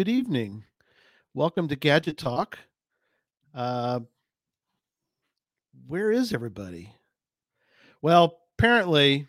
Good 0.00 0.08
evening. 0.08 0.64
Welcome 1.34 1.68
to 1.68 1.76
Gadget 1.76 2.16
Talk. 2.16 2.58
Uh, 3.54 4.00
where 5.86 6.10
is 6.10 6.32
everybody? 6.32 6.94
Well, 8.00 8.38
apparently, 8.58 9.28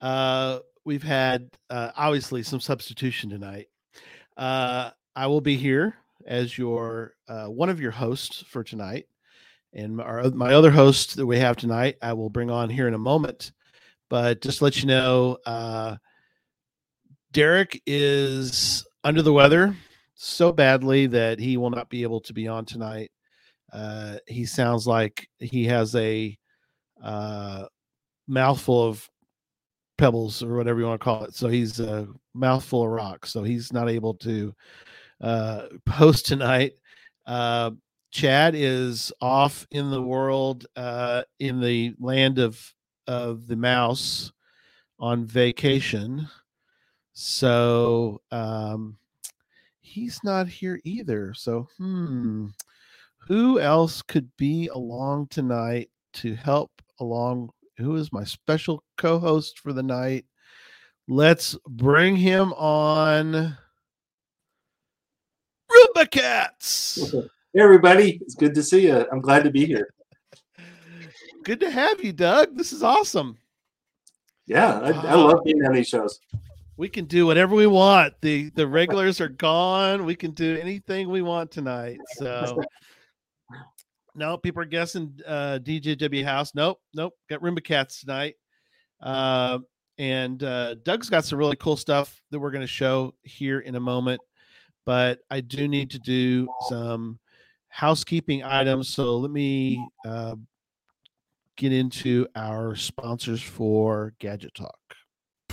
uh, 0.00 0.60
we've 0.86 1.02
had 1.02 1.50
uh, 1.68 1.90
obviously 1.94 2.42
some 2.42 2.60
substitution 2.60 3.28
tonight. 3.28 3.68
Uh, 4.38 4.88
I 5.14 5.26
will 5.26 5.42
be 5.42 5.56
here 5.56 5.96
as 6.26 6.56
your 6.56 7.12
uh, 7.28 7.48
one 7.48 7.68
of 7.68 7.78
your 7.78 7.90
hosts 7.90 8.42
for 8.48 8.64
tonight, 8.64 9.06
and 9.74 10.00
our, 10.00 10.30
my 10.30 10.54
other 10.54 10.70
host 10.70 11.16
that 11.16 11.26
we 11.26 11.38
have 11.40 11.58
tonight, 11.58 11.98
I 12.00 12.14
will 12.14 12.30
bring 12.30 12.50
on 12.50 12.70
here 12.70 12.88
in 12.88 12.94
a 12.94 12.98
moment. 12.98 13.52
But 14.08 14.40
just 14.40 14.58
to 14.58 14.64
let 14.64 14.80
you 14.80 14.86
know, 14.86 15.36
uh, 15.44 15.96
Derek 17.32 17.82
is 17.84 18.87
under 19.04 19.22
the 19.22 19.32
weather 19.32 19.74
so 20.14 20.52
badly 20.52 21.06
that 21.06 21.38
he 21.38 21.56
will 21.56 21.70
not 21.70 21.88
be 21.88 22.02
able 22.02 22.20
to 22.20 22.32
be 22.32 22.48
on 22.48 22.64
tonight. 22.64 23.10
Uh, 23.72 24.16
he 24.26 24.44
sounds 24.44 24.86
like 24.86 25.28
he 25.38 25.64
has 25.64 25.94
a 25.94 26.36
uh, 27.02 27.64
mouthful 28.26 28.84
of 28.84 29.08
pebbles 29.96 30.42
or 30.42 30.56
whatever 30.56 30.80
you 30.80 30.86
want 30.86 31.00
to 31.00 31.04
call 31.04 31.24
it. 31.24 31.34
So 31.34 31.48
he's 31.48 31.78
a 31.80 32.08
mouthful 32.34 32.82
of 32.82 32.90
rocks. 32.90 33.30
So 33.30 33.42
he's 33.42 33.72
not 33.72 33.88
able 33.88 34.14
to 34.14 34.54
uh, 35.20 35.62
post 35.84 36.26
tonight. 36.26 36.72
Uh, 37.26 37.72
Chad 38.10 38.54
is 38.54 39.12
off 39.20 39.66
in 39.70 39.90
the 39.90 40.02
world, 40.02 40.66
uh, 40.76 41.22
in 41.38 41.60
the 41.60 41.94
land 41.98 42.38
of 42.38 42.60
of 43.06 43.46
the 43.46 43.56
mouse, 43.56 44.32
on 44.98 45.24
vacation. 45.24 46.28
So 47.20 48.20
um, 48.30 48.96
he's 49.80 50.20
not 50.22 50.46
here 50.46 50.80
either. 50.84 51.34
So 51.34 51.66
hmm, 51.76 52.46
who 53.26 53.58
else 53.58 54.02
could 54.02 54.30
be 54.36 54.68
along 54.68 55.26
tonight 55.26 55.90
to 56.12 56.36
help 56.36 56.70
along? 57.00 57.50
Who 57.78 57.96
is 57.96 58.12
my 58.12 58.22
special 58.22 58.84
co-host 58.98 59.58
for 59.58 59.72
the 59.72 59.82
night? 59.82 60.26
Let's 61.08 61.58
bring 61.66 62.14
him 62.14 62.52
on. 62.52 63.58
Roomba 65.72 66.08
Cats. 66.10 67.14
Hey 67.54 67.62
everybody, 67.62 68.18
it's 68.20 68.34
good 68.34 68.54
to 68.54 68.62
see 68.62 68.86
you. 68.86 69.06
I'm 69.10 69.22
glad 69.22 69.42
to 69.42 69.50
be 69.50 69.64
here. 69.64 69.88
Good 71.44 71.60
to 71.60 71.70
have 71.70 72.04
you, 72.04 72.12
Doug. 72.12 72.54
This 72.58 72.74
is 72.74 72.82
awesome. 72.82 73.38
Yeah, 74.46 74.78
I, 74.80 74.90
I 74.90 75.14
love 75.14 75.42
being 75.44 75.64
on 75.64 75.72
these 75.72 75.88
shows. 75.88 76.20
We 76.78 76.88
can 76.88 77.06
do 77.06 77.26
whatever 77.26 77.56
we 77.56 77.66
want. 77.66 78.14
The 78.22 78.50
the 78.50 78.66
regulars 78.66 79.20
are 79.20 79.28
gone. 79.28 80.04
We 80.04 80.14
can 80.14 80.30
do 80.30 80.56
anything 80.56 81.10
we 81.10 81.22
want 81.22 81.50
tonight. 81.50 81.98
So 82.16 82.62
no, 84.14 84.38
people 84.38 84.62
are 84.62 84.66
guessing 84.66 85.18
uh 85.26 85.58
DJW 85.60 86.24
House. 86.24 86.54
Nope, 86.54 86.80
nope. 86.94 87.14
Got 87.28 87.42
Roomba 87.42 87.64
Cats 87.64 88.00
tonight. 88.00 88.36
Uh, 89.02 89.58
and 89.98 90.42
uh, 90.44 90.76
Doug's 90.84 91.10
got 91.10 91.24
some 91.24 91.38
really 91.38 91.56
cool 91.56 91.76
stuff 91.76 92.22
that 92.30 92.38
we're 92.38 92.52
going 92.52 92.62
to 92.62 92.66
show 92.68 93.12
here 93.22 93.58
in 93.58 93.74
a 93.74 93.80
moment. 93.80 94.20
But 94.86 95.18
I 95.30 95.40
do 95.40 95.66
need 95.66 95.90
to 95.90 95.98
do 95.98 96.48
some 96.68 97.18
housekeeping 97.68 98.44
items. 98.44 98.88
So 98.88 99.16
let 99.16 99.32
me 99.32 99.84
uh, 100.06 100.36
get 101.56 101.72
into 101.72 102.28
our 102.36 102.76
sponsors 102.76 103.42
for 103.42 104.14
Gadget 104.20 104.54
Talk. 104.54 104.77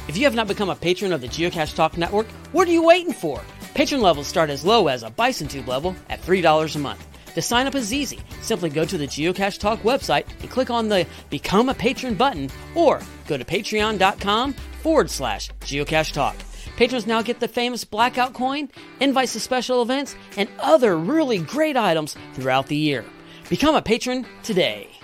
If 0.08 0.18
you 0.18 0.26
have 0.26 0.36
not 0.36 0.48
become 0.48 0.70
a 0.70 0.76
patron 0.76 1.14
of 1.14 1.22
the 1.22 1.28
Geocache 1.28 1.76
Talk 1.76 1.98
Network, 1.98 2.28
what 2.52 2.68
are 2.68 2.72
you 2.72 2.84
waiting 2.84 3.12
for? 3.12 3.42
Patron 3.74 4.02
levels 4.02 4.28
start 4.28 4.52
as 4.52 4.64
low 4.64 4.88
as 4.88 5.02
a 5.02 5.10
Bison 5.10 5.48
Tube 5.48 5.68
level 5.68 5.96
at 6.10 6.22
$3 6.22 6.76
a 6.76 6.80
month. 6.80 7.08
To 7.34 7.42
sign 7.42 7.66
up 7.66 7.74
is 7.74 7.92
easy. 7.92 8.20
Simply 8.42 8.70
go 8.70 8.86
to 8.86 8.98
the 9.00 9.08
Geocache 9.08 9.60
Talk 9.60 9.80
website 9.80 10.26
and 10.42 10.50
click 10.50 10.70
on 10.70 10.90
the 10.90 11.08
Become 11.32 11.70
a 11.70 11.74
Patron 11.74 12.14
button 12.14 12.52
or 12.76 13.02
go 13.28 13.36
to 13.36 13.44
patreon.com 13.44 14.54
forward 14.84 15.10
slash 15.10 15.50
geocache 15.62 16.14
talk. 16.14 16.36
Patrons 16.78 17.08
now 17.08 17.24
get 17.24 17.40
the 17.40 17.48
famous 17.48 17.84
blackout 17.84 18.34
coin, 18.34 18.70
invites 19.00 19.34
to 19.34 19.40
special 19.40 19.82
events, 19.82 20.16
and 20.38 20.48
other 20.60 20.96
really 20.98 21.40
great 21.40 21.76
items 21.76 22.16
throughout 22.36 22.68
the 22.68 22.76
year. 22.76 23.04
Become 23.50 23.74
a 23.74 23.82
patron 23.82 24.28
today. 24.44 24.95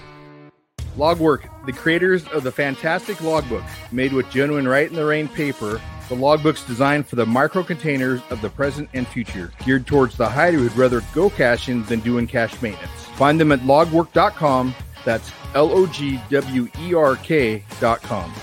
Logwerk, 0.97 1.65
the 1.65 1.73
creators 1.73 2.27
of 2.27 2.43
the 2.43 2.51
fantastic 2.51 3.21
logbook, 3.21 3.63
made 3.91 4.13
with 4.13 4.29
genuine 4.29 4.67
Write 4.67 4.89
in 4.89 4.95
the 4.95 5.05
Rain 5.05 5.27
paper. 5.27 5.81
The 6.09 6.15
logbook's 6.15 6.65
designed 6.65 7.07
for 7.07 7.15
the 7.15 7.25
micro 7.25 7.63
containers 7.63 8.21
of 8.29 8.41
the 8.41 8.49
present 8.49 8.89
and 8.93 9.07
future, 9.07 9.51
geared 9.65 9.87
towards 9.87 10.17
the 10.17 10.27
hider 10.27 10.57
who'd 10.57 10.75
rather 10.75 11.01
go 11.13 11.29
caching 11.29 11.83
than 11.83 12.01
doing 12.01 12.27
cache 12.27 12.61
maintenance. 12.61 13.05
Find 13.15 13.39
them 13.39 13.51
at 13.51 13.59
logwerk.com. 13.61 14.75
That's 15.05 15.31
L 15.55 15.71
O 15.71 15.87
G 15.87 16.19
W 16.29 16.67
E 16.79 16.93
R 16.93 17.15
K.com. 17.15 18.33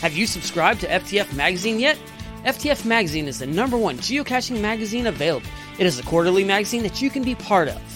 Have 0.00 0.14
you 0.14 0.26
subscribed 0.26 0.82
to 0.82 0.88
FTF 0.88 1.34
Magazine 1.34 1.80
yet? 1.80 1.98
FTF 2.44 2.84
Magazine 2.84 3.26
is 3.26 3.38
the 3.38 3.46
number 3.46 3.76
one 3.76 3.96
geocaching 3.96 4.60
magazine 4.60 5.06
available. 5.06 5.48
It 5.78 5.86
is 5.86 5.98
a 5.98 6.02
quarterly 6.02 6.44
magazine 6.44 6.82
that 6.82 7.02
you 7.02 7.10
can 7.10 7.22
be 7.24 7.34
part 7.34 7.68
of. 7.68 7.95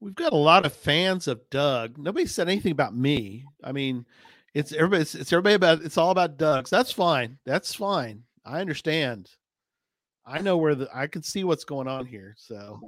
We've 0.00 0.14
got 0.14 0.32
a 0.32 0.36
lot 0.36 0.64
of 0.64 0.72
fans 0.72 1.26
of 1.26 1.40
Doug. 1.50 1.98
Nobody 1.98 2.26
said 2.26 2.48
anything 2.48 2.72
about 2.72 2.94
me. 2.94 3.44
I 3.64 3.72
mean, 3.72 4.06
it's 4.54 4.72
everybody. 4.72 5.02
It's, 5.02 5.14
it's 5.14 5.32
everybody 5.32 5.54
about. 5.54 5.82
It's 5.82 5.98
all 5.98 6.10
about 6.10 6.36
Doug's. 6.36 6.70
That's 6.70 6.92
fine. 6.92 7.38
That's 7.44 7.74
fine. 7.74 8.22
I 8.44 8.60
understand. 8.60 9.30
I 10.24 10.40
know 10.40 10.56
where 10.56 10.74
the. 10.74 10.88
I 10.94 11.06
can 11.08 11.22
see 11.22 11.42
what's 11.44 11.64
going 11.64 11.88
on 11.88 12.06
here. 12.06 12.34
So, 12.38 12.80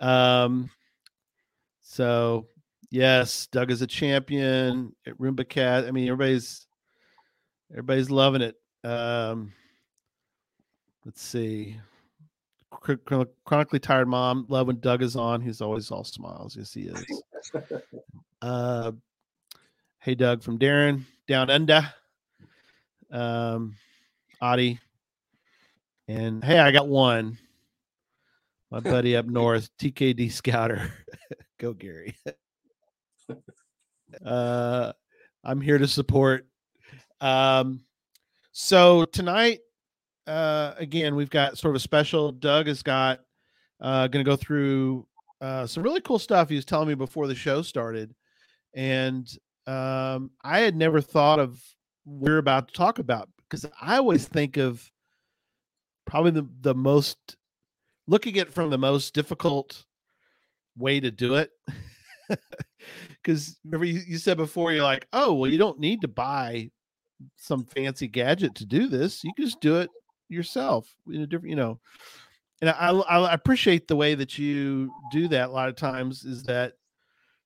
um, 0.00 0.70
so 1.80 2.46
yes, 2.90 3.46
Doug 3.46 3.70
is 3.70 3.82
a 3.82 3.86
champion 3.86 4.94
at 5.06 5.18
Roomba 5.18 5.48
Cat. 5.48 5.86
I 5.86 5.90
mean, 5.90 6.08
everybody's 6.08 6.66
everybody's 7.70 8.10
loving 8.10 8.42
it. 8.42 8.56
Um, 8.84 9.52
let's 11.04 11.22
see. 11.22 11.76
Chron- 12.88 13.00
chron- 13.04 13.26
chronically 13.44 13.78
tired 13.80 14.08
mom. 14.08 14.46
Love 14.48 14.68
when 14.68 14.80
Doug 14.80 15.02
is 15.02 15.14
on. 15.14 15.42
He's 15.42 15.60
always 15.60 15.90
all 15.90 16.04
smiles. 16.04 16.56
Yes, 16.56 16.72
he 16.72 16.82
is. 16.82 17.04
Uh, 18.40 18.92
hey, 19.98 20.14
Doug 20.14 20.44
from 20.44 20.60
Darren 20.60 21.02
down 21.26 21.50
under. 21.50 21.92
Um, 23.10 23.74
Adi. 24.40 24.78
And 26.06 26.44
hey, 26.44 26.60
I 26.60 26.70
got 26.70 26.86
one. 26.86 27.36
My 28.70 28.78
buddy 28.78 29.16
up 29.16 29.26
north, 29.26 29.68
TKD 29.80 30.30
Scouter. 30.30 30.92
Go, 31.58 31.72
Gary. 31.72 32.14
uh, 34.24 34.92
I'm 35.42 35.60
here 35.60 35.78
to 35.78 35.88
support. 35.88 36.46
Um, 37.20 37.80
so 38.52 39.04
tonight 39.04 39.58
uh, 40.28 40.74
again, 40.76 41.14
we've 41.14 41.30
got 41.30 41.56
sort 41.56 41.72
of 41.72 41.76
a 41.76 41.82
special. 41.82 42.32
Doug 42.32 42.66
has 42.66 42.82
got 42.82 43.20
uh, 43.80 44.06
going 44.08 44.24
to 44.24 44.30
go 44.30 44.36
through 44.36 45.06
uh, 45.40 45.66
some 45.66 45.82
really 45.82 46.02
cool 46.02 46.18
stuff 46.18 46.50
he 46.50 46.56
was 46.56 46.64
telling 46.64 46.88
me 46.88 46.94
before 46.94 47.26
the 47.26 47.34
show 47.34 47.62
started, 47.62 48.14
and 48.74 49.26
um, 49.66 50.30
I 50.44 50.60
had 50.60 50.76
never 50.76 51.00
thought 51.00 51.38
of 51.38 51.60
what 52.04 52.30
we're 52.30 52.38
about 52.38 52.68
to 52.68 52.74
talk 52.74 52.98
about 52.98 53.28
because 53.48 53.64
I 53.80 53.96
always 53.96 54.28
think 54.28 54.58
of 54.58 54.90
probably 56.06 56.32
the 56.32 56.48
the 56.60 56.74
most 56.74 57.36
looking 58.06 58.38
at 58.38 58.52
from 58.52 58.70
the 58.70 58.78
most 58.78 59.14
difficult 59.14 59.84
way 60.76 61.00
to 61.00 61.10
do 61.10 61.36
it. 61.36 61.50
Because 63.22 63.58
remember 63.64 63.84
you, 63.84 64.00
you 64.06 64.16
said 64.16 64.36
before, 64.36 64.72
you're 64.72 64.84
like, 64.84 65.06
oh 65.12 65.34
well, 65.34 65.50
you 65.50 65.58
don't 65.58 65.80
need 65.80 66.00
to 66.02 66.08
buy 66.08 66.70
some 67.36 67.64
fancy 67.64 68.06
gadget 68.06 68.54
to 68.54 68.64
do 68.64 68.86
this. 68.88 69.22
You 69.24 69.32
can 69.34 69.44
just 69.44 69.60
do 69.60 69.76
it 69.76 69.90
yourself 70.28 70.88
in 71.10 71.22
a 71.22 71.26
different, 71.26 71.50
you 71.50 71.56
know. 71.56 71.78
And 72.60 72.70
I, 72.70 72.90
I 72.90 73.32
appreciate 73.32 73.86
the 73.86 73.96
way 73.96 74.14
that 74.16 74.36
you 74.36 74.92
do 75.12 75.28
that. 75.28 75.48
A 75.48 75.52
lot 75.52 75.68
of 75.68 75.76
times 75.76 76.24
is 76.24 76.42
that 76.44 76.72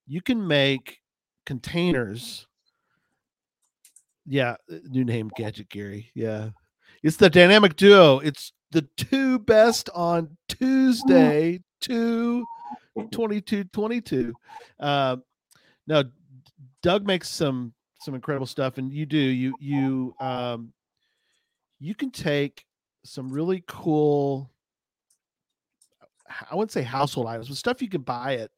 you 0.06 0.22
can 0.22 0.46
make 0.46 1.00
containers. 1.44 2.46
Yeah, 4.26 4.56
new 4.88 5.04
name 5.04 5.30
Gadget 5.36 5.68
Gary. 5.68 6.10
Yeah, 6.14 6.50
It's 7.02 7.16
the 7.16 7.28
dynamic 7.28 7.76
duo. 7.76 8.20
It's 8.20 8.52
the 8.70 8.82
two 8.96 9.38
best 9.38 9.90
on 9.94 10.36
Tuesday, 10.48 11.60
two 11.80 12.46
22 13.10 13.64
22. 13.64 14.32
Uh, 14.80 15.16
no, 15.86 16.04
Doug 16.82 17.06
makes 17.06 17.28
some 17.28 17.74
some 18.00 18.14
incredible 18.14 18.46
stuff, 18.46 18.78
and 18.78 18.92
you 18.92 19.06
do 19.06 19.18
you 19.18 19.54
you 19.60 20.14
um 20.20 20.72
you 21.78 21.94
can 21.94 22.10
take 22.10 22.64
some 23.04 23.30
really 23.30 23.64
cool 23.66 24.50
I 26.50 26.54
wouldn't 26.54 26.72
say 26.72 26.82
household 26.82 27.26
items, 27.26 27.48
but 27.48 27.56
stuff 27.56 27.82
you 27.82 27.88
can 27.88 28.02
buy 28.02 28.36
at 28.36 28.50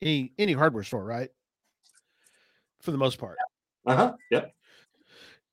any 0.00 0.32
any 0.38 0.52
hardware 0.52 0.82
store, 0.82 1.04
right? 1.04 1.30
For 2.80 2.90
the 2.90 2.98
most 2.98 3.18
part. 3.18 3.36
Uh-huh. 3.86 4.14
Yep. 4.30 4.52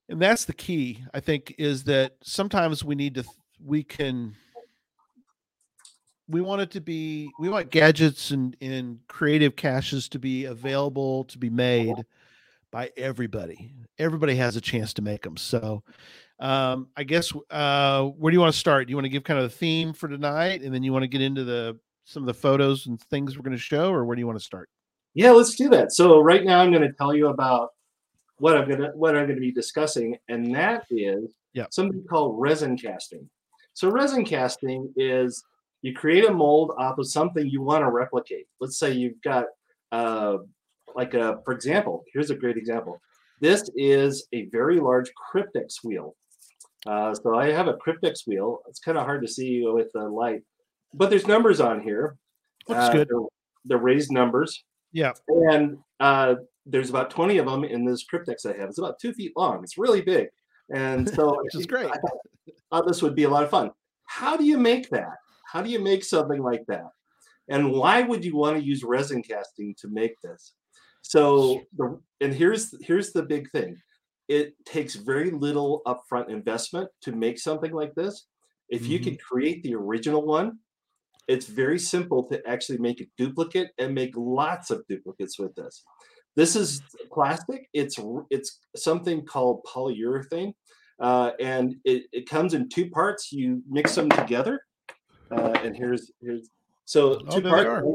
And 0.09 0.21
that's 0.21 0.45
the 0.45 0.53
key, 0.53 1.03
I 1.13 1.19
think, 1.19 1.56
is 1.59 1.83
that 1.83 2.13
sometimes 2.24 2.83
we 2.83 2.95
need 2.95 3.15
to 3.15 3.24
we 3.63 3.83
can 3.83 4.36
we 6.27 6.41
want 6.41 6.62
it 6.62 6.71
to 6.71 6.81
be 6.81 7.31
we 7.39 7.50
want 7.50 7.69
gadgets 7.69 8.31
and, 8.31 8.56
and 8.62 9.00
creative 9.07 9.56
caches 9.56 10.07
to 10.09 10.19
be 10.19 10.45
available 10.45 11.25
to 11.25 11.38
be 11.38 11.50
made 11.50 11.95
by 12.71 12.91
everybody 12.95 13.74
everybody 13.97 14.36
has 14.36 14.56
a 14.56 14.62
chance 14.62 14.94
to 14.94 15.01
make 15.01 15.24
them 15.24 15.36
so 15.36 15.83
um, 16.39 16.88
i 16.95 17.03
guess 17.03 17.33
uh, 17.50 18.03
where 18.06 18.31
do 18.31 18.36
you 18.36 18.39
want 18.39 18.53
to 18.53 18.59
start 18.59 18.88
do 18.88 18.91
you 18.91 18.95
want 18.97 19.06
to 19.06 19.09
give 19.09 19.24
kind 19.24 19.39
of 19.39 19.50
the 19.50 19.57
theme 19.57 19.94
for 19.94 20.07
tonight 20.07 20.62
and 20.62 20.74
then 20.74 20.83
you 20.83 20.94
want 20.94 21.03
to 21.03 21.07
get 21.07 21.21
into 21.21 21.44
the 21.44 21.77
some 22.06 22.24
of 22.24 22.27
the 22.27 22.33
photos 22.33 22.88
and 22.88 23.00
things 23.01 23.38
we're 23.38 23.44
going 23.44 23.56
to 23.56 23.62
show 23.62 23.91
or 23.91 24.06
where 24.06 24.15
do 24.15 24.19
you 24.19 24.27
want 24.27 24.39
to 24.39 24.44
start 24.44 24.69
yeah 25.13 25.31
let's 25.31 25.56
do 25.56 25.69
that 25.69 25.91
so 25.91 26.19
right 26.19 26.44
now 26.44 26.59
i'm 26.59 26.71
going 26.71 26.81
to 26.81 26.94
tell 26.94 27.13
you 27.13 27.27
about 27.27 27.69
what 28.38 28.57
i'm 28.57 28.68
going 28.68 28.81
to 28.81 28.91
what 28.95 29.15
i'm 29.15 29.25
going 29.25 29.36
to 29.36 29.41
be 29.41 29.51
discussing 29.51 30.18
and 30.27 30.53
that 30.56 30.86
is 30.89 31.25
yeah. 31.53 31.65
something 31.71 32.03
called 32.09 32.36
resin 32.39 32.77
casting 32.77 33.30
so 33.74 33.89
resin 33.89 34.25
casting 34.25 34.91
is 34.95 35.44
you 35.81 35.94
create 35.94 36.25
a 36.25 36.33
mold 36.33 36.74
off 36.77 36.97
of 36.97 37.07
something 37.07 37.47
you 37.47 37.62
want 37.62 37.83
to 37.83 37.89
replicate. 37.89 38.47
Let's 38.59 38.77
say 38.77 38.91
you've 38.91 39.21
got, 39.21 39.45
uh, 39.91 40.38
like 40.95 41.13
a, 41.13 41.39
for 41.45 41.53
example, 41.53 42.03
here's 42.13 42.31
a 42.31 42.36
great 42.36 42.57
example. 42.57 43.00
This 43.39 43.69
is 43.75 44.27
a 44.33 44.47
very 44.47 44.80
large 44.80 45.12
cryptex 45.33 45.83
wheel. 45.83 46.15
Uh, 46.85 47.13
so 47.13 47.35
I 47.35 47.51
have 47.51 47.67
a 47.67 47.73
cryptex 47.73 48.25
wheel. 48.25 48.59
It's 48.67 48.79
kind 48.79 48.97
of 48.97 49.05
hard 49.05 49.21
to 49.21 49.27
see 49.27 49.63
with 49.65 49.91
the 49.93 50.03
light, 50.03 50.41
but 50.93 51.09
there's 51.09 51.27
numbers 51.27 51.59
on 51.59 51.81
here. 51.81 52.17
Looks 52.67 52.81
uh, 52.81 52.91
good. 52.91 53.09
They're, 53.09 53.27
they're, 53.65 53.77
raised 53.77 54.11
numbers. 54.11 54.63
Yeah. 54.91 55.13
And 55.27 55.77
uh, 55.99 56.35
there's 56.65 56.89
about 56.89 57.09
20 57.09 57.37
of 57.37 57.45
them 57.45 57.63
in 57.63 57.85
this 57.85 58.05
cryptex 58.11 58.45
I 58.45 58.57
have. 58.57 58.69
It's 58.69 58.77
about 58.77 58.99
two 58.99 59.13
feet 59.13 59.33
long. 59.35 59.63
It's 59.63 59.77
really 59.77 60.01
big. 60.01 60.27
And 60.73 61.09
so, 61.09 61.37
which 61.43 61.55
is 61.55 61.65
great. 61.65 61.89
I 61.91 61.97
thought 62.71 62.87
this 62.87 63.01
would 63.01 63.15
be 63.15 63.23
a 63.23 63.29
lot 63.29 63.43
of 63.43 63.49
fun. 63.49 63.71
How 64.05 64.37
do 64.37 64.45
you 64.45 64.57
make 64.57 64.89
that? 64.89 65.17
How 65.51 65.61
do 65.61 65.69
you 65.69 65.79
make 65.79 66.03
something 66.03 66.41
like 66.41 66.63
that? 66.67 66.85
And 67.49 67.71
why 67.71 68.03
would 68.03 68.23
you 68.23 68.35
want 68.35 68.57
to 68.57 68.63
use 68.63 68.83
resin 68.83 69.23
casting 69.23 69.75
to 69.81 69.87
make 69.87 70.13
this? 70.23 70.53
So, 71.01 71.61
the, 71.75 71.99
and 72.21 72.33
here's 72.33 72.73
here's 72.81 73.11
the 73.13 73.23
big 73.23 73.49
thing. 73.51 73.77
It 74.29 74.53
takes 74.63 74.95
very 74.95 75.31
little 75.31 75.81
upfront 75.85 76.29
investment 76.29 76.89
to 77.01 77.11
make 77.11 77.39
something 77.39 77.73
like 77.73 77.93
this. 77.95 78.27
If 78.69 78.87
you 78.87 78.99
mm-hmm. 78.99 79.09
can 79.09 79.17
create 79.17 79.63
the 79.63 79.75
original 79.75 80.25
one, 80.25 80.59
it's 81.27 81.47
very 81.47 81.77
simple 81.77 82.23
to 82.25 82.41
actually 82.47 82.77
make 82.77 83.01
a 83.01 83.07
duplicate 83.17 83.71
and 83.77 83.93
make 83.93 84.13
lots 84.15 84.71
of 84.71 84.85
duplicates 84.87 85.37
with 85.37 85.53
this. 85.55 85.83
This 86.35 86.55
is 86.55 86.81
plastic. 87.11 87.67
It's 87.73 87.99
it's 88.29 88.59
something 88.75 89.25
called 89.25 89.61
polyurethane, 89.63 90.53
uh, 90.99 91.31
and 91.39 91.75
it, 91.83 92.03
it 92.11 92.29
comes 92.29 92.53
in 92.53 92.69
two 92.69 92.89
parts. 92.89 93.31
You 93.31 93.61
mix 93.69 93.93
them 93.95 94.09
together, 94.09 94.61
uh, 95.31 95.53
and 95.63 95.75
here's 95.75 96.11
here's 96.21 96.49
so 96.85 97.21
oh, 97.27 97.35
two 97.35 97.41
parts. 97.41 97.85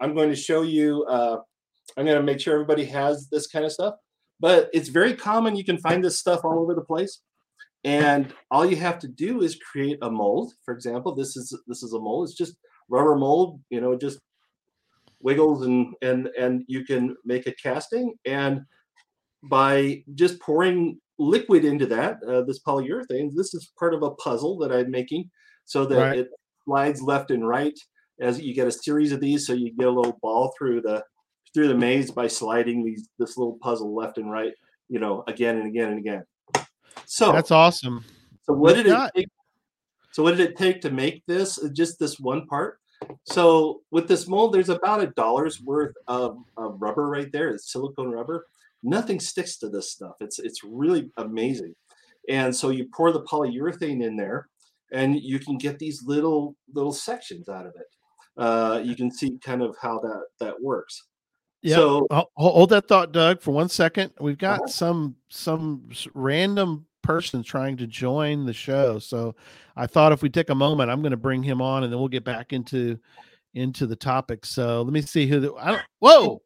I'm 0.00 0.14
going 0.14 0.30
to 0.30 0.36
show 0.36 0.62
you. 0.62 1.04
Uh, 1.04 1.38
I'm 1.96 2.04
going 2.04 2.16
to 2.16 2.22
make 2.22 2.40
sure 2.40 2.54
everybody 2.54 2.84
has 2.84 3.28
this 3.30 3.46
kind 3.46 3.64
of 3.64 3.72
stuff, 3.72 3.94
but 4.40 4.70
it's 4.72 4.88
very 4.88 5.14
common. 5.14 5.56
You 5.56 5.64
can 5.64 5.78
find 5.78 6.04
this 6.04 6.18
stuff 6.18 6.44
all 6.44 6.58
over 6.58 6.74
the 6.74 6.82
place, 6.82 7.20
and 7.84 8.32
all 8.50 8.66
you 8.66 8.76
have 8.76 8.98
to 9.00 9.08
do 9.08 9.42
is 9.42 9.56
create 9.56 9.98
a 10.02 10.10
mold. 10.10 10.52
For 10.64 10.74
example, 10.74 11.14
this 11.14 11.36
is 11.36 11.56
this 11.66 11.82
is 11.82 11.92
a 11.92 11.98
mold. 11.98 12.28
It's 12.28 12.38
just 12.38 12.56
rubber 12.88 13.16
mold. 13.16 13.60
You 13.70 13.80
know, 13.80 13.96
just 13.96 14.20
wiggles 15.20 15.66
and 15.66 15.94
and 16.02 16.28
and 16.38 16.64
you 16.68 16.84
can 16.84 17.16
make 17.24 17.46
a 17.46 17.52
casting 17.52 18.14
and 18.24 18.62
by 19.44 20.02
just 20.14 20.40
pouring 20.40 20.98
liquid 21.18 21.64
into 21.64 21.86
that 21.86 22.22
uh, 22.28 22.42
this 22.42 22.60
polyurethane 22.62 23.30
this 23.34 23.54
is 23.54 23.72
part 23.78 23.94
of 23.94 24.02
a 24.02 24.12
puzzle 24.12 24.56
that 24.58 24.72
i'm 24.72 24.90
making 24.90 25.28
so 25.64 25.84
that 25.84 25.98
right. 25.98 26.18
it 26.20 26.28
slides 26.64 27.02
left 27.02 27.30
and 27.30 27.46
right 27.46 27.78
as 28.20 28.40
you 28.40 28.54
get 28.54 28.68
a 28.68 28.72
series 28.72 29.12
of 29.12 29.20
these 29.20 29.46
so 29.46 29.52
you 29.52 29.72
get 29.74 29.88
a 29.88 29.90
little 29.90 30.18
ball 30.22 30.52
through 30.56 30.80
the 30.80 31.02
through 31.54 31.68
the 31.68 31.74
maze 31.74 32.10
by 32.10 32.26
sliding 32.26 32.84
these 32.84 33.08
this 33.18 33.36
little 33.36 33.58
puzzle 33.60 33.94
left 33.94 34.18
and 34.18 34.30
right 34.30 34.52
you 34.88 34.98
know 34.98 35.24
again 35.26 35.58
and 35.58 35.66
again 35.66 35.90
and 35.90 35.98
again. 35.98 36.24
So 37.06 37.32
that's 37.32 37.50
awesome. 37.50 38.04
So 38.44 38.54
what 38.54 38.76
did 38.76 38.86
it 38.86 39.10
take 39.14 39.28
so 40.12 40.22
what 40.22 40.36
did 40.36 40.48
it 40.48 40.56
take 40.56 40.80
to 40.82 40.90
make 40.90 41.22
this 41.26 41.62
uh, 41.62 41.68
just 41.72 41.98
this 41.98 42.18
one 42.18 42.46
part? 42.46 42.80
So 43.24 43.82
with 43.90 44.08
this 44.08 44.26
mold 44.26 44.52
there's 44.52 44.68
about 44.68 45.02
a 45.02 45.08
dollar's 45.08 45.60
worth 45.60 45.94
of, 46.08 46.38
of 46.56 46.80
rubber 46.80 47.08
right 47.08 47.30
there 47.32 47.50
it's 47.50 47.72
silicone 47.72 48.10
rubber. 48.10 48.46
Nothing 48.82 49.20
sticks 49.20 49.58
to 49.58 49.68
this 49.68 49.90
stuff. 49.90 50.14
It's 50.20 50.38
it's 50.38 50.64
really 50.64 51.10
amazing. 51.16 51.74
And 52.28 52.54
so 52.54 52.70
you 52.70 52.88
pour 52.92 53.12
the 53.12 53.22
polyurethane 53.22 54.02
in 54.02 54.16
there 54.16 54.48
and 54.92 55.20
you 55.20 55.38
can 55.38 55.58
get 55.58 55.78
these 55.78 56.02
little 56.02 56.56
little 56.74 56.92
sections 56.92 57.48
out 57.48 57.66
of 57.66 57.74
it. 57.76 57.86
Uh, 58.36 58.80
you 58.84 58.94
can 58.94 59.10
see 59.10 59.38
kind 59.42 59.62
of 59.62 59.76
how 59.80 59.98
that 60.00 60.22
that 60.40 60.62
works. 60.62 61.04
Yeah. 61.62 61.76
So 61.76 62.06
hold 62.36 62.70
that 62.70 62.86
thought, 62.88 63.12
Doug, 63.12 63.40
for 63.40 63.50
one 63.52 63.68
second. 63.68 64.12
We've 64.20 64.38
got 64.38 64.60
uh-huh. 64.60 64.68
some 64.68 65.16
some 65.28 65.88
random 66.14 66.86
person 67.02 67.42
trying 67.42 67.76
to 67.78 67.86
join 67.86 68.44
the 68.44 68.52
show. 68.52 68.98
So 68.98 69.34
I 69.76 69.86
thought 69.86 70.12
if 70.12 70.22
we 70.22 70.28
take 70.28 70.50
a 70.50 70.54
moment, 70.54 70.90
I'm 70.90 71.00
going 71.00 71.12
to 71.12 71.16
bring 71.16 71.42
him 71.42 71.60
on, 71.60 71.82
and 71.82 71.92
then 71.92 71.98
we'll 71.98 72.08
get 72.08 72.24
back 72.24 72.52
into 72.52 72.98
into 73.54 73.86
the 73.86 73.96
topic. 73.96 74.44
So 74.44 74.82
let 74.82 74.92
me 74.92 75.02
see 75.02 75.26
who. 75.26 75.40
The, 75.40 75.54
I 75.54 75.72
don't. 75.72 75.82
Whoa. 75.98 76.42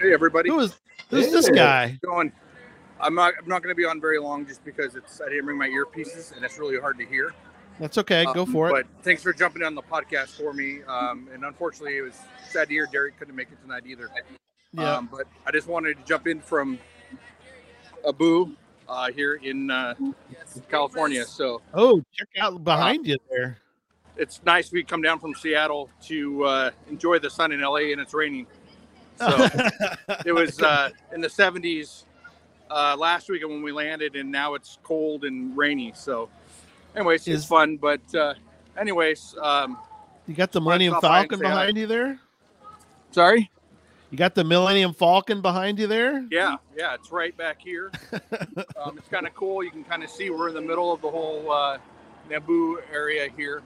Hey 0.00 0.12
everybody. 0.12 0.50
Who 0.50 0.60
is 0.60 0.78
who's 1.08 1.26
hey. 1.26 1.32
this 1.32 1.48
guy? 1.48 1.98
Going. 2.04 2.32
I'm 3.00 3.14
not. 3.14 3.34
I'm 3.40 3.48
not 3.48 3.62
going 3.62 3.74
to 3.74 3.76
be 3.76 3.84
on 3.84 4.00
very 4.00 4.18
long, 4.18 4.46
just 4.46 4.64
because 4.64 4.94
it's. 4.94 5.20
I 5.20 5.28
didn't 5.28 5.46
bring 5.46 5.58
my 5.58 5.68
earpieces, 5.68 6.34
and 6.34 6.44
it's 6.44 6.58
really 6.58 6.78
hard 6.78 6.98
to 6.98 7.06
hear. 7.06 7.34
That's 7.80 7.98
okay. 7.98 8.24
Go 8.34 8.42
um, 8.42 8.52
for 8.52 8.68
it. 8.68 8.72
But 8.72 9.02
thanks 9.02 9.22
for 9.22 9.32
jumping 9.32 9.64
on 9.64 9.74
the 9.74 9.82
podcast 9.82 10.40
for 10.40 10.52
me. 10.52 10.82
Um, 10.86 11.28
and 11.32 11.44
unfortunately, 11.44 11.96
it 11.96 12.02
was 12.02 12.14
sad 12.48 12.68
to 12.68 12.74
hear 12.74 12.86
Derek 12.92 13.18
couldn't 13.18 13.34
make 13.34 13.50
it 13.50 13.60
tonight 13.62 13.82
either. 13.84 14.10
Yeah. 14.76 14.96
Um, 14.96 15.08
but 15.10 15.26
I 15.46 15.52
just 15.52 15.68
wanted 15.68 15.98
to 15.98 16.04
jump 16.04 16.26
in 16.26 16.40
from 16.40 16.78
Abu 18.06 18.54
uh, 18.88 19.10
here 19.12 19.34
in 19.34 19.70
uh, 19.70 19.94
California. 20.68 21.24
So 21.24 21.62
oh, 21.72 22.02
check 22.12 22.28
out 22.40 22.62
behind 22.64 23.06
uh, 23.06 23.10
you 23.10 23.16
there. 23.30 23.58
It's 24.16 24.40
nice 24.44 24.70
we 24.72 24.84
come 24.84 25.02
down 25.02 25.18
from 25.18 25.34
Seattle 25.34 25.90
to 26.04 26.44
uh, 26.44 26.70
enjoy 26.88 27.18
the 27.18 27.30
sun 27.30 27.52
in 27.52 27.60
LA, 27.60 27.90
and 27.92 28.00
it's 28.00 28.14
raining. 28.14 28.46
So 29.18 29.48
it 30.26 30.32
was 30.32 30.60
uh, 30.60 30.90
in 31.12 31.20
the 31.20 31.28
70s 31.28 32.04
uh, 32.70 32.96
last 32.98 33.28
week 33.28 33.46
when 33.46 33.62
we 33.62 33.72
landed, 33.72 34.16
and 34.16 34.30
now 34.30 34.54
it's 34.54 34.78
cold 34.82 35.24
and 35.24 35.56
rainy. 35.56 35.92
So 35.94 36.28
anyways, 36.94 37.26
is, 37.26 37.40
it's 37.40 37.44
fun. 37.44 37.76
But 37.76 38.14
uh, 38.14 38.34
anyways, 38.78 39.36
um, 39.40 39.78
you 40.26 40.34
got 40.34 40.52
the 40.52 40.60
Millennium 40.60 41.00
Falcon 41.00 41.38
behind 41.38 41.76
you 41.76 41.86
there. 41.86 42.18
Sorry. 43.10 43.50
You 44.14 44.18
got 44.18 44.36
the 44.36 44.44
Millennium 44.44 44.94
Falcon 44.94 45.40
behind 45.40 45.76
you 45.76 45.88
there? 45.88 46.24
Yeah, 46.30 46.58
yeah, 46.76 46.94
it's 46.94 47.10
right 47.10 47.36
back 47.36 47.60
here. 47.60 47.90
um, 48.80 48.96
it's 48.96 49.08
kind 49.08 49.26
of 49.26 49.34
cool. 49.34 49.64
You 49.64 49.72
can 49.72 49.82
kind 49.82 50.04
of 50.04 50.08
see 50.08 50.30
we're 50.30 50.50
in 50.50 50.54
the 50.54 50.60
middle 50.60 50.92
of 50.92 51.02
the 51.02 51.10
whole 51.10 51.50
uh, 51.50 51.78
Naboo 52.30 52.76
area 52.92 53.28
here, 53.36 53.64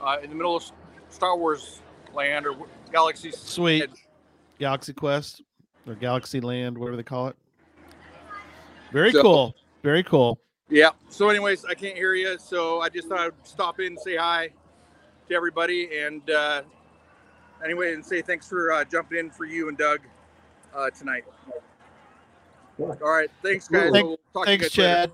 uh, 0.00 0.18
in 0.22 0.30
the 0.30 0.36
middle 0.36 0.54
of 0.54 0.64
Star 1.10 1.36
Wars 1.36 1.80
land 2.14 2.46
or 2.46 2.54
Galaxy. 2.92 3.32
Sweet. 3.32 3.82
Edge. 3.82 4.06
Galaxy 4.60 4.92
Quest 4.92 5.42
or 5.88 5.96
Galaxy 5.96 6.40
Land, 6.40 6.78
whatever 6.78 6.96
they 6.96 7.02
call 7.02 7.26
it. 7.26 7.36
Very 8.92 9.10
so, 9.10 9.22
cool. 9.22 9.56
Very 9.82 10.04
cool. 10.04 10.38
Yeah. 10.68 10.90
So, 11.08 11.30
anyways, 11.30 11.64
I 11.64 11.74
can't 11.74 11.96
hear 11.96 12.14
you, 12.14 12.38
so 12.38 12.80
I 12.80 12.90
just 12.90 13.08
thought 13.08 13.18
I'd 13.18 13.32
stop 13.42 13.80
in, 13.80 13.98
say 13.98 14.14
hi 14.14 14.50
to 15.28 15.34
everybody, 15.34 15.98
and 15.98 16.30
uh, 16.30 16.62
anyway, 17.64 17.94
and 17.94 18.04
say 18.04 18.22
thanks 18.22 18.48
for 18.48 18.72
uh, 18.72 18.84
jumping 18.84 19.18
in 19.18 19.30
for 19.30 19.44
you 19.44 19.68
and 19.68 19.76
Doug 19.76 20.00
uh, 20.74 20.90
tonight. 20.90 21.24
Yeah. 22.78 22.86
All 22.86 23.10
right. 23.10 23.30
Thanks, 23.42 23.68
guys. 23.68 23.90
Thank, 23.92 24.18
we'll 24.34 24.44
thanks, 24.44 24.70
Chad. 24.70 25.10
Later. 25.10 25.12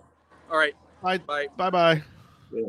All 0.50 0.58
right. 0.58 0.74
Bye. 1.02 1.18
Bye. 1.18 1.46
Bye. 1.56 1.70
Bye. 1.70 2.02
Yeah. 2.52 2.68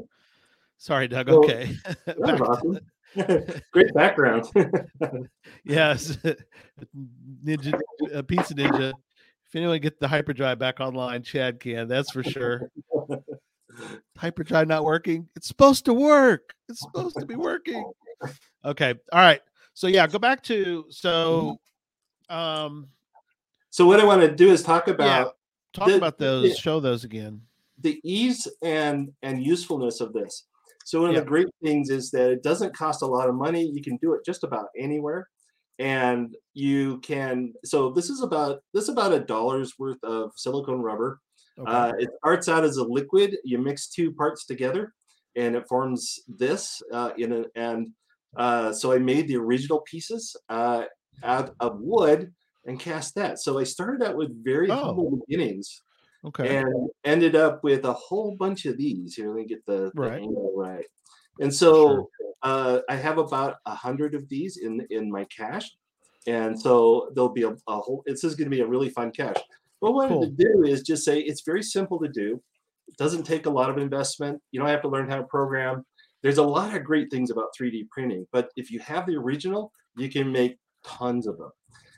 Sorry, 0.78 1.08
Doug. 1.08 1.28
Well, 1.28 1.40
okay. 1.40 1.76
awesome. 2.08 2.80
Great 3.72 3.94
background. 3.94 4.46
yes. 5.64 6.18
Ninja, 7.46 7.80
uh, 8.14 8.22
Pizza 8.24 8.54
Ninja 8.54 8.94
if 9.56 9.56
anyone 9.56 9.80
get 9.80 10.00
the 10.00 10.08
hyperdrive 10.08 10.60
back 10.60 10.82
online, 10.82 11.24
Chad 11.24 11.62
can. 11.62 11.88
That's 11.88 12.12
for 12.12 12.24
sure. 12.24 12.70
hyperdrive 14.18 14.68
not 14.68 14.84
working. 14.84 15.30
It's 15.36 15.48
supposed 15.48 15.86
to 15.86 15.94
work. 15.94 16.54
It's 16.68 16.82
supposed 16.82 17.18
to 17.20 17.26
be 17.26 17.36
working. 17.36 17.90
Okay. 18.66 18.96
All 19.14 19.20
right. 19.20 19.42
So 19.76 19.88
yeah, 19.88 20.08
go 20.08 20.18
back 20.18 20.42
to 20.44 20.86
so 20.90 21.60
um 22.30 22.88
So 23.70 23.86
what 23.86 24.00
I 24.00 24.06
want 24.06 24.22
to 24.22 24.34
do 24.34 24.50
is 24.52 24.64
talk 24.64 24.88
about 24.88 25.36
talk 25.74 25.88
The- 25.90 25.98
about 25.98 26.18
those, 26.18 26.50
yeah. 26.50 26.56
show 26.56 26.80
those 26.80 27.04
again. 27.04 27.42
the 27.82 28.00
ease 28.04 28.48
and 28.64 29.12
and 29.22 29.44
usefulness 29.46 30.00
of 30.02 30.14
this. 30.14 30.48
So 30.86 31.02
one 31.02 31.10
of 31.10 31.16
Yeah. 31.16 31.22
the 31.22 31.28
great 31.28 31.48
things 31.64 31.90
is 31.90 32.10
that 32.12 32.30
it 32.32 32.42
doesn't 32.42 32.76
cost 32.76 33.02
a 33.02 33.06
lot 33.06 33.28
of 33.28 33.36
money. 33.36 33.64
You 33.66 33.82
can 33.84 33.98
do 33.98 34.14
it 34.14 34.24
just 34.26 34.44
about 34.44 34.68
anywhere, 34.78 35.28
and 35.78 36.36
you 36.54 37.00
can. 37.00 37.54
So 37.66 37.90
this 37.92 38.10
is 38.10 38.22
about 38.22 38.62
this 38.74 38.84
is 38.84 38.90
about 38.90 39.12
a 39.14 39.20
dollar's 39.20 39.78
worth 39.78 40.02
of 40.04 40.32
silicone 40.36 40.82
rubber. 40.82 41.20
Okay. 41.60 41.70
Uh, 41.72 41.94
it 42.00 42.10
starts 42.20 42.48
out 42.48 42.64
as 42.64 42.78
a 42.78 42.84
liquid. 42.84 43.36
You 43.44 43.58
mix 43.58 43.88
two 43.90 44.14
parts 44.14 44.46
together, 44.46 44.94
and 45.36 45.56
it 45.56 45.68
forms 45.68 46.20
this. 46.28 46.82
Uh, 46.94 47.12
in 47.18 47.32
a, 47.34 47.46
and 47.56 47.90
uh, 48.36 48.72
so 48.74 48.92
I 48.92 48.98
made 49.00 49.28
the 49.28 49.38
original 49.38 49.82
pieces 49.82 50.36
uh, 50.50 50.84
out 51.24 51.56
of 51.60 51.80
wood 51.80 52.34
and 52.66 52.80
cast 52.80 53.16
that. 53.16 53.40
So 53.40 53.60
I 53.60 53.64
started 53.64 54.06
out 54.08 54.16
with 54.18 54.44
very 54.44 54.70
Oh. 54.72 54.76
humble 54.76 55.22
beginnings 55.28 55.84
okay. 56.26 56.58
and 56.58 56.90
ended 57.04 57.36
up 57.36 57.64
with 57.64 57.86
a 57.86 57.94
whole 57.94 58.36
bunch 58.36 58.66
of 58.66 58.78
these. 58.78 59.16
Here, 59.16 59.28
let 59.28 59.36
me 59.38 59.46
get 59.46 59.66
the, 59.66 59.92
the 59.94 60.02
Right. 60.02 60.22
angle 60.22 60.54
right. 60.56 60.86
And 61.40 61.54
so 61.54 62.10
uh, 62.44 62.80
I 62.90 62.96
have 62.96 63.18
about 63.18 63.58
a 63.66 63.76
hundred 63.76 64.16
of 64.16 64.28
these 64.30 64.58
in 64.58 64.86
in 64.90 65.12
my 65.12 65.26
cache, 65.26 65.70
and 66.28 66.60
so 66.60 67.10
there'll 67.14 67.30
be 67.30 67.44
a, 67.44 67.50
a 67.68 67.78
whole. 67.80 68.04
This 68.06 68.24
is 68.24 68.36
going 68.36 68.50
to 68.50 68.56
be 68.56 68.62
a 68.62 68.68
really 68.68 68.90
fun 68.90 69.12
cache. 69.12 69.42
What 69.80 69.90
I 69.90 69.92
wanted 69.92 70.22
to 70.22 70.44
do 70.44 70.64
is 70.64 70.82
just 70.82 71.04
say 71.04 71.20
it's 71.20 71.42
very 71.42 71.62
simple 71.62 72.00
to 72.00 72.08
do. 72.08 72.42
It 72.88 72.96
doesn't 72.98 73.24
take 73.24 73.48
a 73.48 73.50
lot 73.50 73.70
of 73.70 73.78
investment. 73.78 74.42
You 74.52 74.60
don't 74.62 74.70
have 74.70 74.82
to 74.84 74.88
learn 74.88 75.10
how 75.10 75.18
to 75.18 75.24
program. 75.24 75.86
There's 76.26 76.40
a 76.40 76.44
lot 76.44 76.74
of 76.74 76.84
great 76.84 77.12
things 77.12 77.30
about 77.30 77.50
3D 77.56 77.88
printing, 77.92 78.26
but 78.32 78.50
if 78.56 78.72
you 78.72 78.80
have 78.80 79.06
the 79.06 79.16
original, 79.16 79.72
you 79.96 80.10
can 80.10 80.32
make 80.32 80.58
tons 80.84 81.28
of 81.28 81.38
them. 81.38 81.52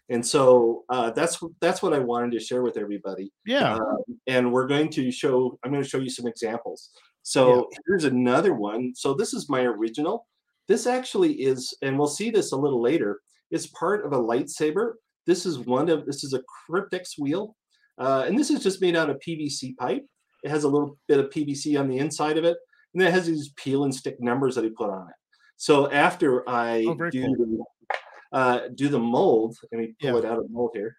And 0.10 0.26
so 0.26 0.84
uh, 0.90 1.12
that's 1.12 1.42
that's 1.62 1.82
what 1.82 1.94
I 1.94 2.00
wanted 2.00 2.34
to 2.34 2.40
share 2.42 2.62
with 2.62 2.76
everybody. 2.76 3.32
Yeah. 3.46 3.76
um, 3.76 4.04
and 4.28 4.52
we're 4.52 4.68
going 4.68 4.90
to 4.90 5.12
show 5.12 5.58
i'm 5.64 5.72
going 5.72 5.82
to 5.82 5.88
show 5.88 6.00
you 6.00 6.10
some 6.10 6.28
examples. 6.28 6.90
So 7.24 7.70
here's 7.88 8.04
another 8.04 8.54
one. 8.54 8.92
So 8.96 9.14
this 9.14 9.34
is 9.34 9.48
my 9.48 9.62
original. 9.62 10.28
This 10.68 10.88
actually 10.88 11.32
is 11.32 11.74
and 11.82 11.98
we'll 11.98 12.08
see 12.10 12.30
this 12.30 12.52
a 12.52 12.58
little 12.58 12.82
later 12.82 13.22
it's 13.50 13.68
part 13.68 14.06
of 14.06 14.12
a 14.12 14.20
lightsaber. 14.20 14.96
This 15.26 15.46
is 15.46 15.58
one 15.60 15.88
of 15.88 16.06
this 16.06 16.26
is 16.26 16.34
a 16.34 16.44
cryptex 16.70 17.18
wheel. 17.18 17.56
Uh, 17.98 18.26
and 18.28 18.38
this 18.38 18.50
is 18.50 18.62
just 18.62 18.82
made 18.82 18.98
out 18.98 19.10
of 19.10 19.22
pvc 19.26 19.78
pipe. 19.78 20.06
It 20.44 20.50
has 20.50 20.66
a 20.66 20.68
little 20.68 20.98
bit 21.08 21.22
of 21.22 21.30
pvc 21.30 21.80
on 21.80 21.88
the 21.88 22.00
inside 22.00 22.38
of 22.38 22.44
it 22.44 22.58
and 22.94 23.04
it 23.04 23.12
has 23.14 23.28
these 23.28 23.50
peel 23.56 23.84
and 23.84 23.94
stick 23.94 24.20
numbers 24.20 24.56
that 24.56 24.64
he 24.64 24.70
put 24.70 24.90
on 24.90 25.08
it 25.10 25.16
so 25.56 25.90
after 25.92 26.48
i 26.50 26.84
Oh, 26.88 27.10
do 27.10 27.22
cool. 27.36 27.36
the 27.36 28.38
uh, 28.38 28.68
do 28.76 28.90
the 28.90 29.00
mold 29.00 29.58
let 29.72 29.80
me 29.82 29.96
pull 30.02 30.12
Yeah. 30.12 30.18
it 30.18 30.26
out 30.26 30.38
of 30.38 30.44
the 30.44 30.50
mold 30.54 30.72
here 30.74 30.98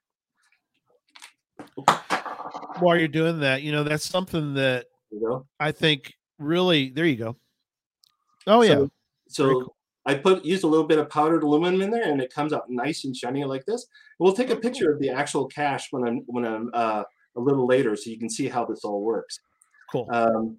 While 2.80 2.96
you're 2.96 3.08
doing 3.08 3.40
that, 3.40 3.62
you 3.62 3.72
know, 3.72 3.82
that's 3.82 4.04
something 4.08 4.54
that 4.54 4.86
you 5.10 5.44
I 5.58 5.72
think 5.72 6.14
really 6.38 6.90
there 6.90 7.06
you 7.06 7.16
go. 7.16 7.36
Oh 8.46 8.62
yeah. 8.62 8.74
So, 8.74 8.90
so 9.28 9.44
cool. 9.52 9.76
I 10.06 10.14
put 10.14 10.44
used 10.44 10.64
a 10.64 10.66
little 10.66 10.86
bit 10.86 10.98
of 10.98 11.10
powdered 11.10 11.42
aluminum 11.42 11.82
in 11.82 11.90
there, 11.90 12.10
and 12.10 12.20
it 12.22 12.32
comes 12.32 12.52
out 12.52 12.70
nice 12.70 13.04
and 13.04 13.14
shiny 13.14 13.44
like 13.44 13.64
this. 13.66 13.86
We'll 14.18 14.32
take 14.32 14.50
a 14.50 14.56
picture 14.56 14.92
of 14.92 15.00
the 15.00 15.10
actual 15.10 15.46
cache 15.46 15.88
when 15.90 16.04
I'm 16.06 16.18
when 16.26 16.44
I'm 16.46 16.70
uh, 16.72 17.02
a 17.36 17.40
little 17.40 17.66
later, 17.66 17.94
so 17.96 18.10
you 18.10 18.18
can 18.18 18.30
see 18.30 18.48
how 18.48 18.64
this 18.64 18.84
all 18.84 19.02
works. 19.02 19.38
cool. 19.92 20.08
Um, 20.12 20.56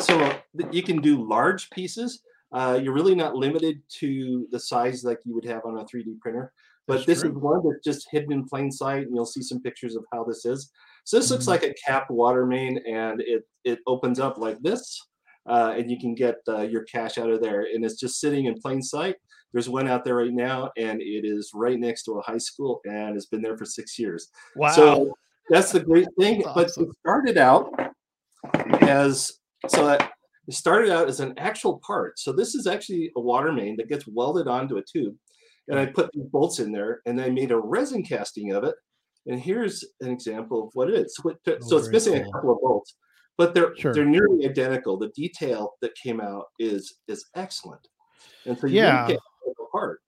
so 0.00 0.38
you 0.70 0.82
can 0.82 1.00
do 1.00 1.26
large 1.26 1.70
pieces. 1.70 2.22
Uh, 2.52 2.78
you're 2.82 2.94
really 2.94 3.14
not 3.14 3.34
limited 3.34 3.82
to 4.00 4.46
the 4.50 4.58
size 4.58 5.04
like 5.04 5.18
you 5.24 5.34
would 5.34 5.44
have 5.44 5.64
on 5.66 5.78
a 5.78 5.84
3D 5.84 6.18
printer. 6.20 6.52
But 6.86 6.94
That's 6.94 7.06
this 7.06 7.20
true. 7.20 7.30
is 7.32 7.36
one 7.36 7.62
that's 7.68 7.84
just 7.84 8.08
hidden 8.10 8.32
in 8.32 8.46
plain 8.48 8.70
sight, 8.72 9.06
and 9.06 9.14
you'll 9.14 9.26
see 9.26 9.42
some 9.42 9.60
pictures 9.60 9.94
of 9.94 10.04
how 10.10 10.24
this 10.24 10.46
is. 10.46 10.70
So 11.04 11.18
this 11.18 11.30
looks 11.30 11.44
Mhm. 11.44 11.48
like 11.48 11.62
a 11.62 11.74
capped 11.74 12.10
water 12.10 12.46
main, 12.46 12.78
and 12.86 13.20
it 13.20 13.46
it 13.64 13.80
opens 13.86 14.18
up 14.18 14.38
like 14.38 14.58
this, 14.60 14.98
uh, 15.46 15.74
and 15.76 15.90
you 15.90 15.98
can 16.00 16.14
get 16.14 16.36
uh, 16.48 16.62
your 16.62 16.84
cash 16.84 17.18
out 17.18 17.28
of 17.28 17.42
there. 17.42 17.66
And 17.74 17.84
it's 17.84 18.00
just 18.00 18.18
sitting 18.18 18.46
in 18.46 18.58
plain 18.58 18.80
sight. 18.80 19.16
There's 19.52 19.68
one 19.68 19.86
out 19.88 20.04
there 20.04 20.16
right 20.16 20.32
now, 20.32 20.70
and 20.78 21.02
it 21.02 21.26
is 21.26 21.50
right 21.54 21.78
next 21.78 22.04
to 22.04 22.12
a 22.12 22.22
high 22.22 22.38
school, 22.38 22.80
and 22.86 23.14
it's 23.16 23.26
been 23.26 23.42
there 23.42 23.58
for 23.58 23.66
six 23.66 23.98
years. 23.98 24.28
wow. 24.56 24.70
So 24.70 25.14
that's 25.50 25.72
the 25.72 25.80
great 25.80 26.08
thing. 26.18 26.42
That's 26.56 26.76
But 26.76 26.86
it 26.86 26.94
started 27.00 27.36
out 27.36 27.74
as 28.80 29.38
so 29.66 29.86
that 29.86 30.12
it 30.46 30.54
started 30.54 30.90
out 30.90 31.08
as 31.08 31.20
an 31.20 31.34
actual 31.36 31.80
part. 31.86 32.18
So 32.18 32.32
this 32.32 32.54
is 32.54 32.66
actually 32.66 33.10
a 33.16 33.20
water 33.20 33.52
main 33.52 33.76
that 33.76 33.88
gets 33.88 34.06
welded 34.06 34.46
onto 34.48 34.76
a 34.78 34.82
tube. 34.82 35.14
And 35.68 35.78
I 35.78 35.86
put 35.86 36.10
these 36.12 36.24
bolts 36.26 36.60
in 36.60 36.72
there 36.72 37.00
and 37.06 37.20
I 37.20 37.28
made 37.28 37.50
a 37.52 37.58
resin 37.58 38.02
casting 38.02 38.52
of 38.52 38.64
it. 38.64 38.74
And 39.26 39.38
here's 39.38 39.84
an 40.00 40.10
example 40.10 40.64
of 40.64 40.70
what 40.72 40.88
it 40.88 40.94
is. 40.94 41.14
So, 41.16 41.28
it- 41.30 41.38
Oh, 41.46 41.66
so 41.66 41.76
it's 41.76 41.88
missing 41.90 42.14
cool. 42.22 42.30
a 42.30 42.32
couple 42.32 42.52
of 42.52 42.60
bolts, 42.62 42.96
but 43.36 43.52
they're 43.54 43.76
Sure. 43.76 43.92
they're 43.92 44.04
nearly 44.06 44.48
identical. 44.48 44.96
The 44.96 45.08
detail 45.08 45.74
that 45.82 45.94
came 45.96 46.20
out 46.20 46.46
is 46.58 46.98
is 47.08 47.26
excellent. 47.34 47.86
And 48.46 48.58
so 48.58 48.66
you 48.68 48.76
Yeah. 48.76 49.06
can't 49.08 49.20
it 49.46 49.54
apart. 49.68 50.00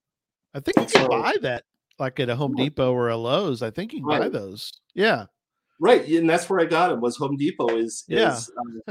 I 0.55 0.59
think 0.59 0.77
you 0.77 0.85
can 0.85 1.03
so- 1.03 1.07
buy 1.07 1.35
that 1.41 1.65
like 1.99 2.19
at 2.19 2.29
a 2.29 2.35
Home 2.35 2.55
Depot 2.55 2.91
or 2.91 3.09
a 3.09 3.17
Lowe's. 3.17 3.61
I 3.61 3.69
think 3.69 3.93
you 3.93 3.99
can 3.99 4.09
buy 4.19 4.27
those. 4.29 4.71
Yeah. 4.95 5.27
Right, 5.81 6.07
and 6.07 6.29
that's 6.29 6.47
where 6.47 6.59
I 6.59 6.65
got 6.65 6.89
them. 6.89 7.01
Was 7.01 7.17
Home 7.17 7.35
Depot 7.35 7.75
is 7.75 8.03
Yeah. 8.07 8.33
is, 8.37 8.51
um, 8.55 8.81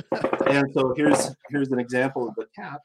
and 0.49 0.67
so 0.75 0.93
here's 0.97 1.31
here's 1.49 1.71
an 1.71 1.79
example 1.79 2.29
of 2.29 2.35
the 2.35 2.47
cap. 2.55 2.81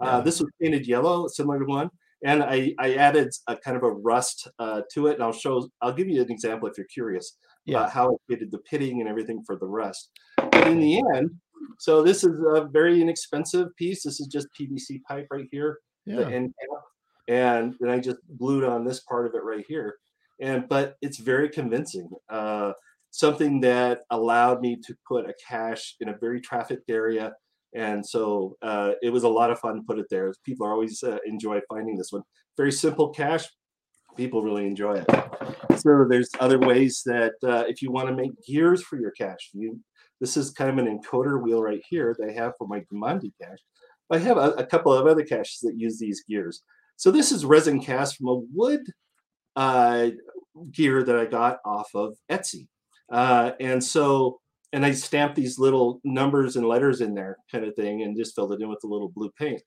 Uh, 0.00 0.06
Yeah. 0.06 0.20
This 0.22 0.40
was 0.40 0.50
painted 0.60 0.86
yellow, 0.86 1.28
similar 1.28 1.58
to 1.58 1.66
one, 1.66 1.90
and 2.24 2.42
I 2.42 2.74
I 2.78 2.94
added 2.94 3.28
a 3.46 3.54
kind 3.54 3.76
of 3.76 3.82
a 3.82 3.90
rust 3.92 4.48
uh, 4.58 4.80
to 4.94 5.08
it, 5.08 5.14
and 5.14 5.22
I'll 5.22 5.32
show 5.32 5.68
I'll 5.82 5.92
give 5.92 6.08
you 6.08 6.22
an 6.22 6.30
example 6.32 6.68
if 6.70 6.78
you're 6.78 6.86
curious 6.86 7.36
Yeah. 7.66 7.80
about 7.80 7.90
how 7.90 8.14
I 8.14 8.16
created 8.26 8.50
the 8.50 8.60
pitting 8.60 9.00
and 9.00 9.08
everything 9.10 9.42
for 9.44 9.56
the 9.56 9.66
rust. 9.66 10.10
But 10.38 10.66
in 10.66 10.80
the 10.80 11.02
end, 11.14 11.30
so 11.78 12.02
this 12.02 12.24
is 12.24 12.40
a 12.40 12.64
very 12.64 13.02
inexpensive 13.02 13.76
piece. 13.76 14.04
This 14.04 14.20
is 14.20 14.26
just 14.26 14.48
PVC 14.58 15.02
pipe 15.06 15.26
right 15.30 15.48
here 15.52 15.80
the 16.06 16.12
Yeah. 16.22 16.28
end 16.28 16.54
cap, 16.58 16.82
and 17.28 17.74
then 17.78 17.90
I 17.90 17.98
just 17.98 18.20
glued 18.38 18.64
on 18.64 18.86
this 18.86 19.00
part 19.00 19.26
of 19.26 19.34
it 19.34 19.44
right 19.44 19.66
here. 19.68 19.98
And 20.40 20.66
but 20.66 20.96
it's 21.02 21.18
very 21.18 21.50
convincing. 21.50 22.08
Uh, 22.30 22.72
something 23.14 23.60
that 23.60 24.00
allowed 24.10 24.60
me 24.60 24.74
to 24.74 24.92
put 25.06 25.24
a 25.24 25.34
cache 25.48 25.94
in 26.00 26.08
a 26.08 26.18
very 26.18 26.40
trafficked 26.40 26.90
area, 26.90 27.32
and 27.72 28.04
so 28.04 28.56
uh, 28.60 28.92
it 29.02 29.10
was 29.10 29.22
a 29.22 29.28
lot 29.28 29.52
of 29.52 29.60
fun 29.60 29.76
to 29.76 29.82
put 29.82 30.00
it 30.00 30.06
there. 30.10 30.34
People 30.44 30.66
always 30.66 31.00
uh, 31.04 31.18
enjoy 31.24 31.60
finding 31.68 31.96
this 31.96 32.10
one. 32.10 32.22
Very 32.56 32.72
simple 32.72 33.10
cache. 33.10 33.46
People 34.16 34.42
really 34.42 34.66
enjoy 34.66 34.94
it. 34.94 35.06
So 35.78 36.06
there's 36.08 36.30
other 36.40 36.58
ways 36.58 37.02
that 37.06 37.34
uh, 37.44 37.64
if 37.68 37.82
you 37.82 37.92
want 37.92 38.08
to 38.08 38.14
make 38.14 38.32
gears 38.44 38.82
for 38.82 38.98
your 38.98 39.12
cache, 39.12 39.50
you 39.52 39.80
this 40.20 40.36
is 40.36 40.50
kind 40.50 40.70
of 40.70 40.78
an 40.84 40.98
encoder 40.98 41.40
wheel 41.40 41.62
right 41.62 41.82
here 41.88 42.16
that 42.18 42.28
I 42.28 42.32
have 42.32 42.54
for 42.58 42.66
my 42.66 42.80
Jumanji 42.80 43.32
cache. 43.40 43.62
I 44.10 44.18
have 44.18 44.38
a, 44.38 44.50
a 44.52 44.66
couple 44.66 44.92
of 44.92 45.06
other 45.06 45.24
caches 45.24 45.60
that 45.62 45.78
use 45.78 45.98
these 45.98 46.24
gears. 46.28 46.62
So 46.96 47.12
this 47.12 47.30
is 47.30 47.44
resin 47.44 47.80
cast 47.80 48.16
from 48.16 48.28
a 48.28 48.42
wood 48.52 48.82
uh, 49.54 50.10
gear 50.72 51.04
that 51.04 51.16
I 51.16 51.26
got 51.26 51.58
off 51.64 51.90
of 51.94 52.16
Etsy. 52.30 52.66
Uh, 53.10 53.52
and 53.60 53.82
so, 53.82 54.40
and 54.72 54.84
I 54.84 54.92
stamped 54.92 55.36
these 55.36 55.58
little 55.58 56.00
numbers 56.04 56.56
and 56.56 56.66
letters 56.66 57.00
in 57.00 57.14
there 57.14 57.36
kind 57.50 57.64
of 57.64 57.74
thing 57.76 58.02
and 58.02 58.16
just 58.16 58.34
filled 58.34 58.52
it 58.52 58.60
in 58.60 58.68
with 58.68 58.82
a 58.84 58.88
little 58.88 59.08
blue 59.14 59.30
paint. 59.38 59.62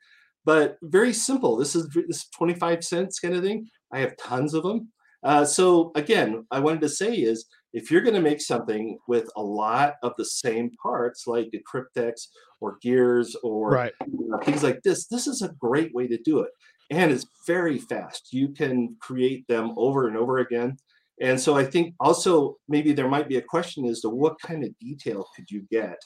But 0.46 0.78
very 0.82 1.14
simple. 1.14 1.58
This 1.58 1.76
is 1.76 1.88
this 2.08 2.18
is 2.18 2.30
25 2.38 2.84
cents 2.84 3.20
kind 3.20 3.36
of 3.36 3.44
thing. 3.44 3.68
I 3.92 4.00
have 4.00 4.18
tons 4.18 4.54
of 4.54 4.64
them. 4.64 4.92
Uh, 5.24 5.44
so 5.44 5.92
again, 5.96 6.46
I 6.52 6.60
wanted 6.60 6.82
to 6.82 6.90
say 6.90 7.14
is 7.16 7.46
if 7.74 7.92
you're 7.92 8.02
going 8.02 8.16
to 8.16 8.22
make 8.22 8.40
something 8.42 8.98
with 9.08 9.30
a 9.36 9.42
lot 9.42 9.96
of 10.04 10.14
the 10.18 10.26
same 10.26 10.72
parts, 10.82 11.28
like 11.28 11.50
a 11.54 11.62
Cryptex 11.70 12.28
or 12.62 12.78
gears 12.82 13.36
or 13.44 13.70
Right. 13.72 13.94
you 14.08 14.30
know, 14.30 14.38
things 14.40 14.64
like 14.64 14.82
this, 14.84 15.08
this 15.08 15.28
is 15.28 15.42
a 15.42 15.54
great 15.60 15.94
way 15.94 16.08
to 16.08 16.18
do 16.24 16.40
it. 16.40 16.52
And 16.90 17.12
it's 17.12 17.26
very 17.46 17.78
fast. 17.78 18.30
You 18.32 18.50
can 18.50 18.96
create 19.02 19.46
them 19.48 19.74
over 19.76 20.08
and 20.08 20.16
over 20.16 20.38
again. 20.38 20.78
And 21.20 21.40
so 21.40 21.56
I 21.56 21.66
think 21.66 21.96
also 22.00 22.58
maybe 22.68 22.94
there 22.94 23.08
might 23.08 23.28
be 23.28 23.38
a 23.38 23.42
question 23.42 23.86
as 23.86 24.02
to 24.02 24.10
what 24.10 24.40
kind 24.40 24.64
of 24.64 24.78
detail 24.80 25.28
could 25.36 25.50
you 25.50 25.66
get 25.72 25.98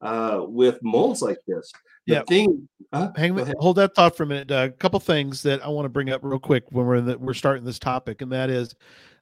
uh, 0.00 0.42
with 0.46 0.78
molds 0.82 1.22
like 1.22 1.38
this? 1.46 1.72
The 2.06 2.14
Yep. 2.14 2.26
thing, 2.26 2.68
huh? 2.92 3.12
Hang, 3.16 3.36
hold 3.58 3.76
that 3.76 3.94
thought 3.94 4.16
for 4.16 4.22
a 4.24 4.26
minute. 4.26 4.48
Doug. 4.48 4.70
A 4.70 4.74
couple 4.74 5.00
things 5.00 5.42
that 5.42 5.64
I 5.64 5.68
want 5.68 5.84
to 5.84 5.90
bring 5.90 6.10
up 6.10 6.20
real 6.22 6.38
quick 6.38 6.64
when 6.70 6.86
we're 6.86 6.96
in 6.96 7.06
the, 7.06 7.18
we're 7.18 7.34
starting 7.34 7.64
this 7.64 7.78
topic, 7.78 8.22
and 8.22 8.30
that 8.32 8.50
is 8.50 8.74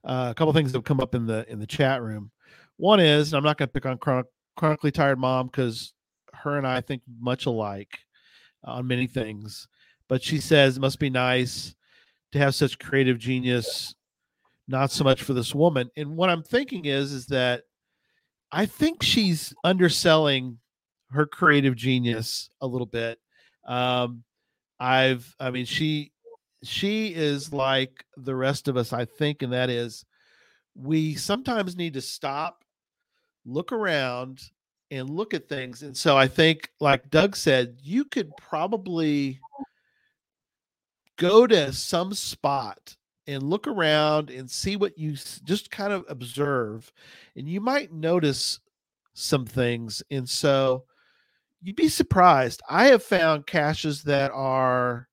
uh, 0.05 0.29
a 0.31 0.35
couple 0.35 0.53
things 0.53 0.73
that 0.73 0.79
have 0.79 0.85
come 0.85 1.01
up 1.01 1.15
in 1.15 1.27
the 1.27 1.51
in 1.51 1.59
the 1.59 1.67
chat 1.67 2.03
room. 2.03 2.31
One 2.77 3.01
is 3.01 3.33
and 3.33 3.39
I'm 3.39 3.45
not 3.45 3.59
going 3.59 3.69
to 3.69 3.73
pick 3.73 3.87
on 3.87 3.99
chron- 3.99 4.25
chronically 4.57 4.91
tired 4.91 5.19
mom 5.19 5.47
because 5.47 5.93
her 6.33 6.57
and 6.57 6.67
I 6.67 6.81
think 6.81 7.03
much 7.21 7.47
alike 7.47 7.99
on 8.65 8.87
many 8.87 9.07
things, 9.07 9.69
but 10.09 10.23
she 10.23 10.39
says 10.39 10.77
it 10.77 10.81
must 10.81 10.99
be 10.99 11.11
nice 11.11 11.75
to 12.33 12.39
have 12.39 12.55
such 12.55 12.79
creative 12.79 13.19
genius. 13.19 13.95
Not 14.71 14.93
so 14.93 15.03
much 15.03 15.25
for 15.25 15.33
this 15.33 15.53
woman. 15.53 15.91
And 15.97 16.17
what 16.17 16.31
I'm 16.31 16.45
thinking 16.45 16.85
is 16.85 17.13
is 17.13 17.27
that 17.27 17.65
I 18.53 18.67
think 18.67 19.03
she's 19.03 19.53
underselling 19.65 20.59
her 21.11 21.27
creative 21.27 21.75
genius 21.75 22.51
a 22.61 22.69
little 22.69 22.87
bit. 22.87 23.19
Um, 23.67 24.23
I've, 24.79 25.35
I 25.41 25.51
mean, 25.51 25.65
she 25.65 26.13
she 26.63 27.09
is 27.09 27.53
like 27.53 28.05
the 28.17 28.37
rest 28.37 28.69
of 28.69 28.77
us, 28.77 28.93
I 28.93 29.07
think, 29.07 29.43
and 29.43 29.53
that 29.53 29.71
is 29.71 30.05
we 30.77 31.17
sometimes 31.17 31.77
need 31.77 31.95
to 31.95 32.01
stop, 32.01 32.63
look 33.45 33.73
around, 33.73 34.41
and 34.93 35.11
look 35.11 35.35
at 35.35 35.49
things. 35.49 35.83
And 35.83 35.97
so 35.97 36.17
I 36.17 36.29
think, 36.29 36.71
like 36.79 37.11
Doug 37.11 37.35
said, 37.35 37.79
you 37.83 38.05
could 38.05 38.31
probably 38.37 39.41
go 41.19 41.49
to 41.49 41.73
some 41.73 42.15
spot 42.15 42.97
and 43.31 43.43
look 43.43 43.67
around 43.67 44.31
and 44.31 44.51
see 44.51 44.77
what 44.77 44.99
you 44.99 45.13
just 45.13 45.71
kind 45.71 45.93
of 45.93 46.05
observe, 46.09 46.93
and 47.37 47.49
you 47.49 47.61
might 47.61 47.93
notice 47.93 48.61
some 49.15 49.47
things. 49.47 50.03
And 50.11 50.29
so 50.29 50.85
you'd 51.63 51.77
be 51.77 51.89
surprised. 51.89 52.63
I 52.69 52.87
have 52.87 53.03
found 53.03 53.47
caches 53.47 54.03
that 54.05 54.31
are 54.33 55.09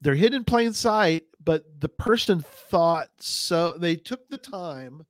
they're 0.00 0.14
hidden 0.14 0.38
in 0.38 0.44
plain 0.44 0.72
sight, 0.72 1.24
but 1.42 1.64
the 1.80 1.88
person 1.88 2.44
thought 2.70 3.08
so 3.18 3.72
they 3.78 3.96
took 3.96 4.28
the 4.28 4.38
time 4.38 5.04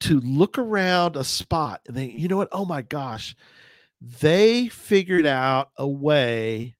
to 0.00 0.20
look 0.20 0.58
around 0.58 1.16
a 1.16 1.24
spot 1.24 1.80
and 1.88 1.96
they, 1.96 2.06
you 2.06 2.28
know 2.28 2.36
what? 2.36 2.48
Oh 2.52 2.64
my 2.64 2.82
gosh, 2.82 3.34
they 4.00 4.68
figured 4.68 5.26
out 5.26 5.70
a 5.76 5.86
way 5.88 6.76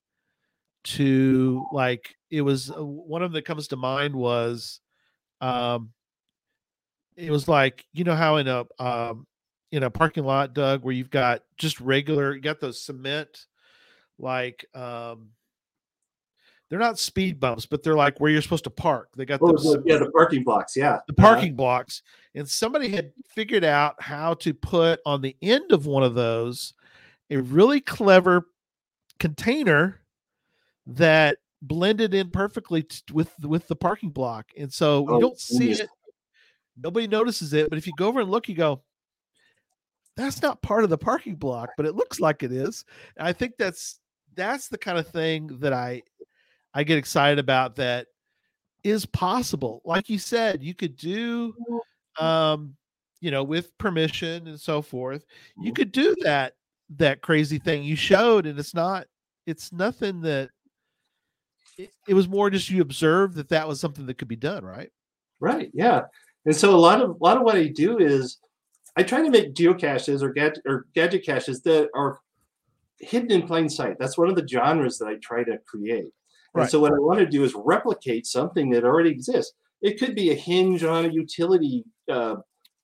to 0.84 1.66
like 1.72 2.16
it 2.30 2.42
was 2.42 2.70
uh, 2.70 2.84
one 2.84 3.22
of 3.22 3.30
them 3.30 3.36
that 3.36 3.44
comes 3.44 3.68
to 3.68 3.76
mind 3.76 4.14
was 4.14 4.80
um 5.40 5.90
it 7.16 7.30
was 7.30 7.48
like 7.48 7.84
you 7.92 8.04
know 8.04 8.14
how 8.14 8.36
in 8.36 8.48
a 8.48 8.64
um 8.78 9.26
in 9.72 9.82
a 9.82 9.90
parking 9.90 10.24
lot 10.24 10.54
doug 10.54 10.82
where 10.82 10.94
you've 10.94 11.10
got 11.10 11.42
just 11.56 11.80
regular 11.80 12.34
you 12.34 12.40
got 12.40 12.60
those 12.60 12.80
cement 12.80 13.46
like 14.18 14.64
um 14.74 15.30
they're 16.68 16.78
not 16.78 16.98
speed 16.98 17.40
bumps, 17.40 17.64
but 17.64 17.82
they're 17.82 17.94
like 17.94 18.20
where 18.20 18.30
you're 18.30 18.42
supposed 18.42 18.64
to 18.64 18.70
park. 18.70 19.08
They 19.16 19.24
got 19.24 19.40
Oh, 19.42 19.52
those, 19.52 19.78
yeah, 19.86 19.96
the 19.96 20.10
parking 20.10 20.44
blocks. 20.44 20.76
Yeah. 20.76 20.98
the 21.06 21.14
parking 21.14 21.54
blocks, 21.54 22.02
and 22.34 22.46
somebody 22.46 22.90
had 22.90 23.10
figured 23.26 23.64
out 23.64 24.00
how 24.02 24.34
to 24.34 24.52
put 24.52 25.00
on 25.06 25.22
the 25.22 25.34
end 25.40 25.72
of 25.72 25.86
one 25.86 26.02
of 26.02 26.14
those 26.14 26.74
a 27.30 27.38
really 27.38 27.80
clever 27.80 28.48
container 29.18 30.00
that 30.86 31.38
blended 31.62 32.14
in 32.14 32.30
perfectly 32.30 32.82
t- 32.84 33.02
with 33.12 33.32
with 33.44 33.68
the 33.68 33.76
parking 33.76 34.10
block, 34.10 34.50
and 34.56 34.72
so 34.72 35.08
Oh, 35.08 35.14
you 35.14 35.20
don't 35.20 35.38
see 35.38 35.64
genius. 35.64 35.80
it. 35.80 35.90
Nobody 36.76 37.06
notices 37.08 37.52
it, 37.54 37.68
but 37.70 37.78
if 37.78 37.86
you 37.86 37.92
go 37.96 38.08
over 38.08 38.20
and 38.20 38.30
look, 38.30 38.48
you 38.48 38.54
go, 38.56 38.84
"That's 40.16 40.42
not 40.42 40.62
part 40.62 40.84
of 40.84 40.90
the 40.90 40.98
parking 40.98 41.36
block," 41.36 41.70
but 41.76 41.86
it 41.86 41.94
looks 41.94 42.20
like 42.20 42.42
it 42.42 42.52
is. 42.52 42.84
And 43.16 43.26
I 43.26 43.32
think 43.32 43.56
that's 43.58 44.00
that's 44.34 44.68
the 44.68 44.78
kind 44.78 44.98
of 44.98 45.08
thing 45.08 45.58
that 45.60 45.72
I 45.72 46.02
I 46.74 46.84
get 46.84 46.98
excited 46.98 47.38
about 47.38 47.76
that 47.76 48.08
is 48.84 49.06
possible. 49.06 49.82
Like 49.84 50.08
you 50.10 50.18
said, 50.18 50.62
you 50.62 50.74
could 50.74 50.96
do 50.96 51.54
um 52.20 52.76
you 53.20 53.30
know 53.30 53.44
with 53.44 53.76
permission 53.78 54.48
and 54.48 54.60
so 54.60 54.82
forth. 54.82 55.26
You 55.60 55.72
Mhm. 55.72 55.76
could 55.76 55.92
do 55.92 56.14
that 56.22 56.56
that 56.90 57.22
crazy 57.22 57.58
thing 57.58 57.84
you 57.84 57.96
showed 57.96 58.46
and 58.46 58.58
it's 58.58 58.74
not 58.74 59.06
it's 59.46 59.72
nothing 59.72 60.20
that 60.22 60.50
it, 61.78 61.90
it 62.08 62.14
was 62.14 62.28
more 62.28 62.50
just 62.50 62.68
you 62.68 62.82
observed 62.82 63.36
that 63.36 63.48
that 63.50 63.66
was 63.68 63.80
something 63.80 64.06
that 64.06 64.18
could 64.18 64.28
be 64.28 64.36
done, 64.36 64.64
right? 64.64 64.90
Right. 65.40 65.70
Yeah. 65.72 66.02
And 66.44 66.54
so 66.54 66.74
a 66.74 66.76
lot 66.76 67.00
of 67.00 67.10
a 67.10 67.24
lot 67.24 67.36
of 67.36 67.44
what 67.44 67.56
I 67.56 67.68
do 67.68 67.98
is 67.98 68.38
I 68.96 69.04
try 69.04 69.22
to 69.22 69.30
make 69.30 69.54
geocaches 69.54 70.22
or 70.22 70.32
gadget 70.32 70.62
or 70.66 70.86
gadget 70.94 71.24
caches 71.24 71.62
that 71.62 71.88
are 71.94 72.18
hidden 72.98 73.30
in 73.30 73.46
plain 73.46 73.68
sight. 73.68 73.96
That's 73.98 74.18
one 74.18 74.28
of 74.28 74.34
the 74.34 74.46
genres 74.46 74.98
that 74.98 75.06
I 75.06 75.16
try 75.22 75.44
to 75.44 75.58
create. 75.66 76.06
And 76.54 76.68
so 76.68 76.80
what 76.80 76.92
I 76.92 76.98
want 76.98 77.20
to 77.20 77.26
do 77.26 77.44
is 77.44 77.54
replicate 77.54 78.26
something 78.26 78.70
that 78.70 78.82
already 78.82 79.10
exists. 79.10 79.52
It 79.80 80.00
could 80.00 80.16
be 80.16 80.30
a 80.30 80.34
hinge 80.34 80.82
on 80.82 81.04
a 81.04 81.08
utility 81.08 81.84
uh, 82.10 82.36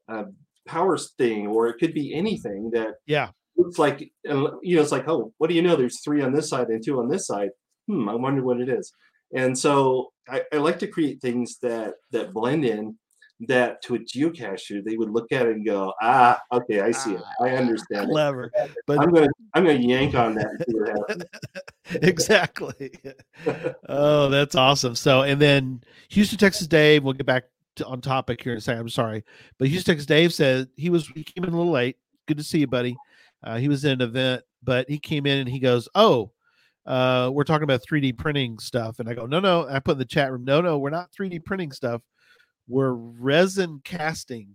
uh, 0.09 0.25
power 0.69 0.97
thing, 0.97 1.49
or 1.49 1.67
it 1.67 1.79
could 1.81 1.93
be 1.93 2.15
anything 2.15 2.71
that 2.71 2.95
Yeah. 3.07 3.31
looks 3.57 3.79
like 3.81 4.01
you 4.25 4.77
know 4.77 4.83
it's 4.83 4.93
like 4.93 5.09
oh 5.09 5.33
what 5.39 5.49
do 5.49 5.55
you 5.57 5.63
know 5.63 5.75
there's 5.75 6.01
three 6.03 6.23
on 6.23 6.33
this 6.33 6.49
side 6.49 6.69
and 6.69 6.85
two 6.85 7.01
on 7.01 7.09
this 7.09 7.27
side 7.27 7.51
hmm 7.87 8.09
i 8.09 8.15
wonder 8.15 8.43
what 8.43 8.61
it 8.61 8.69
is 8.69 8.93
and 9.35 9.57
so 9.57 10.13
i, 10.29 10.43
I 10.53 10.57
like 10.57 10.79
to 10.81 10.87
create 10.87 11.21
things 11.21 11.59
that 11.63 11.95
that 12.11 12.33
blend 12.33 12.65
in 12.65 12.97
that 13.49 13.83
to 13.83 13.97
a 13.97 13.99
geocacher 13.99 14.83
they 14.85 14.97
would 14.97 15.11
look 15.11 15.33
at 15.33 15.47
it 15.47 15.57
and 15.57 15.67
go 15.67 15.93
ah 16.01 16.39
okay 16.53 16.81
i 16.81 16.93
see 16.93 17.15
it 17.15 17.23
i 17.41 17.51
understand 17.51 18.11
it 18.11 18.13
Clever. 18.13 18.53
But 18.87 19.01
i'm 19.01 19.13
gonna 19.13 19.29
i'm 19.55 19.65
gonna 19.65 19.79
yank 19.79 20.15
on 20.15 20.35
that 20.37 20.47
and 20.47 20.65
see 20.67 20.79
what 20.79 20.89
happens. 20.89 21.25
exactly. 22.03 22.93
oh, 23.89 24.29
that's 24.29 24.55
awesome. 24.55 24.95
So, 24.95 25.23
and 25.23 25.41
then 25.41 25.83
Houston, 26.11 26.39
Texas 26.39 26.67
Dave, 26.67 27.05
we'll 27.05 27.15
get 27.15 27.27
back 27.27 27.45
to, 27.77 27.87
on 27.87 28.01
topic 28.01 28.43
here 28.43 28.53
in 28.53 28.59
a 28.59 28.61
second. 28.61 28.81
I'm 28.81 28.89
sorry. 28.89 29.25
But 29.59 29.69
Houston, 29.69 29.93
Texas 29.93 30.07
Dave 30.07 30.33
said 30.33 30.69
he 30.77 30.91
was, 30.91 31.09
he 31.09 31.25
came 31.25 31.45
in 31.45 31.53
a 31.53 31.57
little 31.57 31.73
late. 31.73 31.97
Good 32.27 32.39
to 32.39 32.45
see 32.45 32.61
you, 32.61 32.67
buddy. 32.67 32.97
Uh, 33.43 33.59
he 33.59 33.69
was 33.69 33.85
in 33.85 33.93
an 33.93 34.01
event, 34.01 34.45
but 34.63 34.89
he 34.89 34.99
came 34.99 35.27
in 35.27 35.39
and 35.39 35.49
he 35.49 35.59
goes, 35.59 35.89
Oh, 35.95 36.33
uh, 36.87 37.31
we're 37.33 37.45
talking 37.45 37.65
about 37.65 37.81
3D 37.89 38.17
printing 38.17 38.59
stuff. 38.59 38.99
And 38.99 39.09
I 39.09 39.15
go, 39.15 39.27
No, 39.27 39.41
no. 39.41 39.67
I 39.69 39.79
put 39.81 39.93
in 39.93 39.99
the 39.99 40.05
chat 40.05 40.31
room, 40.33 40.45
No, 40.45 40.61
no, 40.61 40.79
we're 40.79 40.91
not 40.91 41.11
3D 41.13 41.45
printing 41.45 41.73
stuff. 41.73 42.03
We're 42.69 42.93
resin 42.93 43.81
casting 43.85 44.55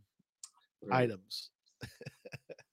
Right. 0.81 1.03
items. 1.03 1.49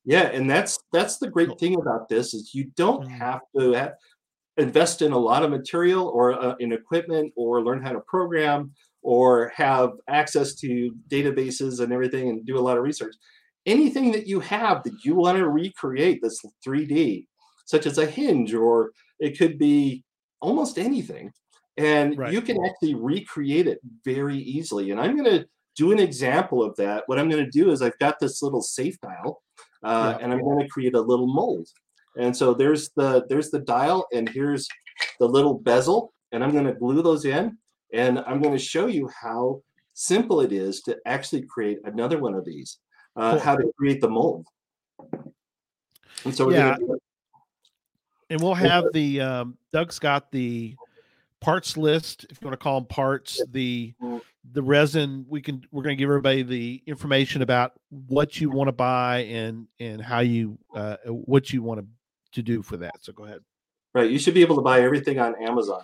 Yeah, 0.05 0.27
and 0.29 0.49
that's 0.49 0.79
that's 0.93 1.17
the 1.17 1.29
great 1.29 1.59
thing 1.59 1.75
about 1.79 2.07
this 2.07 2.33
is 2.33 2.53
you 2.55 2.71
don't 2.77 3.03
Mm. 3.03 3.09
have 3.17 3.41
to 3.59 3.73
ha 3.75 3.89
invest 4.57 5.01
in 5.01 5.11
a 5.11 5.17
lot 5.17 5.43
of 5.43 5.51
material 5.51 6.07
or 6.07 6.33
uh, 6.33 6.55
in 6.59 6.71
equipment 6.71 7.31
or 7.35 7.61
learn 7.63 7.81
how 7.81 7.91
to 7.91 7.99
program 8.07 8.71
or 9.03 9.49
have 9.55 9.91
access 10.07 10.55
to 10.55 10.95
databases 11.09 11.79
and 11.81 11.93
everything 11.93 12.29
and 12.29 12.45
do 12.45 12.57
a 12.57 12.61
lot 12.67 12.77
of 12.77 12.83
research. 12.83 13.13
Anything 13.65 14.11
that 14.13 14.25
you 14.27 14.39
have 14.39 14.83
that 14.83 15.03
you 15.03 15.13
want 15.15 15.37
to 15.37 15.47
recreate 15.49 16.21
this 16.23 16.41
3D, 16.65 17.27
such 17.65 17.85
as 17.85 17.97
a 17.97 18.05
hinge 18.05 18.53
or 18.53 18.91
it 19.19 19.37
could 19.37 19.57
be 19.57 20.03
almost 20.41 20.77
anything, 20.77 21.31
and 21.77 22.17
Right. 22.17 22.31
you 22.33 22.41
can 22.41 22.63
actually 22.65 22.95
recreate 22.95 23.67
it 23.67 23.79
very 24.05 24.37
easily. 24.37 24.91
And 24.91 24.99
I'm 24.99 25.17
going 25.17 25.29
to 25.29 25.47
do 25.75 25.91
an 25.91 25.99
example 25.99 26.63
of 26.63 26.75
that. 26.77 27.03
What 27.07 27.19
I'm 27.19 27.29
going 27.29 27.43
to 27.43 27.51
do 27.51 27.71
is 27.71 27.81
I've 27.81 27.97
got 27.99 28.19
this 28.19 28.41
little 28.41 28.61
safe 28.61 28.99
dial 29.01 29.41
uh, 29.83 30.15
Yeah. 30.17 30.23
and 30.23 30.33
I'm 30.33 30.41
going 30.41 30.59
to 30.59 30.67
create 30.67 30.95
a 30.95 31.01
little 31.01 31.27
mold. 31.27 31.67
And 32.17 32.35
so 32.35 32.53
there's 32.53 32.89
the 32.95 33.25
there's 33.29 33.51
the 33.51 33.59
dial, 33.59 34.07
and 34.11 34.27
here's 34.29 34.67
the 35.19 35.27
little 35.27 35.53
bezel, 35.53 36.13
and 36.31 36.43
I'm 36.43 36.51
going 36.51 36.65
to 36.65 36.73
glue 36.73 37.03
those 37.03 37.25
in, 37.25 37.57
and 37.93 38.19
I'm 38.19 38.41
going 38.41 38.57
to 38.57 38.63
show 38.63 38.87
you 38.87 39.07
how 39.21 39.61
simple 39.93 40.41
it 40.41 40.51
is 40.51 40.81
to 40.81 40.97
actually 41.05 41.43
create 41.43 41.79
another 41.85 42.17
one 42.19 42.33
of 42.33 42.43
these. 42.45 42.79
Uh, 43.15 43.31
Cool. 43.33 43.39
How 43.39 43.55
to 43.55 43.71
create 43.77 44.01
the 44.01 44.09
mold. 44.09 44.45
And 46.25 46.35
so 46.35 46.47
we're 46.47 46.53
Yeah. 46.53 46.77
Gonna 48.29 48.29
do 48.29 48.33
it. 48.33 48.39
and 48.39 48.41
we'll 48.41 48.53
have 48.55 48.85
the 48.93 49.21
um, 49.21 49.57
Doug's 49.73 49.99
got 49.99 50.31
the 50.31 50.75
parts 51.39 51.77
list 51.77 52.25
if 52.29 52.41
you 52.41 52.47
want 52.47 52.53
to 52.59 52.63
call 52.63 52.79
them 52.81 52.87
parts 52.87 53.39
the 53.51 53.93
Mhm. 54.01 54.21
the 54.53 54.63
resin 54.63 55.23
we 55.29 55.39
can 55.41 55.63
we're 55.71 55.83
going 55.83 55.95
to 55.95 55.99
give 55.99 56.09
everybody 56.09 56.41
the 56.41 56.81
information 56.87 57.43
about 57.43 57.73
what 58.07 58.41
you 58.41 58.49
want 58.49 58.69
to 58.69 58.71
buy 58.71 59.19
and 59.25 59.67
and 59.79 60.01
how 60.01 60.19
you 60.21 60.57
uh 60.75 60.95
what 61.05 61.53
you 61.53 61.61
want 61.61 61.79
to 61.79 61.85
to 62.31 62.41
do 62.41 62.63
for 62.63 62.77
that 62.77 62.95
so 63.01 63.11
go 63.13 63.25
ahead 63.25 63.39
Right. 63.93 64.09
You 64.11 64.19
should 64.19 64.33
be 64.35 64.41
able 64.41 64.55
to 64.57 64.61
buy 64.61 64.81
everything 64.81 65.17
on 65.17 65.33
Amazon. 65.41 65.81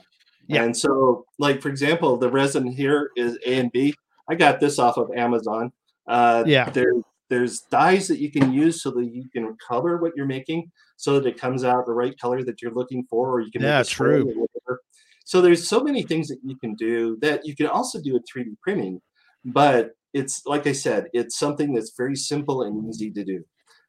Yeah. 0.48 0.64
And 0.64 0.76
so, 0.78 1.26
like 1.40 1.62
for 1.62 1.70
example, 1.70 2.16
the 2.18 2.30
resin 2.30 2.68
here 2.68 3.10
is 3.16 3.40
A 3.46 3.58
and 3.58 3.72
B. 3.72 3.96
I 4.30 4.36
got 4.36 4.60
this 4.60 4.78
off 4.78 4.98
of 4.98 5.10
Amazon. 5.16 5.72
Uh, 6.06 6.44
Yeah. 6.46 6.70
There, 6.70 6.94
there's 7.34 7.62
dyes 7.62 8.08
that 8.08 8.20
you 8.20 8.32
can 8.32 8.54
use 8.54 8.84
so 8.84 8.92
that 8.92 9.06
you 9.06 9.28
can 9.34 9.58
color 9.58 9.98
what 9.98 10.14
you're 10.16 10.28
making, 10.28 10.72
so 10.98 11.20
that 11.20 11.28
it 11.28 11.40
comes 11.40 11.64
out 11.64 11.88
the 11.88 11.92
right 11.92 12.18
color 12.20 12.44
that 12.44 12.62
you're 12.62 12.74
looking 12.74 13.04
for, 13.10 13.32
or 13.32 13.42
you 13.42 13.52
can. 13.52 13.64
Yeah, 13.64 13.82
true. 13.82 14.26
whatever. 14.26 14.82
So 15.26 15.42
there's 15.42 15.68
so 15.68 15.82
many 15.82 16.04
things 16.04 16.28
that 16.28 16.38
you 16.44 16.56
can 16.58 16.76
do 16.76 17.18
that 17.22 17.44
you 17.44 17.56
can 17.56 17.68
also 17.68 18.00
do 18.00 18.14
with 18.14 18.24
3D 18.34 18.56
printing, 18.62 19.02
but 19.46 19.92
it's 20.14 20.46
like 20.46 20.68
I 20.68 20.74
said, 20.74 21.08
it's 21.14 21.40
something 21.40 21.74
that's 21.74 21.94
very 21.98 22.16
simple 22.16 22.62
and 22.62 22.88
easy 22.88 23.10
to 23.10 23.24
do. 23.24 23.44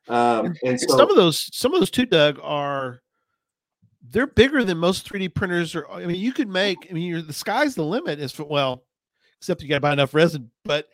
Um, 0.08 0.54
and 0.64 0.80
so 0.80 0.96
some 0.96 1.10
of 1.10 1.16
those 1.16 1.50
some 1.54 1.74
of 1.74 1.80
those 1.80 1.90
too 1.90 2.06
doug 2.06 2.38
are 2.42 3.02
they're 4.10 4.26
bigger 4.26 4.64
than 4.64 4.76
most 4.76 5.10
3d 5.10 5.34
printers 5.34 5.74
are 5.74 5.90
i 5.90 6.04
mean 6.04 6.20
you 6.20 6.30
could 6.30 6.46
make 6.46 6.76
i 6.90 6.92
mean 6.92 7.08
you're, 7.08 7.22
the 7.22 7.32
sky's 7.32 7.74
the 7.74 7.82
limit 7.82 8.18
as 8.18 8.30
for 8.30 8.44
well 8.44 8.84
except 9.38 9.62
you 9.62 9.68
got 9.68 9.76
to 9.76 9.80
buy 9.80 9.94
enough 9.94 10.12
resin 10.12 10.50
but 10.62 10.88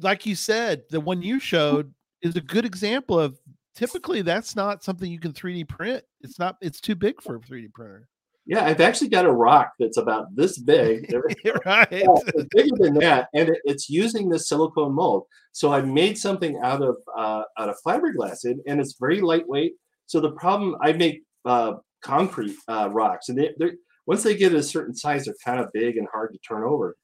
like 0.00 0.26
you 0.26 0.34
said 0.34 0.82
the 0.90 1.00
one 1.00 1.22
you 1.22 1.38
showed 1.38 1.92
is 2.22 2.36
a 2.36 2.40
good 2.40 2.64
example 2.64 3.18
of 3.18 3.38
typically 3.74 4.22
that's 4.22 4.56
not 4.56 4.82
something 4.82 5.10
you 5.10 5.20
can 5.20 5.32
3d 5.32 5.68
print 5.68 6.02
it's 6.20 6.38
not 6.38 6.56
it's 6.60 6.80
too 6.80 6.94
big 6.94 7.20
for 7.22 7.36
a 7.36 7.40
3d 7.40 7.72
printer 7.72 8.08
Yeah, 8.46 8.64
I've 8.64 8.80
actually 8.80 9.10
got 9.10 9.26
a 9.26 9.30
rock 9.30 9.72
that's 9.78 9.98
about 9.98 10.34
this 10.34 10.56
big. 10.56 11.14
right. 11.66 11.88
it's 11.90 12.44
bigger 12.54 12.76
than 12.78 12.94
that, 12.94 13.28
and 13.34 13.50
it, 13.50 13.58
it's 13.64 13.90
using 13.90 14.30
this 14.30 14.48
silicone 14.48 14.94
mold. 14.94 15.24
So 15.52 15.70
I 15.70 15.82
made 15.82 16.16
something 16.16 16.58
out 16.62 16.80
of 16.80 16.96
uh, 17.14 17.42
out 17.58 17.68
of 17.68 17.76
fiberglass, 17.86 18.44
and, 18.44 18.60
and 18.66 18.80
it's 18.80 18.96
very 18.98 19.20
lightweight. 19.20 19.74
So 20.06 20.18
the 20.18 20.32
problem 20.32 20.76
I 20.80 20.94
make 20.94 21.24
uh, 21.44 21.74
concrete 22.00 22.56
uh, 22.68 22.88
rocks, 22.90 23.28
and 23.28 23.38
they, 23.38 23.50
they're 23.58 23.74
once 24.06 24.22
they 24.22 24.34
get 24.34 24.54
a 24.54 24.62
certain 24.62 24.94
size, 24.94 25.26
they're 25.26 25.34
kind 25.44 25.60
of 25.60 25.70
big 25.74 25.98
and 25.98 26.08
hard 26.10 26.32
to 26.32 26.38
turn 26.38 26.64
over. 26.64 26.96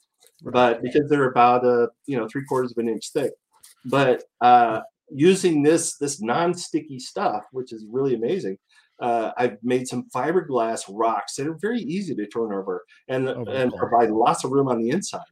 But 0.52 0.82
because 0.82 1.08
they're 1.08 1.30
about 1.30 1.64
a 1.64 1.88
you 2.06 2.16
know 2.16 2.28
three 2.28 2.44
quarters 2.44 2.72
of 2.72 2.78
an 2.78 2.88
inch 2.88 3.10
thick, 3.12 3.32
but 3.86 4.24
uh, 4.40 4.80
using 5.10 5.62
this 5.62 5.96
this 5.96 6.20
non-sticky 6.20 6.98
stuff, 6.98 7.44
which 7.52 7.72
is 7.72 7.84
really 7.90 8.14
amazing, 8.14 8.58
uh, 9.00 9.32
I've 9.36 9.56
made 9.62 9.88
some 9.88 10.08
fiberglass 10.14 10.82
rocks 10.88 11.36
that 11.36 11.46
are 11.46 11.58
very 11.60 11.80
easy 11.80 12.14
to 12.14 12.26
turn 12.26 12.52
over 12.52 12.84
and 13.08 13.28
Oh, 13.28 13.44
and 13.46 13.70
cool. 13.70 13.78
provide 13.78 14.10
lots 14.10 14.44
of 14.44 14.50
room 14.52 14.68
on 14.68 14.78
the 14.82 14.90
inside. 14.90 15.22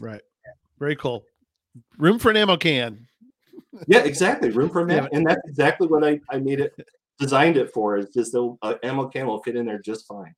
Right. 0.00 0.22
Very 0.78 0.96
cool. 0.96 1.24
Room 1.96 2.18
for 2.18 2.30
an 2.30 2.36
ammo 2.36 2.56
can. 2.56 3.06
Yeah, 3.86 4.00
exactly. 4.00 4.50
Room 4.50 4.68
for 4.70 4.80
a 4.80 4.88
Yeah. 4.88 5.00
man, 5.02 5.08
and 5.12 5.26
that's 5.26 5.40
exactly 5.48 5.86
what 5.86 6.02
I, 6.04 6.20
I 6.30 6.38
made 6.38 6.60
it 6.60 6.74
designed 7.18 7.56
it 7.56 7.72
for. 7.72 7.96
Is 7.96 8.08
just 8.10 8.32
the 8.32 8.56
uh, 8.62 8.74
ammo 8.82 9.08
can 9.08 9.26
will 9.26 9.42
fit 9.42 9.56
in 9.56 9.64
there 9.66 9.78
just 9.78 10.06
fine. 10.06 10.34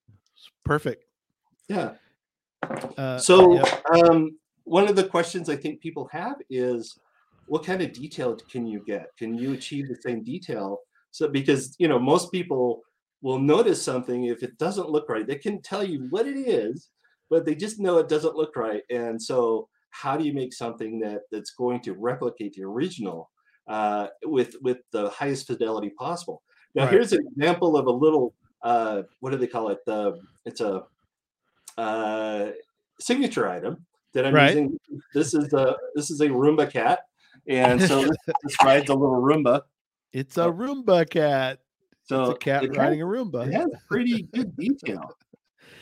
Perfect. 0.65 1.05
Yeah. 1.69 1.95
Uh, 2.63 3.19
So, 3.19 3.63
um, 3.93 4.39
one 4.65 4.89
of 4.89 4.97
the 4.97 5.05
questions 5.05 5.49
I 5.49 5.57
think 5.57 5.81
people 5.81 6.09
have 6.13 6.37
is, 6.51 6.99
what 7.47 7.65
kind 7.65 7.81
of 7.83 7.93
detail 7.93 8.37
can 8.51 8.67
you 8.67 8.83
get? 8.87 9.07
Can 9.17 9.35
you 9.35 9.53
achieve 9.55 9.89
the 9.89 9.97
same 9.97 10.23
detail? 10.23 10.81
So, 11.11 11.29
because 11.29 11.75
you 11.79 11.89
know, 11.89 11.99
most 11.99 12.31
people 12.31 12.83
will 13.23 13.39
notice 13.39 13.83
something 13.83 14.25
if 14.25 14.43
it 14.43 14.59
doesn't 14.59 14.91
look 14.91 15.09
right. 15.09 15.27
They 15.27 15.37
can 15.37 15.61
tell 15.63 15.83
you 15.83 16.07
what 16.11 16.27
it 16.27 16.37
is, 16.37 16.91
but 17.31 17.45
they 17.45 17.55
just 17.55 17.81
know 17.81 17.99
it 17.99 18.09
doesn't 18.09 18.37
look 18.37 18.55
right. 18.57 18.83
And 18.91 19.21
so, 19.21 19.69
how 19.91 20.17
do 20.17 20.25
you 20.25 20.35
make 20.35 20.53
something 20.53 21.01
that 21.01 21.23
that's 21.33 21.53
going 21.53 21.81
to 21.83 21.95
replicate 21.95 22.53
the 22.55 22.65
original 22.65 23.31
uh, 23.67 24.09
with 24.25 24.57
with 24.61 24.79
the 24.93 25.09
highest 25.11 25.47
fidelity 25.47 25.91
possible? 25.99 26.43
Now, 26.75 26.85
Right. 26.85 26.93
here's 26.93 27.13
an 27.13 27.27
example 27.33 27.77
of 27.77 27.87
a 27.87 27.91
little. 27.91 28.35
Uh, 28.63 29.03
what 29.21 29.31
do 29.31 29.39
they 29.39 29.47
call 29.47 29.69
it? 29.71 29.79
The 29.87 30.21
it's 30.45 30.61
a 30.61 30.83
uh, 31.79 32.51
signature 33.01 33.49
item 33.49 33.87
that 34.13 34.27
I'm 34.27 34.35
Right. 34.35 34.49
using. 34.49 34.79
This 35.15 35.33
is 35.35 35.53
a 35.53 35.77
this 35.95 36.11
is 36.11 36.21
a 36.21 36.29
Roomba 36.29 36.71
cat, 36.71 37.01
and 37.47 37.81
so 37.81 38.03
this, 38.03 38.17
this 38.43 38.57
rides 38.63 38.91
a 38.91 38.95
little 38.95 39.21
Roomba. 39.23 39.63
It's 40.13 40.37
a 40.37 40.47
Roomba 40.47 41.09
cat. 41.09 41.61
So 42.05 42.31
it's 42.31 42.37
a 42.37 42.39
cat 42.39 42.77
riding 42.77 43.03
a 43.03 43.05
roomba 43.05 43.47
It 43.49 43.53
has 43.53 43.69
pretty 43.87 44.23
good 44.23 44.57
detail. 44.57 45.15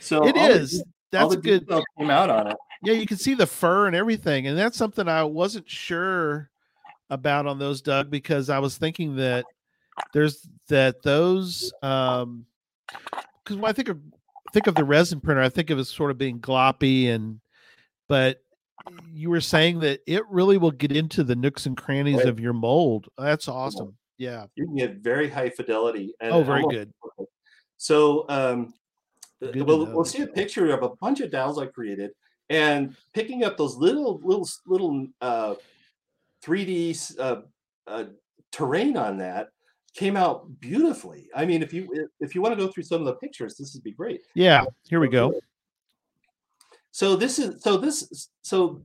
So 0.00 0.26
it 0.26 0.36
is. 0.36 0.46
the 0.48 0.50
is. 0.50 0.70
de- 1.12 1.18
all 1.20 1.28
That's 1.28 1.34
the 1.36 1.40
good. 1.40 1.68
came 1.98 2.10
out 2.10 2.30
on 2.30 2.48
it. 2.48 2.56
Yeah, 2.82 2.94
you 2.94 3.06
can 3.06 3.16
see 3.16 3.34
the 3.34 3.46
fur 3.46 3.86
and 3.86 3.94
everything, 3.94 4.48
and 4.48 4.58
that's 4.58 4.76
something 4.76 5.06
I 5.08 5.22
wasn't 5.22 5.70
sure 5.70 6.50
about 7.10 7.46
on 7.46 7.60
those, 7.60 7.80
Doug, 7.80 8.10
because 8.10 8.50
I 8.50 8.58
was 8.58 8.76
thinking 8.76 9.14
that 9.16 9.44
there's 10.12 10.46
that 10.68 11.00
those 11.02 11.72
um 11.82 12.44
because 13.44 13.56
when 13.56 13.70
I 13.70 13.72
think 13.72 13.88
of 13.88 13.98
think 14.56 14.66
of 14.68 14.74
the 14.74 14.84
resin 14.84 15.20
printer, 15.20 15.42
I 15.42 15.50
think 15.50 15.68
of 15.68 15.76
it 15.76 15.82
as 15.82 15.90
sort 15.90 16.10
of 16.10 16.16
being 16.16 16.40
gloppy 16.40 17.10
and 17.10 17.40
but 18.08 18.40
you 19.12 19.28
were 19.28 19.40
saying 19.42 19.80
that 19.80 20.00
it 20.06 20.22
really 20.30 20.56
will 20.56 20.70
get 20.70 20.92
into 20.92 21.24
the 21.24 21.36
nooks 21.36 21.66
and 21.66 21.76
crannies 21.76 22.18
Right. 22.18 22.28
of 22.28 22.40
your 22.40 22.54
mold. 22.54 23.08
That's 23.18 23.48
awesome. 23.48 23.96
Yeah. 24.16 24.46
You 24.54 24.64
can 24.64 24.76
get 24.76 24.96
very 24.98 25.28
high 25.28 25.50
fidelity. 25.50 26.14
And 26.20 26.32
Oh, 26.32 26.42
very 26.42 26.62
almost 26.62 26.74
good. 26.74 26.92
So 27.76 28.24
um, 28.30 28.72
Good 29.42 29.66
we'll, 29.66 29.92
we'll 29.92 30.04
see 30.06 30.22
a 30.22 30.26
picture 30.26 30.72
of 30.72 30.82
a 30.82 30.96
bunch 30.96 31.20
of 31.20 31.30
dials 31.30 31.58
I 31.58 31.66
created, 31.66 32.12
and 32.48 32.96
picking 33.12 33.44
up 33.44 33.58
those 33.58 33.76
little 33.76 34.18
little 34.24 34.48
little 34.66 35.08
uh, 35.20 35.56
3D 36.42 37.18
uh, 37.18 37.42
uh, 37.86 38.04
terrain 38.52 38.96
on 38.96 39.18
that 39.18 39.48
came 39.96 40.16
out 40.16 40.48
beautifully. 40.60 41.28
I 41.34 41.46
mean, 41.46 41.62
if 41.62 41.72
you 41.72 42.08
if 42.20 42.34
you 42.34 42.42
want 42.42 42.56
to 42.56 42.64
go 42.64 42.70
through 42.70 42.84
some 42.84 43.00
of 43.00 43.06
the 43.06 43.14
pictures, 43.14 43.56
this 43.56 43.74
would 43.74 43.82
be 43.82 43.92
great. 43.92 44.20
Yeah. 44.34 44.64
Here 44.88 45.00
we 45.00 45.08
go. 45.08 45.34
So 46.90 47.16
this 47.16 47.38
is 47.38 47.62
so 47.62 47.76
this 47.76 48.28
so 48.42 48.82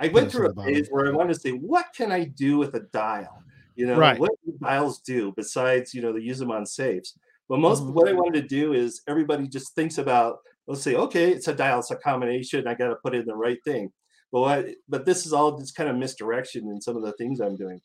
I 0.00 0.08
went 0.08 0.30
through 0.30 0.50
a 0.50 0.64
phase 0.64 0.88
where 0.90 1.06
I 1.06 1.10
wanted 1.10 1.34
to 1.34 1.40
say, 1.40 1.50
what 1.52 1.86
can 1.96 2.12
I 2.12 2.24
do 2.24 2.58
with 2.58 2.74
a 2.74 2.80
dial? 2.92 3.42
You 3.76 3.86
know, 3.86 3.98
Right. 3.98 4.18
what 4.18 4.32
do 4.44 4.52
dials 4.60 5.00
do 5.00 5.32
besides 5.36 5.94
you 5.94 6.02
know 6.02 6.12
they 6.12 6.20
use 6.20 6.38
them 6.38 6.50
on 6.50 6.66
safes? 6.66 7.18
But 7.48 7.60
most 7.60 7.82
Mhm. 7.82 7.92
what 7.92 8.08
I 8.08 8.12
wanted 8.12 8.42
to 8.42 8.48
do 8.48 8.72
is 8.72 9.02
everybody 9.06 9.46
just 9.48 9.74
thinks 9.74 9.98
about 9.98 10.38
let's 10.68 10.82
say, 10.82 10.96
okay, 10.96 11.30
it's 11.30 11.46
a 11.46 11.54
dial, 11.54 11.78
it's 11.78 11.92
a 11.92 11.96
combination, 11.96 12.66
I 12.66 12.74
got 12.74 12.88
to 12.88 12.96
put 12.96 13.14
in 13.14 13.24
the 13.24 13.36
right 13.36 13.62
thing. 13.64 13.92
But 14.32 14.40
what, 14.40 14.66
but 14.88 15.06
this 15.06 15.24
is 15.24 15.32
all 15.32 15.56
just 15.56 15.76
kind 15.76 15.88
of 15.88 15.94
misdirection 15.94 16.68
in 16.68 16.80
some 16.80 16.96
of 16.96 17.04
the 17.04 17.12
things 17.12 17.38
I'm 17.38 17.54
doing. 17.54 17.80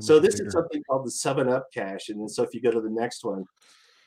So 0.00 0.18
this 0.18 0.36
bigger. 0.36 0.48
is 0.48 0.52
something 0.52 0.82
called 0.88 1.06
the 1.06 1.10
seven 1.10 1.48
up 1.48 1.66
cache. 1.72 2.08
And 2.08 2.20
then 2.20 2.28
so 2.28 2.42
if 2.42 2.52
you 2.54 2.60
go 2.60 2.70
to 2.70 2.80
the 2.80 2.90
next 2.90 3.24
one, 3.24 3.44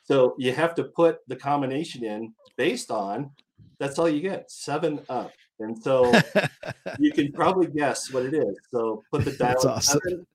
so 0.03 0.35
you 0.37 0.51
have 0.53 0.75
to 0.75 0.83
put 0.85 1.19
the 1.27 1.35
combination 1.35 2.03
in 2.03 2.33
based 2.57 2.91
on 2.91 3.31
that's 3.79 3.97
all 3.97 4.09
you 4.09 4.21
get, 4.21 4.51
seven 4.51 4.99
up. 5.09 5.31
And 5.59 5.81
so 5.81 6.11
you 6.99 7.11
can 7.11 7.31
probably 7.31 7.67
guess 7.67 8.11
what 8.11 8.25
it 8.25 8.33
is. 8.33 8.57
So 8.71 9.03
put 9.11 9.25
the 9.25 9.31
dial 9.37 9.53
That's 9.53 9.65
awesome. 9.65 9.99
seven, 10.03 10.27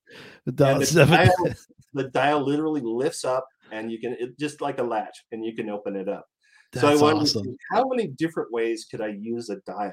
the 0.47 0.53
dial 0.53 0.79
the 0.79 0.87
seven. 0.87 1.15
dial, 1.15 1.55
the 1.95 2.05
dial 2.05 2.41
literally 2.45 2.81
lifts 2.83 3.25
up 3.25 3.47
and 3.71 3.91
you 3.91 3.99
can 3.99 4.17
it, 4.19 4.39
just 4.39 4.61
like 4.61 4.79
a 4.79 4.83
latch 4.83 5.25
and 5.33 5.45
you 5.45 5.55
can 5.55 5.69
open 5.69 5.97
it 5.97 6.09
up. 6.09 6.27
so 6.75 6.87
I 6.87 6.91
That's 6.91 7.03
wanted 7.03 7.23
awesome. 7.23 7.43
to 7.45 7.49
see 7.51 7.57
how 7.71 7.87
many 7.89 8.09
different 8.09 8.53
ways 8.53 8.87
could 8.91 9.01
I 9.01 9.09
use 9.09 9.51
a 9.51 9.57
dial? 9.67 9.93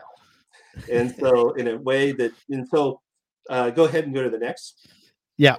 And 0.90 1.14
so 1.20 1.52
in 1.54 1.68
a 1.68 1.78
way 1.78 2.14
that 2.14 2.32
and 2.50 2.68
so 2.68 3.02
uh, 3.50 3.70
go 3.72 3.86
ahead 3.86 4.06
and 4.06 4.14
go 4.14 4.24
to 4.24 4.30
the 4.30 4.38
next. 4.38 4.88
Yeah. 5.38 5.58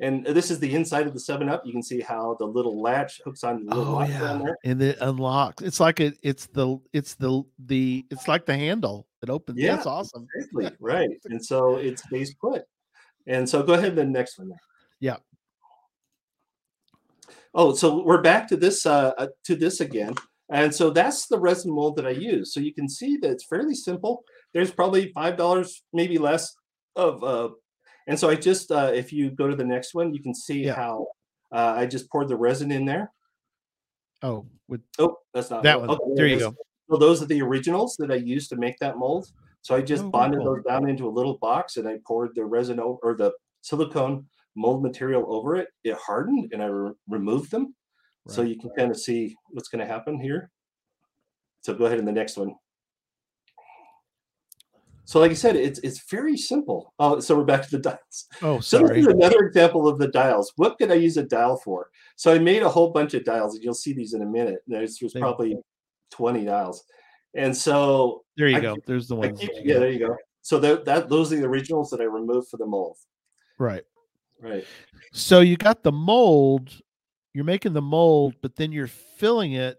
And 0.00 0.26
this 0.26 0.50
is 0.50 0.58
the 0.58 0.74
inside 0.74 1.06
of 1.06 1.14
the 1.14 1.20
seven 1.20 1.48
up. 1.48 1.64
You 1.64 1.72
can 1.72 1.82
see 1.82 2.00
how 2.00 2.34
the 2.38 2.44
little 2.44 2.82
latch 2.82 3.20
hooks 3.24 3.44
on 3.44 3.64
the 3.64 3.74
little 3.76 3.96
Oh 3.96 4.02
yeah, 4.02 4.40
there. 4.42 4.56
and 4.64 4.82
it 4.82 4.98
unlocks. 5.00 5.62
It's 5.62 5.78
like 5.78 6.00
it. 6.00 6.18
It's 6.22 6.46
the. 6.46 6.78
It's 6.92 7.14
the 7.14 7.42
the. 7.64 8.04
It's 8.10 8.26
like 8.26 8.44
the 8.44 8.56
handle. 8.56 9.06
It 9.22 9.30
opens. 9.30 9.58
Yeah. 9.58 9.76
That's 9.76 9.86
awesome. 9.86 10.26
Exactly. 10.34 10.70
Right. 10.80 11.10
And 11.26 11.42
so 11.42 11.76
it 11.76 12.00
stays 12.00 12.34
put. 12.34 12.64
And 13.26 13.48
so 13.48 13.62
go 13.62 13.74
ahead 13.74 13.90
to 13.90 13.96
the 13.96 14.04
next 14.04 14.36
one 14.38 14.48
there. 14.48 14.58
Yeah. 14.98 15.16
Oh, 17.54 17.72
so 17.72 18.02
we're 18.04 18.20
back 18.20 18.48
to 18.48 18.56
this 18.56 18.84
uh, 18.84 19.12
uh, 19.16 19.28
to 19.44 19.54
this 19.54 19.80
again. 19.80 20.14
And 20.50 20.74
so 20.74 20.90
that's 20.90 21.28
the 21.28 21.38
resin 21.38 21.72
mold 21.72 21.96
that 21.96 22.06
I 22.06 22.10
use. 22.10 22.52
So 22.52 22.60
you 22.60 22.74
can 22.74 22.88
see 22.88 23.16
that 23.18 23.30
it's 23.30 23.46
fairly 23.46 23.74
simple. 23.76 24.24
There's 24.52 24.72
probably 24.72 25.12
five 25.12 25.36
dollars, 25.36 25.82
maybe 25.92 26.18
less, 26.18 26.52
of 26.96 27.22
uh, 27.24 27.50
and 28.06 28.18
so 28.18 28.28
I 28.28 28.34
just 28.34 28.70
uh, 28.70 28.92
if 28.94 29.12
you 29.12 29.30
go 29.30 29.48
to 29.48 29.56
the 29.56 29.64
next 29.64 29.94
one, 29.94 30.14
you 30.14 30.22
can 30.22 30.34
see 30.34 30.64
Yeah. 30.64 30.74
how 30.74 31.06
uh, 31.52 31.74
I 31.76 31.86
just 31.86 32.10
poured 32.10 32.28
the 32.28 32.36
resin 32.36 32.70
in 32.70 32.84
there. 32.84 33.10
Oh, 34.22 34.46
with 34.68 34.82
Oh, 34.98 35.18
that's 35.32 35.50
not 35.50 35.62
that 35.64 35.80
one. 35.80 35.90
okay, 35.90 36.04
there 36.14 36.26
you 36.26 36.34
it 36.34 36.38
is. 36.38 36.42
go. 36.44 36.54
So 36.90 36.96
those 36.98 37.22
are 37.22 37.26
the 37.26 37.42
originals 37.42 37.96
that 37.98 38.10
I 38.10 38.16
used 38.16 38.50
to 38.50 38.56
make 38.56 38.78
that 38.80 38.98
mold. 38.98 39.26
So 39.62 39.74
I 39.74 39.80
just 39.82 40.04
Oh, 40.04 40.10
bonded 40.10 40.40
cool. 40.40 40.56
those 40.56 40.64
down 40.64 40.88
into 40.88 41.06
a 41.08 41.10
little 41.10 41.38
box 41.38 41.76
and 41.78 41.88
I 41.88 41.98
poured 42.06 42.34
the 42.34 42.44
resin 42.44 42.78
over 42.78 42.98
or 43.02 43.16
the 43.16 43.32
silicone 43.62 44.26
mold 44.54 44.82
material 44.82 45.24
over 45.34 45.56
it. 45.56 45.68
It 45.82 45.96
hardened 45.96 46.52
and 46.52 46.62
I 46.62 46.66
re- 46.66 46.92
removed 47.08 47.50
them. 47.50 47.74
So 48.26 48.42
you 48.42 48.58
can 48.58 48.70
kind 48.76 48.90
of 48.90 48.98
see 48.98 49.34
what's 49.50 49.68
going 49.68 49.80
to 49.86 49.92
happen 49.92 50.18
here. 50.20 50.50
So 51.62 51.74
go 51.74 51.86
ahead 51.86 51.98
in 51.98 52.04
the 52.04 52.12
next 52.12 52.36
one. 52.36 52.54
So 55.06 55.20
like 55.20 55.30
I 55.30 55.34
said, 55.34 55.54
it's 55.56 55.78
it's 55.80 56.08
very 56.10 56.36
simple. 56.36 56.92
Oh, 56.98 57.20
so 57.20 57.36
we're 57.36 57.44
back 57.44 57.62
to 57.68 57.76
the 57.76 57.82
dials. 57.82 58.26
Oh, 58.42 58.60
So 58.60 58.78
sorry. 58.78 59.00
this 59.00 59.06
is 59.06 59.12
another 59.14 59.40
example 59.46 59.86
of 59.86 59.98
the 59.98 60.08
dials. 60.08 60.52
What 60.56 60.78
could 60.78 60.90
I 60.90 60.94
use 60.94 61.16
a 61.18 61.22
dial 61.24 61.58
for? 61.58 61.90
So 62.16 62.32
I 62.32 62.38
made 62.38 62.62
a 62.62 62.68
whole 62.68 62.90
bunch 62.90 63.12
of 63.14 63.24
dials, 63.24 63.54
and 63.54 63.62
you'll 63.64 63.74
see 63.74 63.92
these 63.92 64.14
in 64.14 64.22
a 64.22 64.26
minute. 64.26 64.60
There's, 64.66 64.98
there's 64.98 65.12
probably 65.12 65.56
20 66.12 66.44
dials. 66.46 66.84
And 67.34 67.54
so 67.56 68.22
There 68.36 68.48
you 68.48 68.56
I 68.56 68.60
go. 68.60 68.74
keep- 68.76 68.86
There's 68.86 69.08
the 69.08 69.16
one. 69.16 69.36
yeah, 69.62 69.78
there 69.78 69.90
you 69.90 69.98
go. 69.98 70.16
So 70.42 70.58
that, 70.60 70.84
that 70.84 71.08
those 71.08 71.32
are 71.32 71.36
the 71.36 71.44
originals 71.46 71.90
that 71.90 72.00
I 72.00 72.04
removed 72.04 72.48
for 72.48 72.56
the 72.58 72.66
mold. 72.66 72.96
Right. 73.58 73.82
Right. 74.40 74.64
So 75.12 75.40
you 75.40 75.56
got 75.56 75.82
the 75.82 75.92
mold. 75.92 76.70
You're 77.32 77.44
making 77.44 77.72
the 77.72 77.82
mold, 77.82 78.34
but 78.42 78.56
then 78.56 78.70
you're 78.72 78.86
filling 79.18 79.52
it 79.54 79.78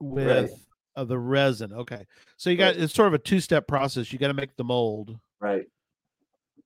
with 0.00 0.50
uh, 0.96 1.04
the 1.04 1.18
resin. 1.18 1.72
Okay. 1.72 2.06
So 2.36 2.50
you 2.50 2.56
got 2.56 2.76
it's 2.76 2.94
sort 2.94 3.08
of 3.08 3.14
a 3.14 3.18
two 3.18 3.40
step 3.40 3.66
process. 3.66 4.12
You 4.12 4.18
got 4.18 4.28
to 4.28 4.34
make 4.34 4.56
the 4.56 4.64
mold, 4.64 5.18
Right. 5.40 5.66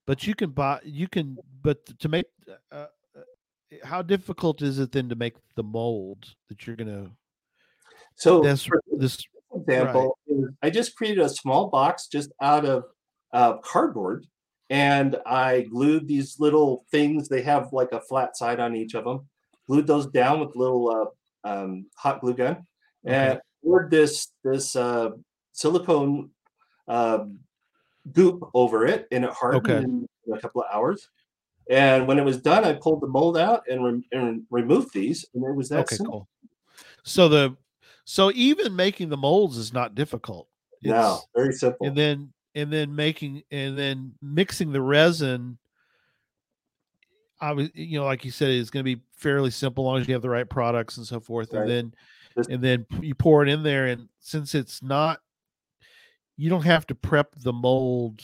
but 0.07 0.25
you 0.25 0.33
can 0.35 0.51
buy. 0.51 0.79
You 0.83 1.07
can, 1.07 1.37
but 1.61 1.85
to 1.99 2.09
make. 2.09 2.25
Uh, 2.71 2.75
uh, 2.75 2.85
how 3.85 4.01
difficult 4.01 4.61
is 4.61 4.79
it 4.79 4.91
then 4.91 5.07
to 5.07 5.15
make 5.15 5.35
the 5.55 5.63
mold 5.63 6.35
that 6.49 6.67
you're 6.67 6.75
gonna? 6.75 7.09
So 8.15 8.41
This 8.41 8.67
this 8.97 9.17
example, 9.53 10.17
is 10.27 10.49
I 10.61 10.69
just 10.69 10.95
created 10.95 11.23
a 11.23 11.29
small 11.29 11.69
box 11.69 12.07
just 12.07 12.31
out 12.41 12.65
of 12.65 12.83
uh, 13.33 13.57
cardboard, 13.59 14.27
and 14.69 15.15
I 15.25 15.61
glued 15.61 16.07
these 16.07 16.39
little 16.39 16.85
things. 16.91 17.29
They 17.29 17.41
have 17.43 17.71
like 17.71 17.93
a 17.93 18.01
flat 18.01 18.35
side 18.35 18.59
on 18.59 18.75
each 18.75 18.93
of 18.93 19.05
them. 19.05 19.29
Glued 19.67 19.87
those 19.87 20.07
down 20.07 20.41
with 20.41 20.55
little 20.55 21.13
uh, 21.45 21.49
um, 21.49 21.85
hot 21.95 22.19
glue 22.19 22.33
gun 22.33 22.65
and 23.05 23.39
poured 23.63 23.91
this 23.91 24.33
this 24.43 24.75
uh, 24.75 25.11
silicone 25.53 26.31
uh, 26.87 27.25
goop 28.11 28.49
over 28.53 28.85
it, 28.85 29.07
and 29.11 29.23
it 29.25 29.31
hardened 29.31 29.65
Okay. 29.65 29.83
in 30.27 30.33
a 30.33 30.39
couple 30.39 30.61
of 30.61 30.67
hours. 30.73 31.09
And 31.69 32.07
when 32.07 32.19
it 32.19 32.25
was 32.25 32.41
done, 32.41 32.65
I 32.65 32.73
pulled 32.73 33.01
the 33.01 33.07
mold 33.07 33.37
out 33.37 33.63
and, 33.69 33.83
re- 33.83 34.07
and 34.11 34.43
removed 34.49 34.93
these, 34.93 35.25
and 35.33 35.43
it 35.45 35.55
was 35.55 35.69
that 35.69 35.81
Okay, 35.81 35.95
simple. 35.97 36.27
cool. 36.41 36.51
So 37.03 37.29
the 37.29 37.55
so 38.05 38.31
even 38.33 38.75
making 38.75 39.09
the 39.09 39.17
molds 39.17 39.57
is 39.57 39.71
not 39.73 39.95
difficult. 39.95 40.49
No, 40.81 41.21
very 41.35 41.53
simple. 41.53 41.87
and 41.87 41.95
then 41.95 42.33
and 42.55 42.73
then 42.73 42.95
making 42.95 43.43
and 43.51 43.77
then 43.77 44.13
mixing 44.21 44.71
the 44.71 44.81
resin 44.81 45.57
I 47.39 47.53
was 47.53 47.69
you 47.73 47.99
know 47.99 48.05
like 48.05 48.25
you 48.25 48.31
said 48.31 48.49
it's 48.49 48.69
going 48.69 48.83
to 48.85 48.95
be 48.95 49.01
fairly 49.15 49.51
simple 49.51 49.83
as 49.83 49.85
long 49.87 50.01
as 50.01 50.07
you 50.07 50.13
have 50.13 50.21
the 50.21 50.29
right 50.29 50.49
products 50.49 50.97
and 50.97 51.05
so 51.05 51.19
forth 51.19 51.53
Right. 51.53 51.61
and 51.61 51.69
then 51.69 51.93
and 52.49 52.61
then 52.63 52.85
you 53.01 53.13
pour 53.15 53.43
it 53.43 53.49
in 53.49 53.63
there 53.63 53.87
and 53.87 54.07
since 54.19 54.55
it's 54.55 54.81
not 54.81 55.19
you 56.37 56.49
don't 56.49 56.63
have 56.65 56.87
to 56.87 56.95
prep 56.95 57.33
the 57.37 57.53
mold 57.53 58.21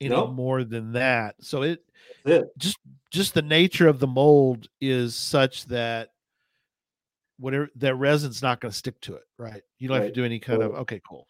any 0.00 0.10
Nope. 0.10 0.32
more 0.32 0.64
than 0.64 0.92
that 0.92 1.36
so 1.40 1.62
it 1.62 1.82
it. 2.24 2.46
just 2.58 2.78
just 3.10 3.34
the 3.34 3.42
nature 3.42 3.88
of 3.88 3.98
the 3.98 4.06
mold 4.06 4.68
is 4.80 5.14
such 5.14 5.64
that 5.66 6.10
whatever 7.38 7.68
that 7.76 7.94
resin's 7.96 8.42
not 8.42 8.60
going 8.60 8.72
to 8.72 8.76
stick 8.76 9.00
to 9.02 9.14
it 9.14 9.24
right 9.38 9.62
you 9.78 9.88
don't 9.88 9.96
have 9.98 10.06
to 10.06 10.12
do 10.12 10.24
any 10.24 10.38
kind 10.38 10.62
of 10.62 10.72
okay 10.74 11.00
cool 11.08 11.26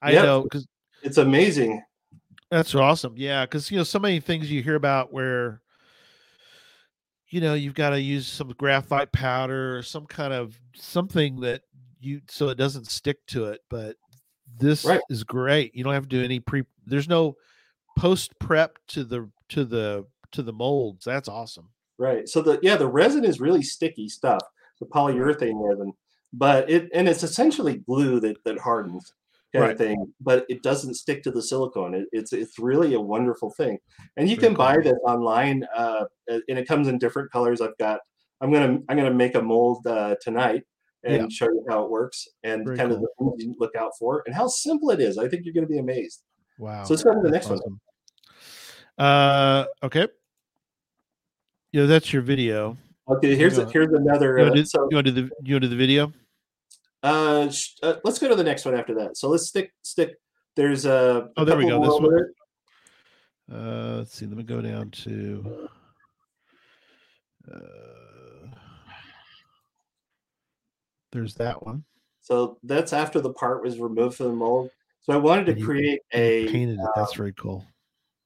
i 0.00 0.10
Yep. 0.12 0.24
know 0.24 0.42
because 0.42 0.66
It's 1.02 1.18
amazing. 1.18 1.82
that's 2.50 2.74
awesome. 2.74 3.14
Yeah, 3.16 3.46
because 3.46 3.70
you 3.70 3.78
know 3.78 3.82
so 3.82 3.98
many 3.98 4.20
things 4.20 4.50
you 4.50 4.62
hear 4.62 4.74
about 4.74 5.10
where 5.12 5.62
you 7.32 7.40
know 7.40 7.54
you've 7.54 7.74
got 7.74 7.90
to 7.90 8.00
use 8.00 8.26
some 8.26 8.48
graphite 8.58 9.10
powder 9.10 9.76
or 9.76 9.82
some 9.82 10.06
kind 10.06 10.32
of 10.32 10.58
something 10.74 11.40
that 11.40 11.62
you 12.00 12.20
so 12.28 12.48
it 12.48 12.56
doesn't 12.56 12.90
stick 12.90 13.24
to 13.28 13.46
it. 13.46 13.60
But 13.70 13.96
this 14.58 14.84
Right. 14.84 15.00
is 15.08 15.24
great. 15.24 15.74
You 15.74 15.82
don't 15.82 15.94
have 15.94 16.08
to 16.08 16.16
do 16.18 16.22
any 16.22 16.40
pre. 16.40 16.64
There's 16.86 17.08
no 17.08 17.36
post 17.98 18.38
prep 18.38 18.78
to 18.88 19.02
the 19.04 19.30
to 19.48 19.64
the 19.64 20.06
to 20.32 20.42
the 20.42 20.52
molds. 20.52 21.04
That's 21.04 21.28
awesome. 21.28 21.68
Right. 21.98 22.28
So 22.28 22.42
the 22.42 22.58
yeah, 22.62 22.76
the 22.76 22.88
resin 22.88 23.24
is 23.24 23.40
really 23.40 23.62
sticky 23.62 24.08
stuff, 24.08 24.42
the 24.80 24.86
polyurethane 24.86 25.66
resin, 25.66 25.92
but 26.32 26.68
it 26.70 26.90
and 26.92 27.08
it's 27.08 27.22
essentially 27.22 27.78
glue 27.78 28.20
that 28.20 28.44
that 28.44 28.58
hardens 28.58 29.12
kind 29.52 29.62
Right. 29.64 29.72
of 29.72 29.78
thing, 29.78 30.12
but 30.20 30.46
it 30.48 30.62
doesn't 30.62 30.94
stick 30.94 31.22
to 31.24 31.30
the 31.30 31.42
silicone. 31.42 31.94
It, 31.94 32.08
it's 32.12 32.32
it's 32.32 32.58
really 32.58 32.94
a 32.94 33.00
wonderful 33.00 33.50
thing, 33.50 33.78
and 34.16 34.28
you 34.28 34.36
Very 34.36 34.48
can 34.48 34.56
buy 34.56 34.78
this 34.78 34.98
online, 35.04 35.64
uh, 35.74 36.04
and 36.28 36.58
it 36.58 36.66
comes 36.66 36.88
in 36.88 36.98
different 36.98 37.30
colors. 37.30 37.60
I've 37.60 37.76
got. 37.78 38.00
I'm 38.40 38.52
gonna 38.52 38.78
I'm 38.88 38.96
gonna 38.96 39.14
make 39.14 39.34
a 39.36 39.42
mold 39.42 39.86
uh, 39.86 40.16
tonight 40.20 40.64
and 41.04 41.22
Yeah. 41.22 41.28
show 41.28 41.46
you 41.46 41.64
how 41.68 41.84
it 41.84 41.90
works 41.90 42.26
and 42.42 42.64
Very 42.64 42.76
kind 42.76 42.90
of 42.92 43.00
the 43.00 43.08
things 43.18 43.44
you 43.44 43.54
look 43.58 43.76
out 43.76 43.92
for 43.98 44.22
and 44.26 44.34
how 44.34 44.48
simple 44.48 44.90
it 44.90 45.00
is. 45.00 45.16
I 45.18 45.28
think 45.28 45.44
you're 45.44 45.54
gonna 45.54 45.66
be 45.66 45.78
amazed. 45.78 46.22
Wow. 46.58 46.84
So 46.84 46.94
let's 46.94 47.04
go 47.04 47.14
to 47.14 47.20
the 47.22 47.30
next 47.30 47.48
one. 47.48 47.60
Uh, 48.98 49.66
okay. 49.82 50.08
Yeah, 51.72 51.86
that's 51.86 52.12
your 52.12 52.22
video. 52.22 52.76
Okay, 53.08 53.34
here's 53.36 53.58
Yeah. 53.58 53.66
here's 53.72 53.92
another. 53.92 54.38
You 54.38 54.44
Uh, 54.44 54.46
want 54.48 54.56
to 54.56 54.62
do, 54.62 54.66
so 54.66 54.88
you 54.90 54.96
want 54.96 55.06
to 55.06 55.12
do 55.12 55.22
the 55.22 55.30
you 55.44 55.54
want 55.54 55.62
to 55.62 55.68
do 55.68 55.68
the 55.68 55.76
video? 55.76 56.12
Uh, 57.02 57.50
sh- 57.50 57.74
uh, 57.82 57.94
let's 58.04 58.18
go 58.18 58.28
to 58.28 58.34
the 58.34 58.44
next 58.44 58.64
one 58.64 58.74
after 58.74 58.94
that. 58.94 59.16
So 59.16 59.28
let's 59.28 59.48
stick 59.48 59.72
stick. 59.82 60.16
There's 60.54 60.84
a. 60.84 61.28
Oh, 61.36 61.44
there 61.44 61.56
we 61.56 61.66
go. 61.66 61.80
This 61.80 62.00
one. 62.00 62.32
Uh, 63.52 63.96
let's 63.98 64.14
see. 64.14 64.26
Let 64.26 64.36
me 64.36 64.44
go 64.44 64.60
down 64.60 64.90
to. 64.90 65.68
Uh, 67.52 68.46
there's 71.10 71.34
that 71.34 71.64
one. 71.64 71.84
So 72.20 72.58
that's 72.62 72.92
after 72.92 73.20
the 73.20 73.32
part 73.32 73.64
was 73.64 73.80
removed 73.80 74.16
from 74.16 74.26
the 74.26 74.32
mold. 74.34 74.70
So 75.00 75.12
I 75.12 75.16
wanted 75.16 75.56
to 75.56 75.64
create 75.64 76.00
a 76.12 76.46
painted 76.46 76.78
it. 76.78 76.88
That's 76.94 77.14
very 77.14 77.32
cool. 77.32 77.66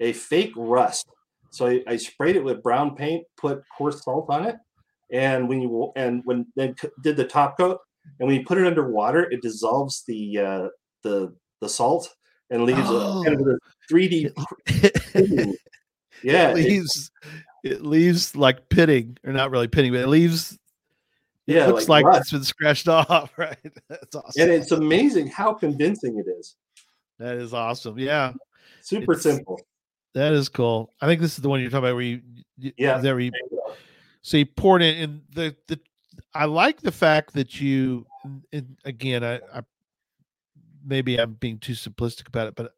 a 0.01 0.13
fake 0.13 0.53
rust. 0.55 1.09
So 1.51 1.67
I, 1.67 1.83
I 1.87 1.97
sprayed 1.97 2.37
it 2.37 2.45
with 2.45 2.63
brown 2.63 2.95
paint, 2.95 3.25
put 3.39 3.63
coarse 3.77 4.05
salt 4.05 4.27
on 4.29 4.45
it, 4.45 4.57
and 5.11 5.49
when 5.49 5.63
you 5.63 5.93
and 5.97 6.21
when 6.25 6.47
then 6.55 6.75
did 7.03 7.17
the 7.17 7.25
top 7.25 7.57
coat, 7.57 7.81
and 8.19 8.27
when 8.29 8.37
you 8.39 8.45
put 8.45 8.59
it 8.59 8.67
under 8.67 8.89
water, 8.91 9.31
it 9.31 9.43
dissolves 9.43 10.03
the 10.07 10.39
uh, 10.39 10.69
the 11.03 11.35
the 11.61 11.69
salt 11.69 12.09
and 12.51 12.65
leaves 12.65 12.89
a 12.89 13.23
kind 13.25 13.41
of 13.41 13.47
a 13.47 13.59
3D. 13.93 14.33
Yeah, 16.23 16.51
it- 16.51 16.55
leaves. 16.57 17.11
It 17.63 17.83
leaves 17.83 18.37
like 18.37 18.69
pitting, 18.69 19.19
or 19.25 19.33
not 19.33 19.51
really 19.51 19.67
pitting, 19.69 19.93
but 19.93 20.01
it 20.01 20.07
leaves. 20.09 20.53
It 21.47 21.55
Yeah, 21.57 21.67
looks 21.67 21.89
like 21.89 22.05
like, 22.05 22.21
it's 22.21 22.31
been 22.31 22.45
scratched 22.45 22.89
off. 22.89 23.33
Right. 23.37 23.57
That's 23.89 24.15
awesome. 24.15 24.43
and 24.43 24.51
it's 24.53 24.71
amazing 24.71 25.27
how 25.29 25.53
convincing 25.53 26.19
it 26.19 26.27
is. 26.39 26.57
that 27.19 27.37
is 27.37 27.53
awesome. 27.53 27.99
Yeah. 27.99 28.33
Super 28.83 29.13
It's- 29.13 29.23
simple. 29.25 29.61
That 30.15 30.33
is 30.33 30.49
cool. 30.49 30.91
I 31.01 31.07
think 31.07 31.21
this 31.21 31.33
is 31.37 31.43
the 31.43 31.49
one 31.51 31.61
you're 31.61 31.69
talking 31.71 31.85
about 31.85 31.95
where 31.95 32.03
you, 32.05 32.23
Yeah. 32.57 32.97
there 32.99 33.21
you 33.21 33.33
so 34.23 34.39
you 34.39 34.47
poured 34.47 34.83
it 34.83 34.99
in 34.99 35.21
the 35.35 35.55
the 35.69 35.79
I 36.37 36.45
like 36.45 36.81
the 36.81 36.93
fact 36.93 37.35
that 37.35 37.61
you 37.61 38.07
again 38.85 39.25
I, 39.25 39.37
I 39.55 39.63
maybe 40.85 41.19
I'm 41.19 41.35
being 41.35 41.59
too 41.59 41.73
simplistic 41.73 42.29
about 42.29 42.49
it, 42.49 42.55
but 42.55 42.73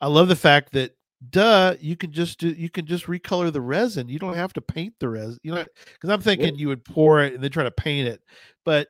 I 0.00 0.06
love 0.08 0.28
the 0.28 0.36
fact 0.36 0.72
that 0.72 0.96
duh 1.30 1.76
you 1.80 1.96
can 1.96 2.10
just 2.10 2.40
do 2.40 2.48
you 2.48 2.68
can 2.68 2.86
just 2.86 3.06
recolor 3.06 3.52
the 3.52 3.60
resin. 3.60 4.08
You 4.08 4.18
don't 4.18 4.34
have 4.34 4.52
to 4.54 4.60
paint 4.60 4.94
the 4.98 5.08
resin. 5.08 5.38
You 5.42 5.54
know 5.54 5.64
because 5.94 6.10
I'm 6.10 6.20
thinking 6.20 6.56
you 6.56 6.68
would 6.68 6.84
pour 6.84 7.22
it 7.22 7.34
and 7.34 7.42
then 7.42 7.50
try 7.50 7.64
to 7.64 7.70
paint 7.70 8.08
it, 8.08 8.22
but 8.64 8.88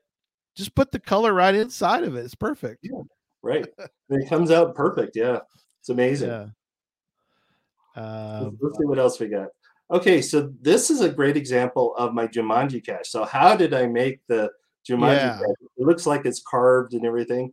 just 0.57 0.75
put 0.75 0.93
the 0.93 1.01
color 1.01 1.33
right 1.33 1.55
inside 1.55 2.05
of 2.05 2.17
it. 2.17 2.25
It's 2.25 2.35
perfect. 2.35 2.81
Yeah, 2.83 3.03
Right. 3.43 3.67
It 4.09 4.29
comes 4.29 4.51
out 4.51 4.75
perfect. 4.75 5.17
Yeah. 5.17 5.41
It's 5.81 5.89
amazing. 5.89 6.29
Yeah. 6.29 6.47
Um, 7.97 8.59
Let's 8.61 8.79
see 8.79 8.85
what 8.85 8.99
else 8.99 9.19
we 9.19 9.29
got. 9.29 9.49
Okay, 9.93 10.23
so 10.23 10.51
this 10.61 10.91
is 10.91 11.03
a 11.03 11.11
great 11.11 11.37
example 11.37 11.95
of 11.97 12.15
my 12.15 12.27
Jumanji 12.27 12.85
cache. 12.85 13.11
So 13.11 13.25
how 13.25 13.55
did 13.55 13.75
I 13.75 13.87
make 13.87 14.21
the 14.27 14.51
Jumanji 14.89 15.21
Yeah. 15.23 15.37
cache? 15.37 15.69
It 15.77 15.87
looks 15.87 16.07
like 16.07 16.25
it's 16.25 16.43
carved 16.43 16.95
and 16.95 17.05
everything. 17.05 17.53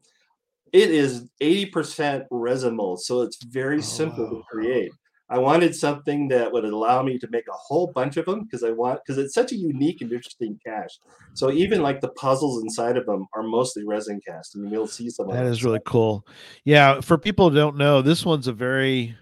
It 0.72 0.92
is 0.92 1.30
80% 1.42 2.26
resin 2.32 2.76
mold, 2.78 3.02
so 3.02 3.22
it's 3.24 3.44
very 3.44 3.80
Oh, 3.80 3.82
simple 3.82 4.26
wow. 4.26 4.38
to 4.38 4.44
create. 4.52 4.92
I 5.30 5.38
wanted 5.40 5.76
something 5.76 6.28
that 6.30 6.52
would 6.52 6.66
allow 6.66 7.04
me 7.04 7.20
to 7.20 7.28
make 7.30 7.48
a 7.48 7.54
whole 7.54 7.88
bunch 7.94 8.18
of 8.18 8.26
them 8.26 8.44
because 8.44 8.64
I 8.64 8.72
want 8.72 9.02
because 9.06 9.18
it's 9.18 9.34
such 9.34 9.52
a 9.52 9.56
unique 9.56 10.02
and 10.02 10.12
interesting 10.12 10.60
cache. 10.66 10.98
So 11.34 11.52
even 11.52 11.82
like 11.82 12.02
the 12.02 12.10
puzzles 12.10 12.64
inside 12.64 12.98
of 12.98 13.06
them 13.06 13.28
are 13.36 13.44
mostly 13.44 13.84
resin 13.86 14.22
cast, 14.26 14.56
and 14.56 14.72
you'll 14.72 14.88
see 14.88 15.10
some 15.10 15.30
of 15.30 15.36
That 15.36 15.44
them. 15.44 15.52
really 15.64 15.82
cool. 15.86 16.26
Yeah, 16.66 17.02
for 17.02 17.18
people 17.18 17.50
who 17.50 17.56
don't 17.56 17.78
know, 17.78 18.02
this 18.02 18.26
one's 18.26 18.48
a 18.48 18.54
very 18.54 19.16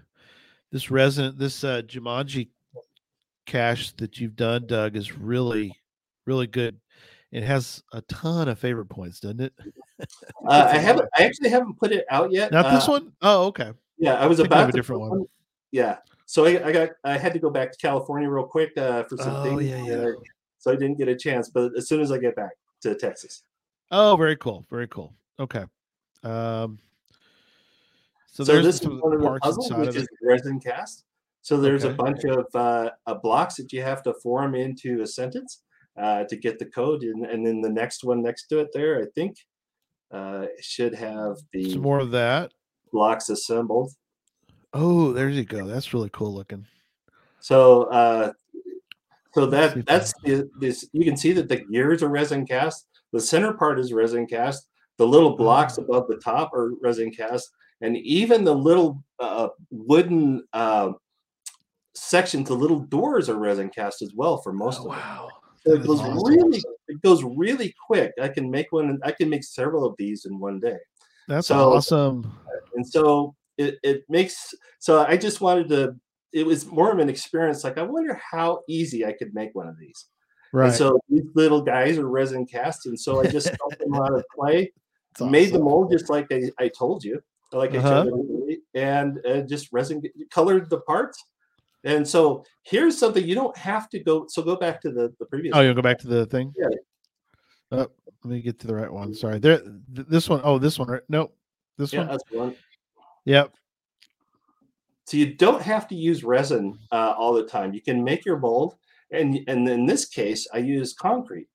this 0.72 0.92
resin 0.92 1.36
this 1.38 1.64
uh 1.64 1.82
Jumanji 1.84 2.50
cache 3.48 3.92
that 3.94 4.20
you've 4.20 4.36
done, 4.36 4.68
Doug, 4.68 4.96
is 4.96 5.18
really, 5.18 5.76
really 6.28 6.46
good. 6.46 6.80
It 7.32 7.44
has 7.44 7.84
a 7.92 8.02
ton 8.04 8.48
of 8.48 8.60
favorite 8.60 8.86
points, 8.86 9.20
doesn't 9.20 9.42
it? 9.42 9.54
Uh, 10.00 10.06
I 10.48 10.78
haven't. 10.78 11.10
I 11.18 11.24
actually 11.24 11.50
haven't 11.50 11.80
put 11.80 11.92
it 11.92 12.06
out 12.12 12.32
yet. 12.32 12.52
Not 12.52 12.72
this 12.72 12.88
Uh, 12.88 12.92
one? 12.92 13.14
Oh, 13.22 13.46
okay. 13.48 13.72
Yeah, 13.98 14.14
I 14.14 14.28
was 14.28 14.40
of 14.40 14.46
about 14.46 14.70
a 14.70 14.72
different 14.72 15.02
put 15.02 15.10
one. 15.10 15.26
Yeah, 15.72 15.98
so 16.26 16.46
I, 16.46 16.68
I 16.68 16.72
got 16.72 16.90
I 17.04 17.18
had 17.18 17.34
to 17.34 17.40
go 17.40 17.50
back 17.50 17.72
to 17.72 17.78
California 17.78 18.30
real 18.30 18.46
quick 18.46 18.78
uh, 18.78 19.04
for 19.04 19.18
some 19.18 19.36
Oh, 19.36 19.60
yeah, 19.60 19.84
yeah. 19.84 20.12
so 20.60 20.72
I 20.72 20.76
didn't 20.76 20.98
get 20.98 21.08
a 21.10 21.16
chance, 21.16 21.50
but 21.50 21.72
as 21.76 21.90
soon 21.90 22.00
as 22.00 22.12
I 22.12 22.18
get 22.18 22.36
back 22.36 22.52
to 22.82 22.96
Texas, 22.96 23.44
Oh, 23.92 24.16
very 24.16 24.38
cool. 24.38 24.66
Very 24.70 24.88
cool. 24.88 25.14
Okay. 25.40 25.66
Um 26.24 26.80
so, 28.32 28.44
so, 28.44 28.54
there's 28.54 28.66
this 28.66 28.82
is 28.82 28.88
one 28.88 29.14
of 29.14 29.20
the 29.20 29.26
parts 29.26 29.44
puzzles, 29.44 29.72
which 29.74 29.90
of 29.90 29.98
is 29.98 30.08
resin 30.22 30.60
cast. 30.60 31.04
So 31.48 31.56
there's 31.56 31.86
a 31.86 31.94
bunch 31.94 32.26
of 32.26 32.46
uh, 32.54 32.90
uh, 33.06 33.14
blocks 33.14 33.56
that 33.56 33.72
you 33.72 33.82
have 33.82 34.04
to 34.04 34.14
form 34.16 34.54
into 34.54 35.02
a 35.02 35.08
sentence 35.08 35.62
uh, 35.98 36.26
to 36.26 36.36
get 36.36 36.60
the 36.60 36.66
code, 36.66 37.04
and, 37.04 37.26
and 37.26 37.48
then 37.48 37.62
the 37.62 37.70
next 37.70 38.04
one 38.04 38.22
next 38.22 38.48
to 38.48 38.60
it 38.60 38.68
there, 38.74 39.00
I 39.02 39.06
think, 39.16 39.38
uh, 40.12 40.48
should 40.60 40.94
have 40.94 41.38
the 41.54 41.72
Some 41.72 41.84
more 41.84 42.00
of 42.00 42.12
that. 42.12 42.52
blocks 42.92 43.30
assembled. 43.30 43.94
Oh, 44.74 45.14
there 45.14 45.30
you 45.30 45.46
go. 45.46 45.66
That's 45.66 45.94
really 45.94 46.10
cool 46.12 46.34
looking. 46.34 46.66
So 47.40 47.84
uh 47.84 48.34
so 49.34 49.46
that 49.46 49.86
that's 49.86 50.12
the, 50.26 50.50
this 50.60 50.86
you 50.92 51.06
can 51.06 51.16
see 51.16 51.32
that 51.32 51.48
the 51.48 51.62
gears 51.72 52.04
are 52.04 52.10
resin 52.10 52.46
cast, 52.46 52.88
the 53.14 53.22
center 53.22 53.54
part 53.54 53.80
is 53.80 53.94
resin 53.94 54.28
cast, 54.28 54.68
the 54.98 55.08
little 55.08 55.38
blocks 55.38 55.80
Oh. 55.80 55.84
above 55.84 56.10
the 56.10 56.18
top 56.18 56.54
are 56.54 56.74
resin 56.84 57.10
cast, 57.10 57.50
and 57.80 57.96
even 57.96 58.44
the 58.44 58.54
little 58.54 59.02
uh, 59.20 59.48
wooden 59.72 60.46
uh, 60.52 60.92
sections, 61.98 62.48
the 62.48 62.54
little 62.56 62.80
doors 62.80 63.30
are 63.30 63.36
resin 63.38 63.70
cast 63.70 64.02
as 64.02 64.14
well 64.16 64.38
for 64.38 64.54
most 64.54 64.80
Oh, 64.82 64.86
of 64.86 64.92
them. 64.92 65.00
wow. 65.00 65.32
So 65.66 65.72
That 65.72 65.76
it 65.78 65.82
is 65.82 65.88
goes 65.88 66.00
awesome. 66.02 66.24
really 66.38 66.64
it 66.88 67.02
goes 67.02 67.24
really 67.24 67.74
quick. 67.86 68.14
I 68.22 68.28
can 68.30 68.50
make 68.50 68.72
one 68.72 69.00
I 69.04 69.12
can 69.12 69.30
make 69.30 69.44
several 69.44 69.86
of 69.86 69.96
these 69.98 70.26
in 70.26 70.40
one 70.40 70.60
day. 70.60 70.78
That's 71.28 71.48
So- 71.48 71.74
awesome. 71.74 72.32
and 72.76 72.88
so 72.88 73.36
it, 73.58 73.80
it 73.84 74.04
makes 74.08 74.54
so 74.80 75.04
i 75.08 75.18
just 75.18 75.42
wanted 75.42 75.68
to 75.70 75.96
it 76.32 76.46
was 76.46 76.68
more 76.68 76.92
of 76.92 77.00
an 77.00 77.10
experience 77.10 77.64
like 77.64 77.78
i 77.80 77.82
wonder 77.82 78.14
how 78.32 78.62
easy 78.70 79.04
i 79.04 79.12
could 79.12 79.34
make 79.34 79.50
one 79.56 79.68
of 79.68 79.78
these 79.80 80.06
Right. 80.54 80.68
And 80.68 80.76
so 80.76 80.98
these 81.10 81.26
little 81.36 81.62
guys 81.62 81.98
are 81.98 82.08
resin 82.08 82.46
cast, 82.46 82.86
and 82.86 82.98
so 82.98 83.20
I 83.20 83.26
just 83.28 83.48
stuck 83.48 83.78
them 83.80 83.94
out 83.96 84.14
of 84.14 84.24
clay, 84.34 84.72
It's 85.12 85.20
made 85.22 85.48
the 85.50 85.56
awesome. 85.56 85.64
mold 85.66 85.92
just 85.92 86.10
like 86.10 86.28
I, 86.32 86.50
I 86.58 86.70
told 86.70 87.04
you, 87.04 87.20
like 87.52 87.74
I 87.74 87.80
Uh-huh. 87.80 87.90
showed 88.06 88.08
everybody, 88.08 88.60
and 88.74 89.20
uh, 89.26 89.42
just 89.42 89.68
resin 89.74 90.02
colored 90.32 90.70
the 90.70 90.80
parts. 90.82 91.22
And 91.88 92.08
so 92.08 92.44
here's 92.64 92.98
something 92.98 93.24
you 93.26 93.34
don't 93.34 93.56
have 93.58 93.88
to 93.90 94.00
go. 94.00 94.26
So 94.28 94.42
go 94.44 94.56
back 94.58 94.82
to 94.82 94.92
the 94.92 95.14
the 95.20 95.26
previous. 95.26 95.56
Oh, 95.56 95.62
you'll 95.62 95.74
go 95.74 95.82
back 95.82 95.98
to 96.00 96.08
the 96.08 96.26
thing. 96.26 96.54
Yeah. 96.58 96.68
Oh, 97.72 97.78
let 98.24 98.26
me 98.26 98.42
get 98.42 98.60
to 98.60 98.68
the 98.68 98.76
right 98.76 98.92
one. 98.92 99.14
Sorry. 99.14 99.40
There. 99.40 99.60
th- 99.60 100.08
This 100.10 100.28
one. 100.30 100.42
Oh, 100.44 100.58
this 100.60 100.78
one. 100.78 100.90
Right? 100.90 101.02
Nope. 101.08 101.34
This 101.78 101.94
yeah, 101.94 102.00
one. 102.00 102.08
that's 102.10 102.24
one. 102.32 102.56
Yep. 103.26 103.54
So 105.06 105.16
you 105.16 105.34
don't 105.36 105.62
have 105.62 105.88
to 105.88 105.96
use 105.96 106.24
resin 106.24 106.78
uh, 106.92 107.14
all 107.18 107.34
the 107.34 107.44
time. 107.46 107.74
You 107.74 107.82
can 107.82 108.04
make 108.04 108.26
your 108.26 108.38
mold, 108.38 108.76
and 109.12 109.40
and 109.48 109.68
in 109.70 109.86
this 109.86 110.06
case, 110.06 110.46
I 110.54 110.58
use 110.58 110.94
concrete. 110.94 111.48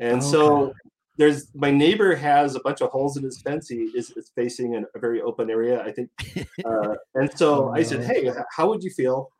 And 0.00 0.22
so 0.22 0.72
there's 1.16 1.48
my 1.54 1.70
neighbor 1.70 2.14
has 2.14 2.54
a 2.54 2.60
bunch 2.60 2.82
of 2.82 2.90
holes 2.90 3.16
in 3.16 3.24
his 3.24 3.40
fence. 3.40 3.68
He 3.68 3.90
is, 3.96 4.10
is 4.10 4.30
facing 4.36 4.76
an, 4.76 4.84
a 4.94 4.98
very 4.98 5.22
open 5.22 5.50
area, 5.50 5.82
I 5.82 5.92
think. 5.92 6.10
Uh, 6.64 6.94
and 7.14 7.30
so 7.38 7.68
Oh, 7.68 7.72
I 7.72 7.82
said, 7.84 8.04
"Hey, 8.04 8.30
how 8.54 8.68
would 8.68 8.82
you 8.82 8.90
feel 8.90 9.30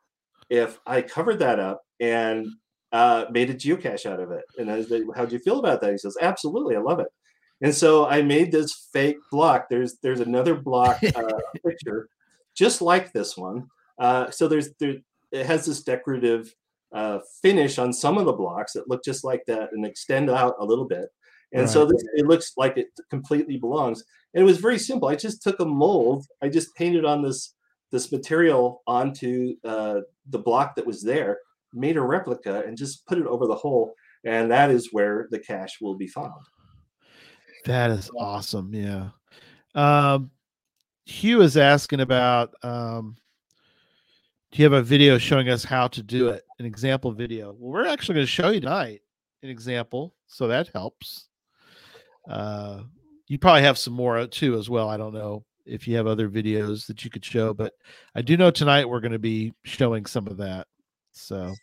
if 0.49 0.79
I 0.85 1.01
covered 1.01 1.39
that 1.39 1.59
up 1.59 1.81
and 1.99 2.47
uh, 2.91 3.25
made 3.31 3.49
a 3.49 3.53
geocache 3.53 4.05
out 4.05 4.19
of 4.19 4.31
it?" 4.31 4.43
And 4.57 4.71
I 4.71 4.83
said, 4.83 5.03
"How'd 5.15 5.31
you 5.31 5.39
feel 5.39 5.59
about 5.59 5.81
that?" 5.81 5.91
He 5.91 5.97
says, 5.97 6.17
"Absolutely, 6.21 6.75
I 6.75 6.79
love 6.79 6.99
it." 6.99 7.07
And 7.61 7.75
so 7.75 8.07
I 8.07 8.21
made 8.21 8.51
this 8.51 8.87
fake 8.93 9.17
block. 9.31 9.67
There's 9.69 9.97
there's 10.01 10.21
another 10.21 10.55
block 10.55 10.99
uh, 11.15 11.39
picture, 11.65 12.09
just 12.55 12.81
like 12.81 13.11
this 13.11 13.37
one. 13.37 13.67
Uh, 13.99 14.31
so 14.31 14.47
there's 14.47 14.69
there 14.79 14.95
it 15.31 15.45
has 15.45 15.65
this 15.65 15.83
decorative 15.83 16.53
uh, 16.93 17.19
finish 17.41 17.77
on 17.77 17.93
some 17.93 18.17
of 18.17 18.25
the 18.25 18.33
blocks 18.33 18.73
that 18.73 18.89
look 18.89 19.03
just 19.03 19.23
like 19.23 19.43
that 19.47 19.69
and 19.71 19.85
extend 19.85 20.29
out 20.29 20.55
a 20.59 20.65
little 20.65 20.87
bit. 20.87 21.09
And 21.51 21.67
so 21.67 21.85
this 21.85 22.03
it 22.13 22.27
looks 22.27 22.53
like 22.57 22.77
it 22.77 22.87
completely 23.09 23.57
belongs. 23.57 24.03
And 24.33 24.41
it 24.41 24.45
was 24.45 24.59
very 24.59 24.77
simple. 24.77 25.07
I 25.07 25.15
just 25.15 25.41
took 25.41 25.59
a 25.59 25.65
mold. 25.65 26.27
I 26.43 26.49
just 26.49 26.75
painted 26.75 27.05
on 27.05 27.23
this 27.23 27.55
this 27.91 28.11
material 28.11 28.81
onto 28.87 29.55
uh, 29.63 30.01
the 30.29 30.39
block 30.39 30.75
that 30.75 30.85
was 30.85 31.01
there, 31.03 31.39
made 31.73 31.97
a 31.97 32.01
replica, 32.01 32.63
and 32.65 32.77
just 32.77 33.05
put 33.05 33.17
it 33.17 33.25
over 33.25 33.47
the 33.47 33.55
hole. 33.55 33.93
And 34.25 34.51
that 34.51 34.69
is 34.69 34.89
where 34.91 35.27
the 35.31 35.39
cache 35.39 35.77
will 35.81 35.95
be 35.95 36.07
found. 36.07 36.33
That 37.65 37.91
is 37.91 38.09
awesome. 38.17 38.73
Yeah. 38.73 39.09
Um, 39.75 40.31
Hugh 41.05 41.41
is 41.41 41.57
asking 41.57 42.01
about 42.01 42.53
um, 42.63 43.15
do 44.51 44.61
you 44.61 44.65
have 44.65 44.73
a 44.73 44.81
video 44.81 45.17
showing 45.17 45.49
us 45.49 45.63
how 45.63 45.87
to 45.89 46.01
do 46.01 46.29
it? 46.29 46.43
An 46.59 46.65
example 46.65 47.11
video. 47.11 47.55
Well, 47.57 47.71
we're 47.71 47.87
actually 47.87 48.15
going 48.15 48.25
to 48.25 48.31
show 48.31 48.49
you 48.49 48.59
tonight 48.59 49.01
an 49.43 49.49
example, 49.49 50.15
so 50.27 50.47
that 50.47 50.69
helps. 50.73 51.27
Uh, 52.29 52.81
you 53.27 53.37
probably 53.37 53.61
have 53.61 53.77
some 53.77 53.93
more 53.93 54.17
uh, 54.17 54.27
too 54.29 54.57
as 54.57 54.69
well. 54.69 54.89
I 54.89 54.97
don't 54.97 55.13
know 55.13 55.45
if 55.69 55.87
you 55.87 55.95
have 55.95 56.07
other 56.07 56.29
videos 56.29 56.85
that 56.87 57.03
you 57.03 57.09
could 57.09 57.23
show, 57.23 57.53
but 57.53 57.73
I 58.15 58.21
do 58.21 58.37
know 58.37 58.51
tonight 58.51 58.89
we're 58.89 58.99
going 58.99 59.11
to 59.11 59.19
be 59.19 59.53
showing 59.63 60.05
some 60.05 60.27
of 60.27 60.37
that. 60.37 60.67
So, 61.11 61.53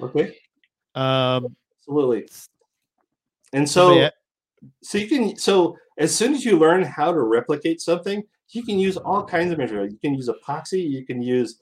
Okay, 0.00 0.36
um, 0.94 1.56
absolutely. 1.78 2.28
And 3.52 3.68
so 3.68 4.08
so 4.82 4.98
you 4.98 5.06
can 5.06 5.36
so 5.36 5.76
as 5.98 6.14
soon 6.14 6.34
as 6.34 6.44
you 6.44 6.58
learn 6.58 6.82
how 6.82 7.12
to 7.12 7.20
replicate 7.20 7.80
something 7.80 8.22
you 8.52 8.64
can 8.64 8.78
use 8.78 8.96
all 8.96 9.24
kinds 9.24 9.52
of 9.52 9.58
material. 9.58 9.88
You 9.88 9.98
can 9.98 10.14
use 10.14 10.28
epoxy 10.28 10.88
you 10.88 11.04
can 11.04 11.22
use 11.22 11.60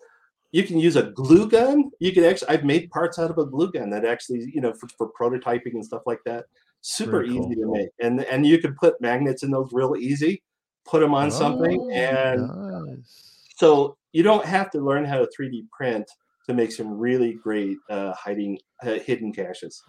you 0.51 0.63
can 0.63 0.79
use 0.79 0.97
a 0.97 1.03
glue 1.03 1.49
gun. 1.49 1.91
You 2.01 2.13
can 2.13 2.25
actually 2.25 2.49
i've 2.49 2.65
made 2.65 2.91
parts 2.91 3.19
out 3.19 3.31
of 3.31 3.39
a 3.39 3.47
glue 3.47 3.71
gun 3.71 3.91
that 3.91 4.05
actually 4.05 4.51
you 4.53 4.61
know 4.61 4.73
for, 4.73 4.89
for 4.97 5.11
prototyping 5.13 5.75
and 5.75 5.85
stuff 5.85 6.03
like 6.07 6.21
that. 6.25 6.47
Super 6.81 7.23
Very 7.23 7.31
easy 7.31 7.55
to 7.57 7.73
make 7.73 7.89
and 8.01 8.25
and 8.25 8.47
you 8.47 8.59
can 8.59 8.75
put 8.75 9.01
magnets 9.01 9.43
in 9.43 9.51
those 9.51 9.71
real 9.73 9.97
easy 9.97 10.43
put 10.91 11.01
them 11.01 11.15
on 11.15 11.31
something 11.31 11.79
Oh, 11.81 11.91
and 11.95 12.97
nice. 12.97 13.45
so 13.57 13.97
you 14.13 14.23
don't 14.23 14.45
have 14.45 14.71
to 14.71 14.79
learn 14.81 15.05
how 15.05 15.19
to 15.19 15.29
3d 15.39 15.67
print 15.71 16.07
to 16.47 16.55
make 16.55 16.73
some 16.73 16.89
really 16.99 17.35
great 17.35 17.77
uh, 17.91 18.13
hiding 18.15 18.59
uh, 18.83 18.99
hidden 19.09 19.33
caches 19.33 19.83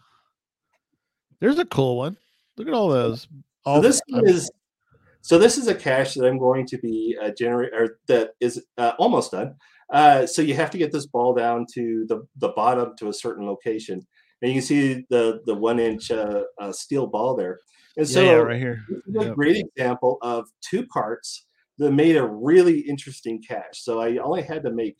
There's 1.39 1.59
a 1.59 1.65
cool 1.65 1.97
one. 1.97 2.17
Look 2.57 2.67
at 2.67 2.73
all 2.73 2.89
those. 2.89 3.27
So 3.65 3.79
this 3.81 4.01
I'm- 4.13 4.25
is 4.25 4.51
so 5.21 5.37
this 5.37 5.57
is 5.57 5.67
a 5.67 5.75
cache 5.75 6.13
that 6.15 6.25
I'm 6.27 6.37
going 6.39 6.65
to 6.67 6.77
be 6.77 7.17
uh, 7.21 7.31
generate 7.37 7.73
or 7.73 7.99
that 8.07 8.31
is 8.39 8.63
uh, 8.77 8.93
almost 8.99 9.31
done. 9.31 9.55
Uh, 9.91 10.25
so 10.25 10.41
you 10.41 10.53
have 10.53 10.69
to 10.71 10.77
get 10.77 10.91
this 10.91 11.07
ball 11.07 11.33
down 11.33 11.65
to 11.75 12.05
the 12.07 12.25
the 12.37 12.49
bottom 12.49 12.93
to 12.99 13.09
a 13.09 13.13
certain 13.13 13.45
location, 13.45 13.97
and 14.41 14.51
you 14.51 14.55
can 14.59 14.67
see 14.67 15.05
the 15.09 15.41
the 15.45 15.53
one 15.55 15.79
inch 15.79 16.09
uh, 16.11 16.43
uh, 16.61 16.71
steel 16.71 17.05
ball 17.07 17.35
there. 17.35 17.59
And 17.97 18.07
so 18.07 18.21
yeah, 18.21 18.33
right 18.33 18.59
here. 18.59 18.83
this 19.07 19.23
is 19.23 19.29
a 19.31 19.33
great 19.33 19.57
example 19.57 20.17
of 20.21 20.47
two 20.61 20.85
parts 20.87 21.45
that 21.77 21.91
made 21.91 22.15
a 22.15 22.25
really 22.25 22.79
interesting 22.79 23.41
cache. 23.41 23.83
So 23.83 23.99
I 23.99 24.17
only 24.17 24.41
had 24.41 24.63
to 24.63 24.71
make 24.71 24.97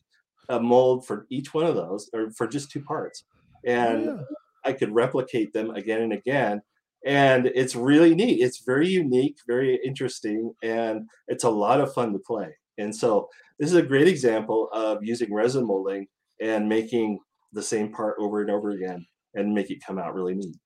a 0.49 0.60
mold 0.60 1.06
for 1.06 1.28
each 1.30 1.54
one 1.54 1.65
of 1.65 1.75
those, 1.75 2.10
or 2.13 2.32
for 2.32 2.47
just 2.47 2.71
two 2.71 2.82
parts, 2.82 3.23
and 3.65 4.06
Yeah. 4.06 4.21
I 4.65 4.73
could 4.73 4.93
replicate 4.93 5.54
them 5.54 5.71
again 5.71 6.02
and 6.02 6.13
again. 6.13 6.62
And 7.06 7.45
it's 7.47 7.75
really 7.75 8.13
neat. 8.13 8.41
It's 8.41 8.63
very 8.65 8.89
unique, 8.89 9.38
very 9.47 9.80
interesting, 9.86 10.54
and 10.63 11.08
it's 11.28 11.45
a 11.45 11.49
lot 11.49 11.80
of 11.80 11.93
fun 11.93 12.12
to 12.13 12.19
play. 12.19 12.49
And 12.78 12.93
so 12.93 13.30
this 13.58 13.69
is 13.69 13.78
a 13.78 13.82
great 13.82 14.08
example 14.08 14.69
of 14.73 15.04
using 15.04 15.34
resin 15.34 15.65
molding 15.65 16.08
and 16.41 16.67
making 16.67 17.19
the 17.54 17.63
same 17.63 17.91
part 17.91 18.15
over 18.19 18.41
and 18.41 18.49
over 18.49 18.71
again 18.71 19.06
and 19.34 19.54
make 19.54 19.69
it 19.69 19.84
come 19.86 19.97
out 19.97 20.13
really 20.13 20.36
neat. 20.36 20.58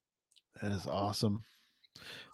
That 0.61 0.71
is 0.71 0.87
awesome. 0.87 1.43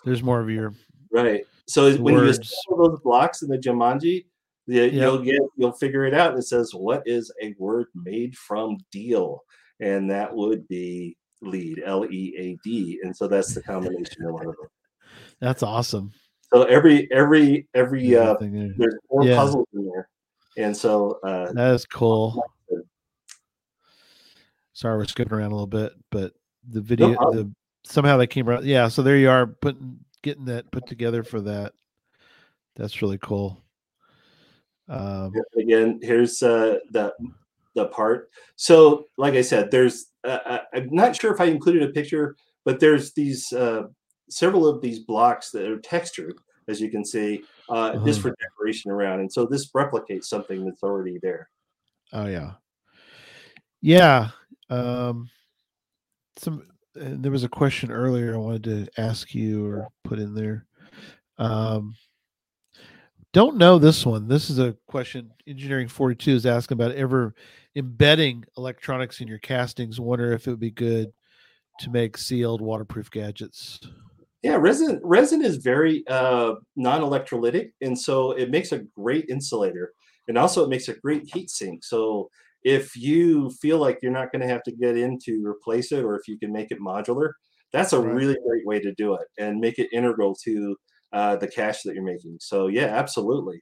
There's 0.05 0.23
more 0.23 0.39
of 0.39 0.49
your 0.49 0.73
Right. 1.11 1.45
So 1.67 1.91
The 1.91 2.01
when 2.01 2.13
you 2.15 2.19
words. 2.21 2.39
assemble 2.39 2.89
those 2.89 2.99
blocks 3.01 3.41
in 3.41 3.49
the 3.49 3.57
Jumanji, 3.57 4.25
the, 4.67 4.89
you'll 4.89 5.19
get 5.19 5.39
you'll 5.57 5.71
figure 5.73 6.05
it 6.05 6.13
out. 6.13 6.31
And 6.31 6.39
it 6.39 6.43
says, 6.43 6.71
"What 6.73 7.03
is 7.07 7.31
a 7.41 7.55
word 7.57 7.87
made 7.95 8.35
from 8.37 8.77
deal?" 8.91 9.41
And 9.79 10.09
that 10.11 10.35
would 10.35 10.67
be 10.67 11.17
lead, 11.41 11.81
L 11.85 12.05
E 12.05 12.35
A 12.37 12.57
D. 12.63 12.99
And 13.03 13.15
so 13.15 13.27
that's 13.27 13.53
the 13.55 13.61
combination 13.63 14.25
of 14.25 14.33
one 14.33 14.47
of 14.47 14.55
them. 14.57 14.67
that's 15.39 15.63
awesome. 15.63 16.11
So 16.53 16.63
every 16.63 17.11
every 17.11 17.67
every 17.73 18.15
uh, 18.15 18.35
there. 18.39 18.73
there's 18.77 18.95
four 19.07 19.25
Yeah. 19.25 19.35
puzzles 19.37 19.67
in 19.73 19.85
there, 19.85 20.09
and 20.57 20.75
so 20.75 21.19
uh, 21.23 21.51
That 21.53 21.73
is 21.73 21.85
cool. 21.85 22.43
Sorry, 24.73 24.97
we're 24.97 25.05
skipping 25.05 25.33
around 25.33 25.51
a 25.51 25.55
little 25.55 25.67
bit, 25.67 25.93
but 26.09 26.33
the 26.69 26.81
video, 26.81 27.13
problem. 27.15 27.35
the 27.37 27.53
somehow 27.83 28.17
they 28.17 28.27
came 28.27 28.47
around. 28.49 28.65
Yeah, 28.65 28.87
so 28.87 29.01
there 29.01 29.17
you 29.17 29.29
are, 29.29 29.47
putting 29.47 29.99
getting 30.21 30.45
that 30.45 30.71
put 30.71 30.85
together 30.87 31.23
for 31.23 31.41
that. 31.41 31.73
That's 32.75 33.01
really 33.01 33.17
cool. 33.17 33.63
Um, 34.87 35.33
again 35.57 35.99
here's 36.01 36.41
uh 36.41 36.79
the 36.89 37.13
the 37.75 37.85
part 37.89 38.31
so 38.55 39.05
like 39.19 39.35
i 39.35 39.41
said 39.41 39.69
there's 39.69 40.07
uh, 40.23 40.39
I- 40.43 40.61
i'm 40.77 40.89
not 40.91 41.15
sure 41.15 41.31
if 41.31 41.39
i 41.39 41.45
included 41.45 41.83
a 41.83 41.91
picture 41.93 42.35
but 42.65 42.79
there's 42.79 43.13
these 43.13 43.53
uh 43.53 43.83
several 44.31 44.65
of 44.67 44.81
these 44.81 44.97
blocks 45.01 45.51
that 45.51 45.67
are 45.69 45.79
textured 45.79 46.33
as 46.67 46.81
you 46.81 46.89
can 46.89 47.05
see 47.05 47.43
uh 47.69 47.97
just 48.03 48.19
Uh-huh. 48.21 48.29
for 48.29 48.35
decoration 48.41 48.89
around 48.89 49.19
and 49.19 49.31
so 49.31 49.45
this 49.45 49.69
replicates 49.73 50.23
something 50.25 50.65
that's 50.65 50.81
already 50.81 51.19
there 51.21 51.47
Oh 52.11 52.25
yeah, 52.25 52.53
yeah. 53.81 54.29
Um, 54.71 55.29
some 56.37 56.61
uh, 56.61 56.73
there 56.99 57.31
was 57.31 57.43
a 57.43 57.49
question 57.49 57.91
earlier 57.91 58.33
I 58.33 58.37
wanted 58.37 58.63
to 58.65 59.01
ask 59.01 59.33
you 59.33 59.65
or 59.65 59.87
put 60.03 60.19
in 60.19 60.33
there. 60.33 60.65
Um, 61.37 61.95
don't 63.31 63.57
know 63.57 63.77
this 63.79 64.05
one. 64.05 64.27
This 64.27 64.49
is 64.49 64.59
a 64.59 64.75
question 64.87 65.31
Engineering 65.47 65.87
Forty 65.87 66.15
Two 66.15 66.33
is 66.33 66.45
asking 66.45 66.75
about 66.75 66.95
ever 66.95 67.33
embedding 67.75 68.43
electronics 68.57 69.21
in 69.21 69.27
your 69.27 69.39
castings. 69.39 69.99
Wonder 69.99 70.33
if 70.33 70.47
it 70.47 70.49
would 70.49 70.59
be 70.59 70.71
good 70.71 71.11
to 71.79 71.89
make 71.89 72.17
sealed 72.17 72.59
waterproof 72.61 73.09
gadgets. 73.09 73.79
yeah 74.43 74.55
resin 74.59 74.99
resin 75.03 75.41
is 75.41 75.57
very 75.57 76.03
uh 76.07 76.55
non-electrolytic 76.75 77.71
and 77.81 77.97
so 77.97 78.31
it 78.31 78.49
makes 78.49 78.71
a 78.73 78.79
great 78.97 79.25
insulator 79.29 79.93
and 80.27 80.37
also 80.37 80.63
it 80.63 80.69
makes 80.69 80.89
a 80.89 80.93
great 80.95 81.23
heat 81.33 81.49
sink 81.49 81.83
so 81.83 82.29
if 82.63 82.95
you 82.95 83.49
feel 83.61 83.77
like 83.79 83.99
you're 84.01 84.11
not 84.11 84.31
going 84.31 84.41
to 84.41 84.47
have 84.47 84.63
to 84.63 84.71
get 84.71 84.97
in 84.97 85.17
to 85.25 85.41
replace 85.45 85.91
it 85.91 86.03
or 86.03 86.15
if 86.15 86.27
you 86.27 86.37
can 86.37 86.51
make 86.51 86.71
it 86.71 86.79
modular 86.79 87.31
that's 87.71 87.93
a 87.93 87.99
Right. 87.99 88.13
really 88.15 88.37
great 88.47 88.65
way 88.65 88.79
to 88.79 88.93
do 88.95 89.13
it 89.15 89.27
and 89.37 89.59
make 89.59 89.77
it 89.79 89.89
integral 89.93 90.35
to 90.43 90.75
uh, 91.13 91.35
the 91.37 91.47
cache 91.47 91.83
that 91.83 91.93
you're 91.95 92.03
making 92.03 92.37
so 92.39 92.67
yeah 92.67 92.85
absolutely 92.87 93.61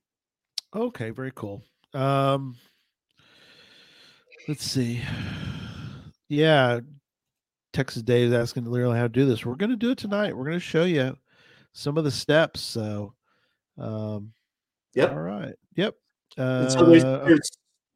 Okay, 0.76 1.12
very 1.12 1.32
cool. 1.34 1.64
Um, 1.93 2.58
let's 4.50 4.64
see. 4.66 5.02
Yeah, 6.28 6.82
Texas 7.72 8.02
Dave 8.04 8.28
is 8.28 8.34
asking 8.34 8.66
literally 8.66 8.98
how 8.98 9.04
to 9.04 9.10
do 9.10 9.26
this. 9.26 9.45
We're 9.45 9.56
going 9.56 9.70
to 9.70 9.78
do 9.78 9.91
it 9.91 9.98
tonight. 9.98 10.36
We're 10.36 10.43
going 10.43 10.58
to 10.58 10.60
show 10.60 10.84
you 10.84 11.18
some 11.72 11.98
of 11.98 12.04
the 12.04 12.12
steps. 12.12 12.60
So, 12.60 13.14
um, 13.78 14.34
Yep. 14.93 15.12
All 15.12 15.20
right. 15.20 15.56
Yep. 15.76 15.95
And 16.38 16.72
so 16.72 16.86
there's, 16.86 17.04
Uh, 17.04 17.26
there's 17.26 17.50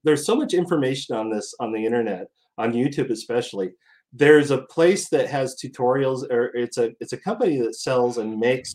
there's 0.03 0.25
so 0.25 0.35
much 0.35 0.53
information 0.53 1.15
on 1.15 1.29
this 1.29 1.53
on 1.59 1.71
the 1.71 1.85
internet 1.85 2.27
on 2.57 2.73
YouTube 2.73 3.09
especially. 3.11 3.71
There's 4.13 4.51
a 4.51 4.63
place 4.63 5.09
that 5.09 5.29
has 5.29 5.55
tutorials, 5.55 6.29
or 6.29 6.47
it's 6.55 6.77
a 6.77 6.91
it's 6.99 7.13
a 7.13 7.17
company 7.17 7.57
that 7.61 7.75
sells 7.75 8.17
and 8.17 8.39
makes 8.39 8.73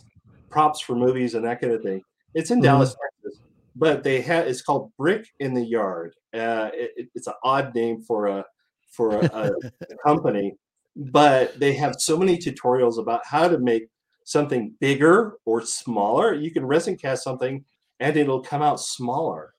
props 0.50 0.80
for 0.80 0.94
movies 0.96 1.34
and 1.34 1.44
that 1.44 1.60
kind 1.60 1.72
of 1.74 1.82
thing. 1.82 2.02
It's 2.34 2.50
in 2.50 2.60
Mhm. 2.60 2.64
Dallas, 2.64 2.94
Texas, 3.22 3.40
but 3.74 4.02
they 4.02 4.20
have 4.22 4.46
it's 4.46 4.62
called 4.62 4.92
Brick 4.96 5.26
in 5.40 5.52
the 5.54 5.64
Yard. 5.64 6.14
Uh, 6.32 6.70
it- 6.74 6.92
it- 6.96 7.08
it's 7.14 7.26
an 7.26 7.34
odd 7.42 7.74
name 7.74 8.00
for 8.02 8.26
a 8.28 8.44
for 8.92 9.10
a, 9.16 9.24
a, 9.34 9.52
a 9.90 9.96
company, 10.06 10.56
but 10.96 11.58
they 11.60 11.74
have 11.74 11.96
so 11.98 12.16
many 12.16 12.38
tutorials 12.38 12.98
about 12.98 13.20
how 13.26 13.46
to 13.48 13.58
make 13.58 13.88
something 14.24 14.74
bigger 14.80 15.36
or 15.44 15.60
smaller. 15.60 16.32
You 16.34 16.50
can 16.50 16.64
resin 16.64 16.96
cast 16.96 17.22
something 17.24 17.64
and 18.00 18.16
it'll 18.16 18.40
come 18.42 18.62
out 18.62 18.80
smaller. 18.80 19.52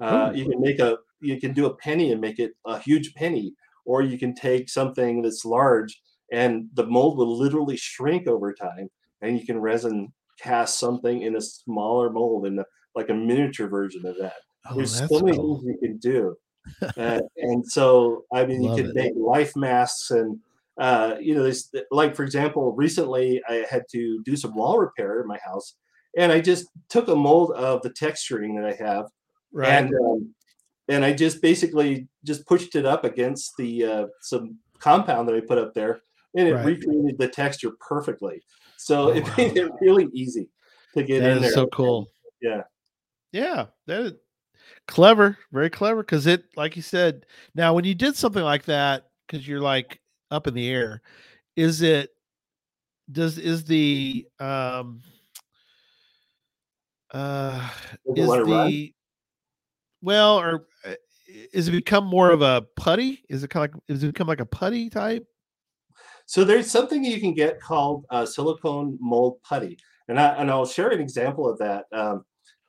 Uh, 0.00 0.30
you 0.34 0.48
can 0.48 0.60
make 0.60 0.78
a 0.78 0.98
you 1.24 1.40
can 1.40 1.52
do 1.52 1.66
a 1.66 1.76
penny 1.76 2.12
and 2.12 2.20
make 2.20 2.38
it 2.38 2.52
a 2.66 2.78
huge 2.78 3.14
penny, 3.14 3.54
or 3.84 4.02
you 4.02 4.18
can 4.18 4.34
take 4.34 4.68
something 4.68 5.22
that's 5.22 5.44
large 5.44 6.00
and 6.32 6.68
the 6.74 6.86
mold 6.86 7.16
will 7.16 7.36
literally 7.36 7.76
shrink 7.76 8.26
over 8.26 8.52
time, 8.52 8.88
and 9.20 9.38
you 9.38 9.46
can 9.46 9.58
resin 9.58 10.12
cast 10.40 10.78
something 10.78 11.22
in 11.22 11.36
a 11.36 11.40
smaller 11.40 12.10
mold 12.10 12.46
and 12.46 12.60
like 12.94 13.08
a 13.08 13.14
miniature 13.14 13.68
version 13.68 14.04
of 14.06 14.16
that. 14.18 14.34
Oh, 14.70 14.76
There's 14.76 14.96
so 14.96 15.20
many 15.20 15.36
cool. 15.36 15.58
things 15.60 15.64
you 15.64 15.78
can 15.88 15.98
do. 15.98 16.36
Uh, 16.96 17.20
and 17.38 17.66
so, 17.66 18.24
I 18.32 18.46
mean, 18.46 18.62
Love 18.62 18.78
you 18.78 18.84
it. 18.84 18.86
can 18.86 18.94
make 18.94 19.12
life 19.16 19.54
masks 19.56 20.10
and, 20.10 20.38
uh, 20.78 21.16
you 21.20 21.34
know, 21.34 21.42
there's 21.42 21.70
like, 21.90 22.14
for 22.16 22.22
example, 22.24 22.72
recently 22.72 23.42
I 23.48 23.66
had 23.68 23.82
to 23.90 24.22
do 24.24 24.36
some 24.36 24.54
wall 24.54 24.78
repair 24.78 25.20
in 25.20 25.26
my 25.26 25.38
house. 25.44 25.76
And 26.16 26.30
I 26.32 26.40
just 26.40 26.66
took 26.88 27.08
a 27.08 27.16
mold 27.16 27.52
of 27.52 27.82
the 27.82 27.90
texturing 27.90 28.56
that 28.56 28.66
I 28.66 28.84
have 28.84 29.06
Right. 29.52 29.84
and 29.84 29.94
um, 29.94 30.34
and 30.88 31.04
I 31.04 31.12
just 31.12 31.40
basically 31.40 32.08
just 32.24 32.46
pushed 32.46 32.74
it 32.76 32.86
up 32.86 33.04
against 33.04 33.56
the 33.56 33.84
uh, 33.84 34.06
some 34.20 34.58
compound 34.78 35.28
that 35.28 35.34
I 35.34 35.40
put 35.40 35.58
up 35.58 35.74
there, 35.74 36.02
and 36.36 36.48
it 36.48 36.54
Right. 36.54 36.64
recreated 36.64 37.18
the 37.18 37.28
texture 37.28 37.70
perfectly. 37.80 38.42
So 38.76 39.10
Oh, 39.10 39.14
it 39.14 39.24
wow. 39.24 39.34
made 39.38 39.56
it 39.56 39.72
really 39.80 40.08
easy 40.12 40.48
to 40.94 41.02
get 41.02 41.22
That 41.22 41.30
in 41.30 41.36
is 41.36 41.42
there. 41.42 41.52
so 41.52 41.66
cool. 41.68 42.08
Yeah. 42.42 42.62
Yeah, 43.32 43.66
that 43.86 44.00
is 44.00 44.12
clever, 44.86 45.38
very 45.52 45.70
clever. 45.70 46.02
Because 46.02 46.26
it, 46.26 46.44
like 46.56 46.76
you 46.76 46.82
said, 46.82 47.26
now 47.54 47.74
when 47.74 47.84
you 47.84 47.94
did 47.94 48.16
something 48.16 48.42
like 48.42 48.64
that, 48.66 49.10
because 49.26 49.46
you're 49.46 49.60
like 49.60 50.00
up 50.30 50.46
in 50.46 50.54
the 50.54 50.68
air, 50.70 51.02
is 51.56 51.82
it? 51.82 52.10
Does 53.12 53.36
is 53.36 53.64
the 53.64 54.26
um 54.40 55.02
uh 57.10 57.70
is 58.16 58.30
the 58.30 58.93
well 60.04 60.38
or 60.38 60.66
uh, 60.86 60.94
is 61.52 61.68
it 61.68 61.72
become 61.72 62.04
more 62.06 62.30
of 62.30 62.42
a 62.42 62.66
putty? 62.76 63.24
Is 63.28 63.42
it 63.42 63.48
kind 63.50 63.64
of 63.64 63.74
like 63.74 63.82
is 63.88 64.04
it 64.04 64.08
become 64.08 64.26
like 64.28 64.40
a 64.40 64.46
putty 64.46 64.90
type? 64.90 65.26
So 66.26 66.44
there's 66.44 66.70
something 66.70 67.04
you 67.04 67.20
can 67.20 67.34
get 67.34 67.60
called 67.60 68.04
uh, 68.10 68.26
silicone 68.26 68.98
mold 69.00 69.38
putty, 69.42 69.78
and 70.08 70.18
I 70.20 70.28
and 70.34 70.50
I'll 70.50 70.66
share 70.66 70.90
an 70.90 71.00
example 71.00 71.48
of 71.48 71.58
that. 71.58 71.84
Um, 71.92 72.24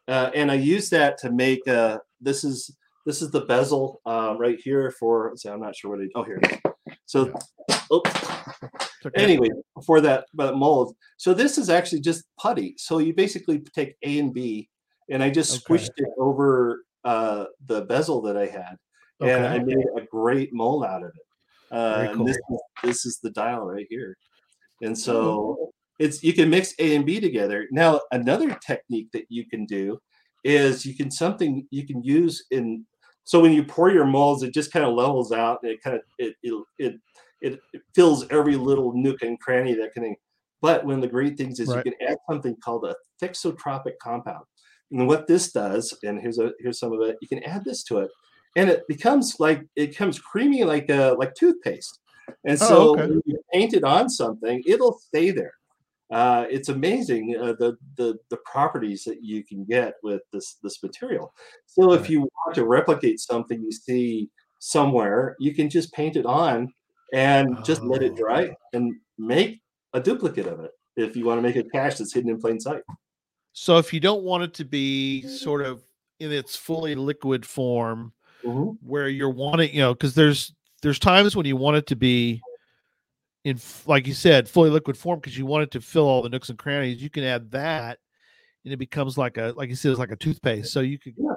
uh, 0.08 0.32
and 0.34 0.52
I 0.52 0.56
use 0.56 0.90
that 0.90 1.18
to 1.20 1.32
make. 1.32 1.68
Uh, 1.68 2.00
this 2.22 2.44
is 2.44 2.76
this 3.06 3.22
is 3.22 3.32
the 3.32 3.42
bezel 3.42 4.02
uh, 4.06 4.36
right 4.38 4.60
here 4.64 4.92
for. 4.92 5.34
So 5.36 5.54
I'm 5.54 5.62
not 5.62 5.76
sure 5.76 5.92
what 5.92 6.02
it. 6.02 6.12
Oh, 6.16 6.24
here 6.24 6.40
it 6.42 6.52
is. 6.52 6.96
So, 7.06 7.34
oops. 7.94 8.12
Okay. 9.06 9.24
anyway 9.24 9.50
for 9.86 10.02
that 10.02 10.26
but 10.34 10.58
mold 10.58 10.96
so 11.18 11.32
this 11.32 11.60
is 11.60 11.70
actually 11.70 12.02
just 12.02 12.24
putty 12.40 12.74
so 12.76 12.98
you 12.98 13.14
basically 13.14 13.60
take 13.60 13.96
a 14.02 14.18
and 14.18 14.34
b 14.34 14.68
and 15.12 15.22
i 15.22 15.30
just 15.30 15.54
Okay. 15.54 15.84
squished 15.84 15.92
it 15.98 16.10
over 16.18 16.85
uh, 17.06 17.46
the 17.68 17.82
bezel 17.84 18.22
that 18.22 18.38
i 18.38 18.46
had 18.46 18.76
and 19.22 19.46
i 19.46 19.60
made 19.60 19.86
a 19.98 20.02
great 20.12 20.54
mold 20.54 20.84
out 20.84 21.04
of 21.04 21.10
it 21.10 21.76
uh, 21.76 22.08
and 22.12 22.28
this, 22.28 22.38
is, 22.38 22.62
this 22.84 23.06
is 23.06 23.20
the 23.24 23.32
dial 23.32 23.66
right 23.66 23.88
here 23.90 24.16
and 24.82 24.98
so 24.98 25.72
it's 26.00 26.22
you 26.24 26.34
can 26.34 26.50
mix 26.50 26.74
a 26.80 26.96
and 26.96 27.06
b 27.06 27.20
together 27.20 27.68
now 27.72 28.00
another 28.12 28.58
technique 28.66 29.08
that 29.14 29.26
you 29.30 29.46
can 29.48 29.66
do 29.66 29.98
is 30.44 30.86
you 30.86 30.96
can 30.96 31.10
something 31.10 31.66
you 31.72 31.88
can 31.88 32.04
use 32.04 32.46
in 32.52 32.86
so 33.24 33.40
when 33.40 33.54
you 33.54 33.64
pour 33.64 33.92
your 33.92 34.06
molds 34.06 34.44
it 34.44 34.54
just 34.54 34.72
kind 34.72 34.86
of 34.86 34.94
levels 34.94 35.32
out 35.32 35.60
and 35.64 35.72
it 35.72 35.82
kind 35.82 35.96
of 35.96 36.02
it 36.18 36.36
it, 36.44 36.64
it 36.78 36.96
it, 37.46 37.60
it 37.74 37.82
fills 37.94 38.26
every 38.30 38.56
little 38.56 38.94
nook 38.94 39.22
and 39.22 39.40
cranny 39.40 39.74
that 39.76 39.94
can. 39.94 40.16
But 40.62 40.86
one 40.86 40.96
of 40.96 41.02
the 41.02 41.08
great 41.08 41.38
things 41.38 41.60
is 41.60 41.70
Right. 41.70 41.86
you 41.86 41.92
can 41.92 42.08
add 42.10 42.18
something 42.30 42.56
called 42.64 42.86
a 42.86 42.96
thixotropic 43.24 43.94
compound. 44.02 44.46
And 44.92 45.08
what 45.08 45.28
this 45.28 45.52
does, 45.52 45.98
and 46.04 46.20
here's 46.22 46.40
a 46.40 46.52
here's 46.60 46.80
some 46.80 46.94
of 46.94 47.02
it, 47.02 47.18
you 47.22 47.28
can 47.28 47.44
add 47.44 47.64
this 47.66 47.84
to 47.86 48.00
it, 48.00 48.12
and 48.56 48.70
it 48.70 48.84
becomes 48.88 49.36
like 49.40 49.62
it 49.76 49.90
becomes 49.92 50.20
creamy 50.20 50.64
like 50.64 50.90
a 50.90 51.16
like 51.18 51.34
toothpaste. 51.36 52.00
And 52.44 52.58
Oh, 52.62 52.66
so 52.68 52.90
okay. 52.92 53.08
when 53.08 53.22
you 53.26 53.40
paint 53.54 53.74
it 53.74 53.84
on 53.84 54.10
something, 54.10 54.64
it'll 54.66 54.98
stay 55.00 55.32
there. 55.32 55.54
Uh, 56.12 56.46
it's 56.52 56.70
amazing 56.70 57.36
uh, 57.36 57.54
the 57.60 57.76
the 57.98 58.16
the 58.30 58.38
properties 58.46 59.04
that 59.06 59.24
you 59.24 59.44
can 59.44 59.66
get 59.66 59.96
with 60.04 60.22
this 60.32 60.58
this 60.62 60.82
material. 60.84 61.34
So 61.66 61.94
if 61.94 62.10
you 62.10 62.22
want 62.22 62.56
to 62.56 62.66
replicate 62.66 63.20
something 63.20 63.60
you 63.62 63.72
see 63.72 64.30
somewhere, 64.60 65.36
you 65.40 65.54
can 65.56 65.68
just 65.70 65.92
paint 65.94 66.16
it 66.16 66.26
on 66.28 66.72
and 67.14 67.64
just 67.66 67.82
let 67.84 68.04
it 68.04 68.12
Oh. 68.14 68.18
dry 68.18 68.56
and 68.74 68.94
make 69.18 69.62
a 69.94 70.00
duplicate 70.00 70.46
of 70.48 70.60
it 70.60 70.72
if 70.96 71.16
you 71.16 71.26
want 71.26 71.38
to 71.40 71.42
make 71.42 71.56
a 71.56 71.64
cache 71.70 71.98
that's 71.98 72.14
hidden 72.14 72.30
in 72.30 72.40
plain 72.40 72.60
sight. 72.60 72.84
So 73.58 73.78
if 73.78 73.94
you 73.94 74.02
don't 74.02 74.24
want 74.24 74.44
it 74.44 74.54
to 74.56 74.66
be 74.66 75.22
sort 75.22 75.62
of 75.62 75.82
in 76.20 76.30
its 76.30 76.58
fully 76.58 76.94
liquid 76.94 77.46
form, 77.46 78.12
Mhm. 78.44 78.78
where 78.82 79.08
you're 79.08 79.30
wanting, 79.30 79.74
you 79.74 79.80
know, 79.80 79.94
because 79.94 80.14
there's 80.14 80.54
there's 80.82 81.00
times 81.00 81.38
when 81.38 81.46
you 81.46 81.56
want 81.56 81.78
it 81.78 81.88
to 81.88 81.96
be 81.96 82.42
in, 83.46 83.58
like 83.88 84.06
you 84.08 84.14
said, 84.14 84.50
fully 84.50 84.70
liquid 84.70 84.98
form 84.98 85.20
because 85.20 85.38
you 85.38 85.46
want 85.46 85.64
it 85.64 85.72
to 85.72 85.80
fill 85.82 86.04
all 86.06 86.22
the 86.22 86.28
nooks 86.30 86.50
and 86.50 86.60
crannies. 86.60 87.02
You 87.02 87.10
can 87.10 87.24
add 87.24 87.50
that, 87.52 88.00
and 88.66 88.74
it 88.74 88.78
becomes 88.78 89.18
like 89.18 89.38
a, 89.38 89.54
like 89.56 89.70
you 89.70 89.76
said, 89.76 89.92
it's 89.92 90.00
like 90.00 90.12
a 90.12 90.18
toothpaste. 90.18 90.74
So 90.74 90.82
you 90.82 91.00
could, 91.00 91.14
Yeah. 91.18 91.36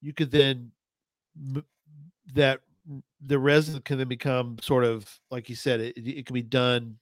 you 0.00 0.12
could 0.14 0.30
then 0.30 0.70
that 2.34 2.60
the 3.26 3.38
resin 3.38 3.80
can 3.82 3.98
then 3.98 4.08
become 4.08 4.58
sort 4.60 4.84
of 4.84 5.18
like 5.30 5.48
you 5.48 5.56
said, 5.56 5.80
it, 5.80 5.98
it 5.98 6.24
can 6.24 6.34
be 6.34 6.42
done. 6.42 6.98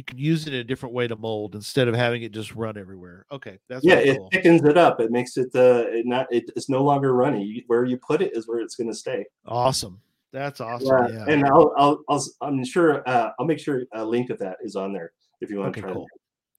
You 0.00 0.04
can 0.04 0.16
use 0.16 0.46
it 0.46 0.54
in 0.54 0.60
a 0.60 0.64
different 0.64 0.94
way 0.94 1.06
to 1.08 1.14
mold 1.14 1.54
instead 1.54 1.86
of 1.86 1.94
having 1.94 2.22
it 2.22 2.32
just 2.32 2.54
run 2.54 2.78
everywhere. 2.78 3.26
Okay, 3.30 3.58
that's 3.68 3.84
Yeah, 3.84 3.96
it 3.96 4.16
cool. 4.16 4.30
thickens 4.32 4.64
it 4.64 4.78
up. 4.78 4.98
It 4.98 5.10
makes 5.10 5.36
it 5.36 5.50
uh 5.54 5.84
it 5.88 6.06
not 6.06 6.26
it, 6.32 6.44
it's 6.56 6.70
no 6.70 6.82
longer 6.82 7.12
runny. 7.12 7.44
You- 7.44 7.64
Where 7.66 7.84
you 7.84 7.98
put 7.98 8.22
it 8.22 8.34
is 8.34 8.48
where 8.48 8.60
it's 8.60 8.76
going 8.76 8.88
to 8.88 8.94
stay. 8.96 9.26
Awesome. 9.44 10.00
That's 10.32 10.62
awesome. 10.62 10.86
Yeah, 10.86 11.08
Yeah. 11.12 11.24
and 11.34 11.44
I'll, 11.44 11.74
I'll 11.76 12.00
I'll 12.08 12.24
I'm 12.40 12.64
sure 12.64 13.06
uh, 13.06 13.32
I'll 13.38 13.44
make 13.44 13.58
sure 13.58 13.82
a 13.92 14.02
link 14.02 14.30
of 14.30 14.38
that 14.38 14.56
is 14.62 14.74
on 14.74 14.94
there 14.94 15.12
if 15.42 15.50
you 15.50 15.58
want 15.58 15.72
Okay, 15.72 15.82
to 15.82 15.86
try. 15.88 15.92
cool. 15.92 16.06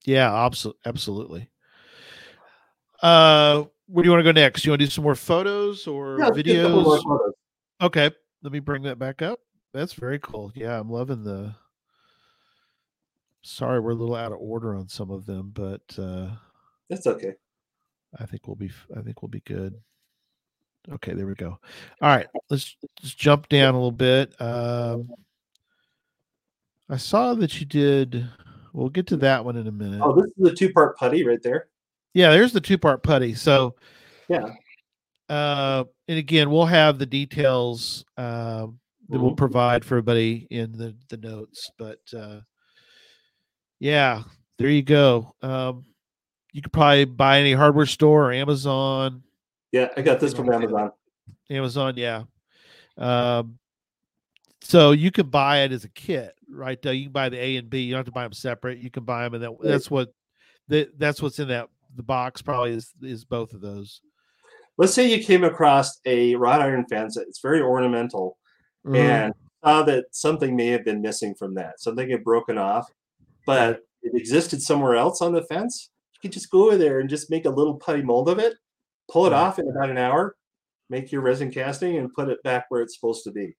Yeah, 0.06 0.32
absolutely, 0.46 0.82
absolutely. 0.86 1.50
Uh, 3.02 3.64
where 3.88 4.04
do 4.04 4.08
you 4.08 4.12
want 4.12 4.20
to 4.24 4.32
go 4.32 4.40
next? 4.40 4.66
You 4.66 4.72
want 4.72 4.82
to 4.82 4.86
do 4.86 4.92
some 4.92 5.04
more 5.04 5.16
photos 5.16 5.88
or 5.88 6.20
Yeah, 6.20 6.26
let's 6.26 6.44
get 6.44 6.60
a 6.60 6.62
couple 6.62 6.84
more 6.84 7.00
videos? 7.00 7.04
photos. 7.04 7.34
Okay, 7.82 8.12
let 8.44 8.54
me 8.54 8.60
bring 8.60 8.84
that 8.84 9.00
back 9.00 9.24
up. 9.24 9.40
That's 9.74 9.94
very 9.94 10.20
cool. 10.20 10.52
Yeah, 10.54 10.80
I'm 10.80 10.92
loving 10.92 11.24
the. 11.24 11.56
Sorry, 13.44 13.80
we're 13.80 13.92
a 13.92 13.96
little 13.96 14.16
out 14.16 14.32
of 14.32 14.38
order 14.40 14.76
on 14.76 14.88
some 14.88 15.10
of 15.10 15.26
them, 15.26 15.52
but 15.54 15.82
uh, 15.98 16.30
That's 16.90 17.08
okay. 17.08 17.34
I 18.20 18.26
think 18.26 18.48
we'll 18.48 18.56
be. 18.56 18.70
I 18.96 19.02
think 19.02 19.22
we'll 19.22 19.30
be 19.30 19.42
good. 19.42 19.74
Okay, 20.92 21.14
there 21.14 21.26
we 21.28 21.36
go. 21.36 21.60
All 22.02 22.10
right, 22.10 22.28
let's 22.50 22.76
just 23.00 23.18
jump 23.18 23.48
down 23.50 23.74
a 23.74 23.78
little 23.78 23.92
bit. 23.92 24.40
Um, 24.42 25.10
I 26.90 26.98
saw 26.98 27.34
that 27.36 27.60
you 27.60 27.66
did. 27.66 28.28
We'll 28.74 28.90
get 28.90 29.08
to 29.08 29.18
that 29.18 29.44
one 29.46 29.56
in 29.58 29.68
a 29.68 29.72
minute. 29.72 30.02
Oh, 30.04 30.14
this 30.14 30.26
is 30.26 30.34
the 30.38 30.54
two 30.56 30.72
part 30.74 30.98
putty 30.98 31.26
right 31.26 31.42
there. 31.42 31.68
Yeah, 32.14 32.32
there's 32.32 32.52
the 32.54 32.62
two 32.62 32.78
part 32.78 33.04
putty. 33.04 33.34
So, 33.34 33.76
Yeah. 34.28 34.54
uh, 35.30 35.86
and 36.08 36.18
again, 36.18 36.50
we'll 36.52 36.66
have 36.66 37.00
the 37.00 37.06
details 37.06 38.04
um, 38.18 38.80
that 39.10 39.20
we'll 39.20 39.32
Mhm. 39.32 39.38
provide 39.38 39.86
for 39.86 39.96
everybody 39.96 40.48
in 40.52 40.74
the 40.74 40.96
the 41.10 41.18
notes. 41.18 41.72
But 41.78 42.02
uh, 42.16 42.42
yeah, 43.82 44.22
there 44.60 44.70
you 44.70 44.84
go. 44.84 45.34
Um, 45.42 45.86
you 46.54 46.62
could 46.62 46.72
probably 46.72 47.06
buy 47.06 47.40
any 47.40 47.54
hardware 47.54 47.88
store 47.88 48.28
or 48.28 48.32
Amazon. 48.32 49.24
Yeah, 49.72 49.88
I 49.98 50.04
got 50.04 50.20
this 50.20 50.36
from 50.36 50.54
Amazon. 50.54 50.92
Amazon, 51.50 51.96
yeah. 51.98 52.24
Um, 52.96 53.58
so 54.62 54.92
you 54.92 55.10
can 55.10 55.30
buy 55.30 55.62
it 55.62 55.72
as 55.72 55.84
a 55.84 55.90
kit, 55.90 56.36
right? 56.48 56.80
Doug? 56.80 56.96
You 56.96 57.06
can 57.06 57.12
buy 57.12 57.30
the 57.30 57.42
A 57.42 57.58
and 57.58 57.72
B. 57.72 57.82
You 57.82 57.94
don't 57.94 58.00
have 58.00 58.06
to 58.06 58.12
buy 58.12 58.22
them 58.22 58.34
separate. 58.34 58.78
You 58.78 58.92
can 58.92 59.04
buy 59.04 59.24
them, 59.24 59.34
and 59.34 59.44
that, 59.44 59.58
that's 59.64 59.90
what 59.90 60.14
that 60.68 61.00
that's 61.00 61.20
what's 61.20 61.40
in 61.40 61.48
that 61.48 61.68
the 61.96 62.04
box. 62.04 62.44
Probably 62.44 62.74
is 62.74 62.94
is 63.02 63.26
both 63.26 63.54
of 63.54 63.62
those. 63.62 64.02
Let's 64.78 64.94
say 64.94 65.10
you 65.10 65.24
came 65.24 65.44
across 65.44 66.00
a 66.06 66.36
wrought 66.36 66.62
iron 66.62 66.86
fence. 66.88 67.18
It's 67.18 67.42
very 67.42 67.62
ornamental, 67.62 68.38
and 68.94 69.34
saw 69.64 69.82
that 69.84 70.06
something 70.12 70.56
may 70.56 70.68
have 70.68 70.86
been 70.86 71.02
missing 71.02 71.34
from 71.34 71.56
that. 71.56 71.80
Something 71.80 72.12
had 72.12 72.24
broken 72.24 72.60
off, 72.60 72.88
but 73.46 73.82
it 74.04 74.14
existed 74.16 74.62
somewhere 74.62 74.96
else 74.96 75.22
on 75.22 75.34
the 75.34 75.44
fence. 75.44 75.90
You 76.14 76.20
could 76.22 76.34
just 76.34 76.50
go 76.50 76.68
over 76.68 76.78
there 76.78 77.00
and 77.00 77.10
just 77.10 77.30
make 77.30 77.46
a 77.46 77.50
little 77.50 77.76
putty 77.76 78.02
mold 78.02 78.30
of 78.30 78.40
it, 78.40 78.56
pull 79.10 79.26
it 79.26 79.34
off 79.34 79.60
in 79.60 79.70
about 79.70 79.90
an 79.90 79.98
hour, 79.98 80.36
make 80.90 81.12
your 81.12 81.22
resin 81.22 81.52
casting, 81.52 81.98
and 81.98 82.14
put 82.14 82.30
it 82.30 82.42
back 82.44 82.66
where 82.70 82.82
it's 82.82 82.96
supposed 82.96 83.24
to 83.26 83.32
be. 83.32 83.56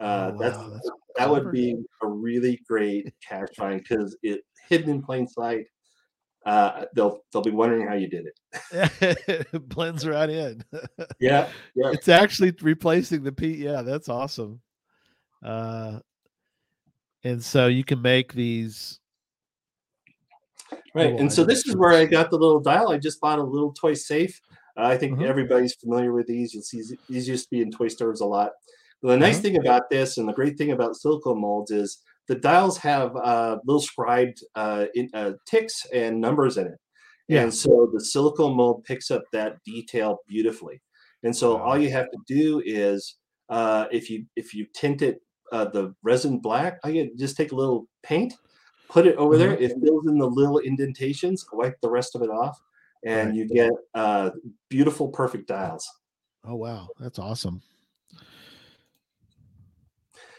Uh, 0.00 0.32
Oh, 0.34 0.38
that's 0.38 0.58
wow, 0.58 0.68
that's 0.70 0.90
that 1.16 1.30
would 1.30 1.52
be 1.52 1.76
a 2.02 2.06
really 2.06 2.60
great 2.68 3.12
cache 3.26 3.48
find 3.56 3.80
because 3.80 4.16
it 4.22 4.40
hidden 4.68 4.90
in 4.90 5.02
plain 5.02 5.26
sight. 5.28 5.66
Uh, 6.44 6.84
they'll 6.94 7.20
they'll 7.32 7.42
be 7.42 7.50
wondering 7.50 7.86
how 7.86 7.94
you 7.94 8.08
did 8.08 8.26
it. 8.26 8.92
it 9.52 9.68
blends 9.68 10.06
right 10.06 10.28
in. 10.28 10.62
Yeah, 11.20 11.48
yeah. 11.74 11.90
it's 11.92 12.08
actually 12.08 12.52
replacing 12.60 13.22
the 13.22 13.32
P. 13.32 13.54
Yeah, 13.54 13.82
that's 13.82 14.08
awesome. 14.08 14.60
Uh, 15.42 16.00
and 17.22 17.42
so 17.42 17.68
you 17.68 17.84
can 17.84 18.02
make 18.02 18.32
these. 18.34 19.00
Right. 20.94 21.18
And 21.18 21.32
so 21.32 21.44
this 21.44 21.66
is 21.66 21.76
where 21.76 21.92
I 21.92 22.04
got 22.04 22.30
the 22.30 22.38
little 22.38 22.60
dial. 22.60 22.90
I 22.90 22.98
just 22.98 23.20
bought 23.20 23.38
a 23.40 23.42
little 23.42 23.72
toy 23.72 23.94
safe. 23.94 24.40
Uh, 24.76 24.82
I 24.84 24.96
think 24.96 25.18
Mhm. 25.18 25.26
everybody's 25.26 25.74
familiar 25.74 26.12
with 26.12 26.26
these. 26.26 26.54
You'll 26.54 26.62
see 26.62 26.82
these 27.08 27.28
used 27.28 27.44
to 27.44 27.50
be 27.50 27.62
in 27.62 27.70
toy 27.70 27.88
stores 27.88 28.20
a 28.20 28.26
lot. 28.26 28.52
But 29.02 29.08
the 29.08 29.16
nice 29.18 29.34
Uh-huh. 29.36 29.42
thing 29.42 29.56
about 29.58 29.90
this 29.90 30.18
and 30.18 30.28
the 30.28 30.32
great 30.32 30.56
thing 30.56 30.70
about 30.70 30.96
silicone 30.96 31.40
molds 31.40 31.70
is 31.70 31.98
the 32.28 32.34
dials 32.36 32.78
have 32.78 33.14
uh, 33.16 33.58
little 33.64 33.80
scribed 33.80 34.42
uh, 34.54 34.86
in, 34.94 35.10
uh, 35.14 35.32
ticks 35.46 35.84
and 35.92 36.20
numbers 36.20 36.56
in 36.56 36.66
it. 36.68 36.78
Yeah. 37.28 37.42
And 37.42 37.52
so 37.54 37.90
the 37.92 38.00
silicone 38.00 38.54
mold 38.56 38.84
picks 38.84 39.10
up 39.10 39.24
that 39.32 39.62
detail 39.64 40.18
beautifully. 40.28 40.80
And 41.22 41.34
so 41.34 41.56
all 41.56 41.76
you 41.78 41.90
have 41.90 42.10
to 42.10 42.18
do 42.26 42.62
is 42.64 43.16
uh, 43.48 43.86
if 43.92 44.10
you 44.10 44.26
if 44.36 44.54
you 44.54 44.66
tint 44.74 45.02
it 45.02 45.20
uh, 45.52 45.66
the 45.66 45.94
resin 46.02 46.38
black, 46.38 46.78
I 46.84 46.88
you 46.90 47.14
just 47.16 47.36
take 47.36 47.52
a 47.52 47.54
little 47.54 47.86
paint, 48.02 48.34
put 48.88 49.06
it 49.06 49.16
over 49.16 49.36
there. 49.36 49.52
Mm-hmm. 49.52 49.62
It 49.64 49.76
fills 49.82 50.06
in 50.06 50.18
the 50.18 50.26
little 50.26 50.58
indentations. 50.58 51.44
Wipe 51.52 51.80
the 51.80 51.90
rest 51.90 52.14
of 52.14 52.22
it 52.22 52.30
off, 52.30 52.60
and 53.04 53.28
Right. 53.30 53.34
you 53.36 53.46
get 53.48 53.72
uh, 53.94 54.30
beautiful, 54.68 55.08
perfect 55.08 55.48
dials. 55.48 55.88
Oh 56.44 56.56
wow, 56.56 56.88
that's 56.98 57.18
awesome. 57.18 57.62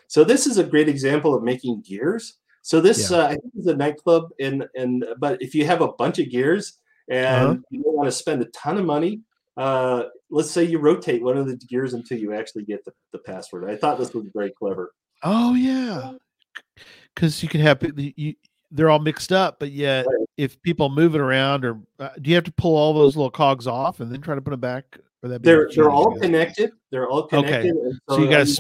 So 0.08 0.24
this 0.24 0.46
is 0.48 0.58
a 0.58 0.64
great 0.64 0.88
example 0.88 1.34
of 1.34 1.44
making 1.44 1.82
gears. 1.82 2.38
So 2.62 2.80
this 2.82 3.12
Yeah. 3.12 3.18
uh, 3.18 3.26
I 3.28 3.30
think 3.36 3.54
is 3.58 3.68
a 3.68 3.76
nightclub, 3.76 4.30
and 4.40 4.68
and 4.76 5.06
but 5.20 5.42
if 5.42 5.54
you 5.56 5.66
have 5.66 5.82
a 5.82 5.92
bunch 5.94 6.20
of 6.20 6.30
gears 6.30 6.80
and 7.10 7.50
Uh-huh. 7.50 7.58
you 7.70 7.84
don't 7.84 7.96
want 7.96 8.08
to 8.08 8.12
spend 8.12 8.42
a 8.42 8.46
ton 8.46 8.78
of 8.78 8.86
money, 8.86 9.22
uh, 9.58 10.06
let's 10.30 10.52
say 10.52 10.64
you 10.64 10.80
rotate 10.80 11.24
one 11.24 11.38
of 11.38 11.48
the 11.48 11.56
gears 11.58 11.94
until 11.94 12.18
you 12.20 12.34
actually 12.34 12.66
get 12.66 12.84
the, 12.86 12.94
the 13.12 13.20
password. 13.20 13.70
I 13.70 13.76
thought 13.76 13.98
this 14.00 14.14
was 14.14 14.26
very 14.34 14.52
clever. 14.52 14.94
Oh 15.24 15.54
yeah, 15.56 16.14
because 17.16 17.42
you 17.42 17.50
can 17.50 17.62
have 17.62 17.82
you, 17.96 18.36
they're 18.72 18.90
all 18.90 19.00
mixed 19.00 19.32
up, 19.32 19.58
but 19.60 19.72
yet 19.72 20.06
Right. 20.06 20.28
if 20.38 20.62
people 20.62 20.90
move 20.90 21.16
it 21.16 21.22
around, 21.22 21.64
or 21.66 21.80
uh, 22.00 22.10
do 22.22 22.30
you 22.30 22.36
have 22.36 22.44
to 22.46 22.52
pull 22.52 22.76
all 22.76 22.94
those 22.94 23.16
little 23.16 23.32
cogs 23.32 23.68
off 23.68 24.00
and 24.02 24.12
then 24.12 24.22
try 24.22 24.36
to 24.36 24.42
put 24.42 24.52
them 24.52 24.60
back? 24.60 24.98
Or 25.24 25.30
that 25.30 25.42
They're 25.44 25.70
they're 25.74 25.90
all 25.90 26.14
connected. 26.20 26.72
They're 26.92 27.08
all 27.10 27.24
connected. 27.24 27.72
and 27.72 28.00
So 28.10 28.20
you 28.20 28.28
uh, 28.28 28.32
guys 28.32 28.60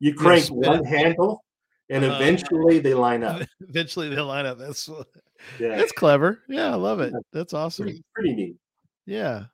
you 0.00 0.12
gotta 0.12 0.24
crank 0.24 0.48
one 0.50 0.84
handle, 0.84 1.44
and 1.88 2.04
Uh-huh. 2.04 2.16
eventually 2.16 2.80
they 2.80 2.92
line 2.94 3.22
up. 3.22 3.42
eventually 3.60 4.08
they'll 4.08 4.26
line 4.26 4.46
up. 4.46 4.58
That's 4.58 4.88
Yeah, 5.60 5.76
that's 5.76 5.92
clever. 5.92 6.42
Yeah, 6.48 6.72
I 6.72 6.74
love 6.74 7.00
it. 7.00 7.14
That's 7.32 7.54
awesome. 7.54 7.84
pretty, 7.84 8.02
pretty 8.14 8.34
neat. 8.34 8.56
Yeah. 9.06 9.44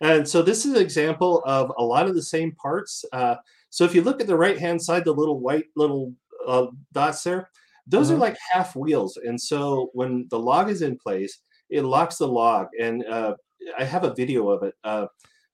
And 0.00 0.28
so 0.28 0.42
this 0.42 0.66
is 0.66 0.74
an 0.74 0.82
example 0.82 1.42
of 1.46 1.72
a 1.78 1.82
lot 1.84 2.06
of 2.06 2.14
the 2.14 2.22
same 2.22 2.52
parts. 2.52 3.04
Uh, 3.12 3.36
so 3.70 3.84
if 3.84 3.94
you 3.94 4.02
look 4.02 4.20
at 4.20 4.26
the 4.26 4.36
right 4.36 4.58
hand 4.58 4.80
side, 4.82 5.04
the 5.04 5.12
little 5.12 5.38
white 5.40 5.66
little 5.74 6.12
uh, 6.46 6.66
dots 6.92 7.22
there, 7.22 7.50
those 7.86 8.10
Uh-huh. 8.10 8.16
are 8.16 8.20
like 8.20 8.36
half 8.52 8.74
wheels. 8.76 9.16
And 9.16 9.40
so 9.40 9.90
when 9.92 10.26
the 10.30 10.38
log 10.38 10.68
is 10.70 10.82
in 10.82 10.96
place, 10.98 11.38
it 11.70 11.82
locks 11.82 12.16
the 12.18 12.28
log. 12.28 12.68
And 12.80 13.04
uh, 13.06 13.34
I 13.78 13.84
have 13.84 14.04
a 14.04 14.14
video 14.14 14.48
of 14.50 14.62
it. 14.62 14.74
Uh, 14.84 15.06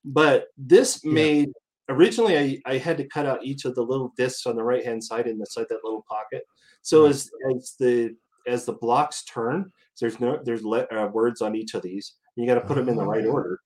but 0.04 0.46
this 0.56 1.00
Yeah. 1.04 1.12
made 1.12 1.52
originally 1.88 2.38
I, 2.38 2.60
I 2.74 2.78
had 2.78 2.96
to 2.98 3.08
cut 3.08 3.26
out 3.26 3.44
each 3.44 3.64
of 3.64 3.74
the 3.74 3.82
little 3.82 4.12
discs 4.16 4.46
on 4.46 4.56
the 4.56 4.64
right 4.64 4.84
hand 4.84 5.02
side 5.02 5.26
inside 5.26 5.66
that 5.68 5.84
little 5.84 6.04
pocket. 6.08 6.44
So 6.82 7.02
Right. 7.02 7.10
as 7.10 7.30
as 7.54 7.74
the 7.78 8.16
as 8.46 8.64
the 8.64 8.72
blocks 8.74 9.24
turn, 9.24 9.70
there's 10.00 10.18
no 10.20 10.40
there's 10.44 10.64
le- 10.64 10.86
uh, 10.90 11.08
words 11.12 11.40
on 11.42 11.54
each 11.54 11.74
of 11.74 11.82
these. 11.82 12.14
You 12.36 12.46
got 12.46 12.54
to 12.54 12.60
put 12.66 12.76
them 12.76 12.88
in 12.88 12.96
the 12.96 13.04
right 13.06 13.24
Oh. 13.26 13.30
order. 13.32 13.60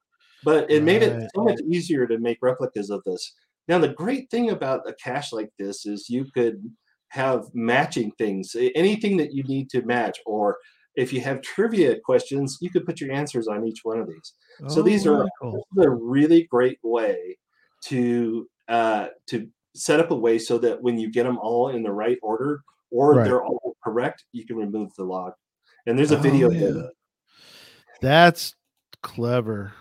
But 0.45 0.71
it 0.71 0.83
made 0.83 1.03
it 1.03 1.31
so 1.35 1.45
much 1.45 1.61
easier 1.71 2.07
to 2.07 2.19
make 2.19 2.39
replicas 2.43 2.91
of 2.91 3.03
this. 3.05 3.33
Now 3.69 3.79
the 3.79 3.89
great 3.89 4.31
thing 4.31 4.51
about 4.51 4.89
a 4.89 4.95
cache 4.95 5.33
like 5.33 5.51
this 5.59 5.87
is 5.87 6.11
you 6.11 6.25
could 6.35 6.63
have 7.09 7.45
matching 7.55 8.11
things, 8.13 8.55
anything 8.75 9.17
that 9.19 9.33
you 9.33 9.43
need 9.45 9.71
to 9.71 9.83
match, 9.83 10.19
or 10.27 10.59
if 10.97 11.13
you 11.13 11.21
have 11.21 11.43
trivia 11.43 11.99
questions, 12.01 12.59
you 12.61 12.71
could 12.71 12.87
put 12.87 13.01
your 13.01 13.13
answers 13.13 13.49
on 13.49 13.67
each 13.67 13.81
one 13.85 13.99
of 14.01 14.09
these. 14.09 14.33
So 14.69 14.81
Oh, 14.81 14.83
these 14.83 15.07
are 15.07 15.29
cool. 15.41 15.67
a 15.79 15.91
really 15.91 16.45
great 16.45 16.79
way 16.83 17.37
to 17.85 18.49
uh, 18.69 19.09
to 19.27 19.49
set 19.75 20.01
up 20.01 20.11
a 20.11 20.15
way 20.15 20.39
so 20.39 20.59
that 20.59 20.83
when 20.83 20.99
you 20.99 21.11
get 21.11 21.25
them 21.25 21.39
all 21.39 21.69
in 21.69 21.83
the 21.83 21.93
right 21.93 22.19
order 22.23 22.63
or 22.91 23.15
Right. 23.15 23.25
they're 23.25 23.45
all 23.45 23.77
correct, 23.85 24.25
you 24.33 24.45
can 24.47 24.57
remove 24.57 24.93
the 24.97 25.05
log. 25.05 25.35
And 25.87 25.97
there's 25.99 26.11
a 26.11 26.17
video 26.17 26.49
Oh, 26.49 26.51
here. 26.51 26.75
yeah. 26.77 26.89
That's 28.01 28.55
clever. 29.03 29.73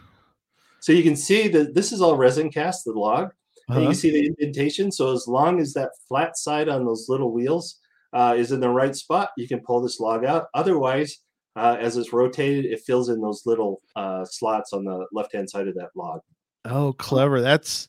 So 0.82 0.92
you 0.92 1.02
can 1.02 1.16
see 1.16 1.48
that 1.48 1.74
this 1.74 1.92
is 1.92 2.02
all 2.02 2.16
resin 2.16 2.52
cast, 2.52 2.86
the 2.86 2.92
log. 2.92 3.32
You 3.70 3.76
Uh-huh. 3.76 3.86
can 3.86 3.96
see 3.96 4.12
the 4.12 4.28
indentation. 4.28 4.92
So 4.92 5.12
as 5.14 5.28
long 5.28 5.60
as 5.60 5.74
that 5.74 5.90
flat 6.08 6.38
side 6.38 6.70
on 6.70 6.86
those 6.86 7.10
little 7.10 7.32
wheels 7.32 7.80
uh, 8.14 8.36
is 8.38 8.52
in 8.52 8.60
the 8.60 8.70
right 8.70 8.96
spot, 8.96 9.30
you 9.38 9.48
can 9.48 9.60
pull 9.60 9.82
this 9.82 10.00
log 10.00 10.24
out. 10.24 10.48
Otherwise, 10.54 11.18
uh, 11.56 11.76
as 11.80 11.98
it's 11.98 12.14
rotated, 12.14 12.66
it 12.66 12.82
fills 12.82 13.10
in 13.10 13.20
those 13.22 13.46
little 13.46 13.82
uh, 13.96 14.24
slots 14.26 14.72
on 14.74 14.84
the 14.86 15.06
left-hand 15.12 15.50
side 15.50 15.68
of 15.68 15.74
that 15.76 15.90
log. 15.96 16.22
Oh, 16.66 16.94
clever. 16.94 17.42
That's 17.42 17.88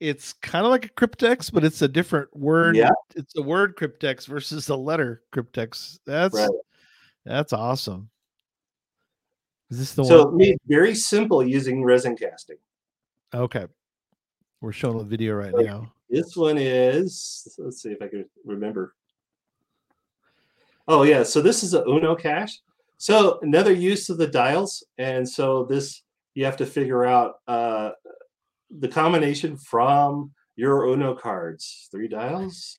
it's 0.00 0.32
kind 0.32 0.64
of 0.64 0.72
like 0.72 0.86
a 0.86 0.88
cryptex, 0.88 1.52
but 1.52 1.62
it's 1.62 1.80
a 1.82 1.86
different 1.88 2.36
word. 2.36 2.74
Yeah. 2.74 2.90
It's 3.14 3.36
a 3.36 3.42
word 3.42 3.76
cryptex 3.76 4.26
versus 4.26 4.68
a 4.68 4.74
letter 4.76 5.22
cryptex. 5.32 6.00
That's 6.04 6.34
Right. 6.34 6.50
that's 7.24 7.52
awesome. 7.52 8.10
Is 9.70 9.78
this 9.78 9.94
the 9.94 10.02
one? 10.02 10.08
So 10.08 10.24
one? 10.26 10.36
made 10.36 10.58
very 10.66 10.94
simple 10.96 11.46
using 11.46 11.84
resin 11.84 12.16
casting. 12.16 12.56
Okay. 13.32 13.66
We're 14.62 14.70
showing 14.72 15.00
a 15.00 15.04
video 15.04 15.34
right 15.34 15.52
Right. 15.52 15.66
now. 15.66 15.92
This 16.08 16.36
one 16.36 16.56
is, 16.56 17.48
let's 17.58 17.82
see 17.82 17.90
if 17.90 18.00
I 18.00 18.06
can 18.06 18.24
remember. 18.44 18.94
Oh, 20.86 21.02
yeah. 21.02 21.24
So 21.24 21.42
this 21.42 21.64
is 21.64 21.74
a 21.74 21.82
Uno 21.84 22.14
cache. 22.14 22.60
So 22.96 23.40
another 23.42 23.72
use 23.72 24.08
of 24.08 24.18
the 24.18 24.28
dials. 24.28 24.84
And 24.98 25.28
so 25.28 25.64
this, 25.64 26.02
you 26.34 26.44
have 26.44 26.56
to 26.58 26.66
figure 26.66 27.04
out 27.04 27.40
uh, 27.48 27.90
the 28.70 28.86
combination 28.86 29.56
from 29.56 30.30
your 30.54 30.84
Uno 30.84 31.16
cards. 31.16 31.88
Three 31.90 32.06
dials. 32.06 32.78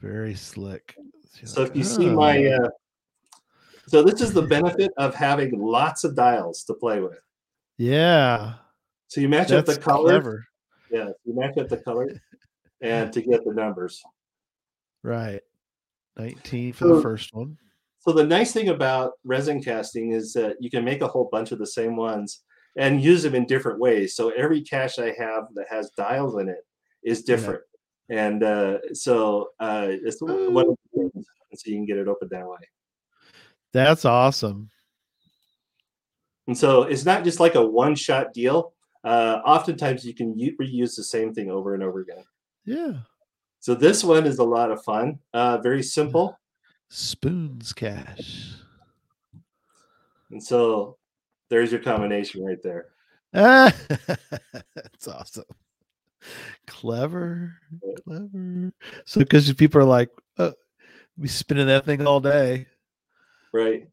Very 0.00 0.34
slick. 0.34 0.94
So 1.44 1.62
if 1.62 1.74
you 1.74 1.82
see 1.82 2.10
my, 2.10 2.44
Oh, 2.44 2.64
uh, 2.64 2.68
so 3.86 4.02
this 4.02 4.20
is 4.20 4.34
the 4.34 4.42
benefit 4.42 4.92
of 4.98 5.14
having 5.14 5.58
lots 5.58 6.04
of 6.04 6.14
dials 6.14 6.64
to 6.64 6.74
play 6.74 7.00
with. 7.00 7.18
Yeah, 7.78 8.54
So 9.06 9.20
you 9.20 9.28
match 9.28 9.50
up 9.52 9.64
the 9.66 9.78
colors. 9.78 10.04
clever. 10.10 10.44
Yeah, 10.90 11.10
you 11.24 11.34
match 11.34 11.56
up 11.58 11.68
the 11.68 11.78
color 11.78 12.08
and 12.80 13.12
to 13.12 13.22
get 13.22 13.44
the 13.44 13.52
numbers. 13.54 14.02
Right. 15.02 15.40
19 16.18 16.72
for 16.72 16.88
the 16.88 17.00
first 17.00 17.32
one. 17.32 17.56
So 18.00 18.12
the 18.12 18.24
nice 18.24 18.52
thing 18.52 18.68
about 18.70 19.12
resin 19.24 19.62
casting 19.62 20.12
is 20.12 20.32
that 20.32 20.56
you 20.60 20.70
can 20.70 20.84
make 20.84 21.02
a 21.02 21.08
whole 21.08 21.28
bunch 21.30 21.52
of 21.52 21.58
the 21.58 21.66
same 21.66 21.94
ones 21.96 22.42
and 22.76 23.02
use 23.02 23.22
them 23.22 23.34
in 23.34 23.46
different 23.46 23.78
ways. 23.80 24.14
So 24.16 24.30
every 24.30 24.62
cache 24.62 24.98
I 24.98 25.12
have 25.18 25.44
that 25.54 25.66
has 25.70 25.90
dials 25.96 26.36
in 26.40 26.48
it 26.48 26.64
is 27.02 27.20
Yeah. 27.20 27.36
different. 27.36 27.62
And 28.10 28.42
uh, 28.42 28.78
so 28.94 29.50
uh, 29.60 29.88
it's 29.90 30.20
one 30.22 30.32
of 30.32 30.76
the 30.94 31.10
things, 31.12 31.26
so 31.54 31.70
you 31.70 31.76
can 31.76 31.84
get 31.84 31.98
it 31.98 32.08
open 32.08 32.28
that 32.30 32.46
way. 32.48 32.56
That's 33.72 34.04
awesome. 34.06 34.70
And 36.48 36.56
so 36.56 36.82
it's 36.84 37.04
not 37.04 37.24
just 37.24 37.40
like 37.40 37.54
a 37.54 37.64
one-shot 37.64 38.32
deal. 38.32 38.72
Uh, 39.04 39.40
oftentimes 39.44 40.04
you 40.04 40.14
can 40.14 40.36
u- 40.36 40.56
reuse 40.60 40.96
the 40.96 41.04
same 41.04 41.32
thing 41.32 41.50
over 41.50 41.74
and 41.74 41.82
over 41.82 42.00
again. 42.00 42.24
Yeah. 42.64 42.92
So 43.60 43.74
this 43.74 44.02
one 44.02 44.26
is 44.26 44.38
a 44.38 44.44
lot 44.44 44.70
of 44.70 44.82
fun. 44.82 45.18
Uh, 45.34 45.58
very 45.58 45.82
simple. 45.82 46.38
Spoons 46.88 47.74
cache. 47.74 48.54
And 50.30 50.42
so 50.42 50.96
there's 51.50 51.70
your 51.70 51.82
combination 51.82 52.42
right 52.44 52.62
there. 52.62 52.86
Ah, 53.34 53.74
that's 54.74 55.06
awesome. 55.06 55.44
Clever, 56.66 57.56
clever. 58.04 58.72
So, 59.04 59.20
because 59.20 59.52
people 59.52 59.82
are 59.82 59.84
like, 59.84 60.08
oh, 60.38 60.54
we 61.18 61.28
spinning 61.28 61.66
that 61.66 61.84
thing 61.84 62.06
all 62.06 62.20
day, 62.20 62.66
Right. 63.52 63.88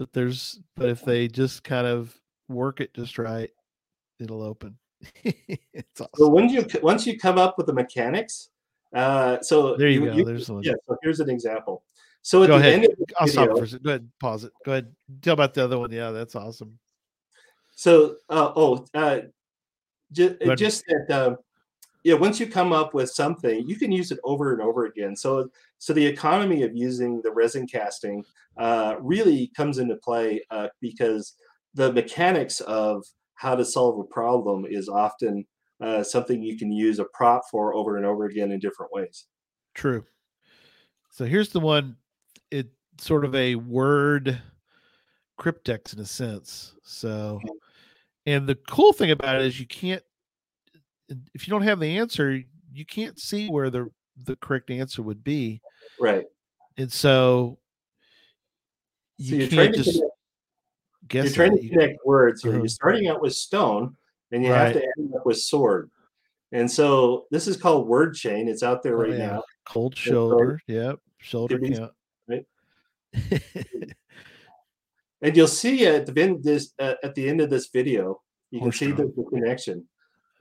But 0.00 0.14
there's, 0.14 0.58
but 0.76 0.88
if 0.88 1.04
they 1.04 1.28
just 1.28 1.62
kind 1.62 1.86
of 1.86 2.18
work 2.48 2.80
it 2.80 2.94
just 2.94 3.18
right, 3.18 3.50
it'll 4.18 4.42
open. 4.42 4.78
it's 5.24 6.00
awesome. 6.00 6.08
So 6.16 6.24
awesome. 6.24 6.32
when 6.32 6.48
you 6.48 6.66
once 6.82 7.06
you 7.06 7.18
come 7.18 7.36
up 7.36 7.58
with 7.58 7.66
the 7.66 7.74
mechanics, 7.74 8.48
uh, 8.94 9.42
so 9.42 9.76
There 9.76 9.88
you 9.88 10.06
go. 10.06 10.24
There's 10.24 10.48
one. 10.48 10.62
yeah. 10.62 10.72
So 10.88 10.96
here's 11.02 11.20
an 11.20 11.28
example. 11.28 11.84
So 12.22 12.42
at 12.42 12.46
Go 12.46 12.58
the 12.58 12.60
ahead. 12.60 12.72
end 12.72 12.84
of 12.86 12.90
the 12.98 13.06
I'll 13.20 13.28
stop 13.28 13.50
for 13.50 13.64
a 13.64 13.66
second. 13.66 13.84
Go 13.84 13.90
ahead. 13.90 14.08
Pause 14.18 14.44
it. 14.44 14.52
Go 14.64 14.72
ahead. 14.72 14.94
Tell 15.20 15.34
about 15.34 15.52
the 15.52 15.64
other 15.64 15.78
one. 15.78 15.92
Yeah, 15.92 16.12
that's 16.12 16.34
awesome. 16.34 16.78
so 17.76 18.16
uh, 18.30 18.52
oh, 18.56 18.86
uh, 18.94 19.18
just, 20.12 20.36
just 20.56 20.84
that 20.86 21.10
um, 21.10 21.36
yeah 22.04 22.14
once 22.14 22.40
you 22.40 22.46
come 22.46 22.72
up 22.72 22.94
with 22.94 23.10
something 23.10 23.68
you 23.68 23.76
can 23.76 23.92
use 23.92 24.10
it 24.10 24.18
over 24.24 24.52
and 24.52 24.62
over 24.62 24.86
again 24.86 25.14
so 25.14 25.48
so 25.78 25.92
the 25.92 26.04
economy 26.04 26.62
of 26.62 26.74
using 26.74 27.20
the 27.22 27.32
resin 27.32 27.66
casting 27.66 28.24
uh, 28.56 28.96
really 29.00 29.50
comes 29.56 29.78
into 29.78 29.96
play 29.96 30.40
uh, 30.50 30.68
because 30.80 31.34
the 31.74 31.92
mechanics 31.92 32.60
of 32.60 33.04
how 33.34 33.54
to 33.54 33.64
solve 33.64 33.98
a 33.98 34.04
problem 34.04 34.66
is 34.66 34.88
often 34.88 35.46
uh, 35.80 36.02
something 36.02 36.42
you 36.42 36.58
can 36.58 36.70
use 36.70 36.98
a 36.98 37.04
prop 37.14 37.42
for 37.50 37.74
over 37.74 37.96
and 37.96 38.04
over 38.04 38.26
again 38.26 38.50
in 38.52 38.58
different 38.58 38.92
ways 38.92 39.26
True. 39.74 40.04
So 41.10 41.24
here's 41.24 41.50
the 41.50 41.60
one. 41.60 41.96
It 42.50 42.68
sort 42.98 43.24
of 43.24 43.34
a 43.34 43.54
word 43.54 44.40
cryptex 45.38 45.94
in 45.94 46.00
a 46.00 46.06
sense. 46.06 46.74
So, 46.82 47.40
and 48.26 48.46
the 48.46 48.56
cool 48.68 48.92
thing 48.92 49.10
about 49.10 49.36
it 49.36 49.46
is 49.46 49.58
you 49.58 49.66
can't, 49.66 50.02
if 51.34 51.46
you 51.46 51.50
don't 51.50 51.62
have 51.62 51.80
the 51.80 51.98
answer, 51.98 52.42
you 52.72 52.84
can't 52.86 53.18
see 53.18 53.48
where 53.48 53.70
the 53.70 53.90
the 54.24 54.36
correct 54.36 54.70
answer 54.70 55.02
would 55.02 55.24
be, 55.24 55.60
right 55.98 56.26
and 56.76 56.92
so 56.92 57.58
so 59.18 59.24
you 59.24 59.36
you're 59.38 59.48
trying 59.48 59.72
can't 59.72 59.76
to 59.76 59.82
just 59.82 59.96
connect, 59.98 60.12
guess. 61.08 61.24
you're 61.24 61.34
trying 61.34 61.56
to. 61.56 61.64
You- 61.64 61.70
connect 61.70 62.06
words 62.06 62.42
here 62.42 62.52
Uh-huh. 62.52 62.60
you're 62.60 62.68
starting 62.68 63.08
out 63.08 63.20
with 63.22 63.34
stone 63.34 63.96
and 64.32 64.44
you 64.44 64.50
Right. 64.52 64.74
have 64.74 64.82
to 64.82 64.88
end 64.98 65.14
up 65.14 65.24
with 65.26 65.38
sword 65.40 65.90
and 66.52 66.70
so 66.70 67.26
this 67.30 67.46
is 67.48 67.56
called 67.56 67.86
word 67.88 68.14
chain 68.14 68.46
it's 68.48 68.62
out 68.62 68.82
there 68.82 68.96
Oh, 68.96 69.00
right 69.02 69.10
yeah. 69.18 69.26
now 69.26 69.44
Cold 69.66 69.94
so 69.96 70.00
shoulder. 70.10 70.60
Yep. 70.66 70.98
Shoulder 71.18 71.58
count. 71.58 71.92
right? 72.28 72.46
And 75.22 75.36
you'll 75.36 75.48
see 75.48 75.86
at 75.86 76.06
the 76.06 76.22
end 76.22 76.42
this 76.42 76.72
uh, 76.78 76.94
at 77.02 77.14
the 77.14 77.28
end 77.28 77.40
of 77.42 77.50
this 77.50 77.68
video, 77.68 78.22
you 78.50 78.58
can 78.60 78.66
Horse 78.68 78.78
see 78.78 78.90
the, 78.90 79.04
the 79.16 79.24
connection. 79.30 79.86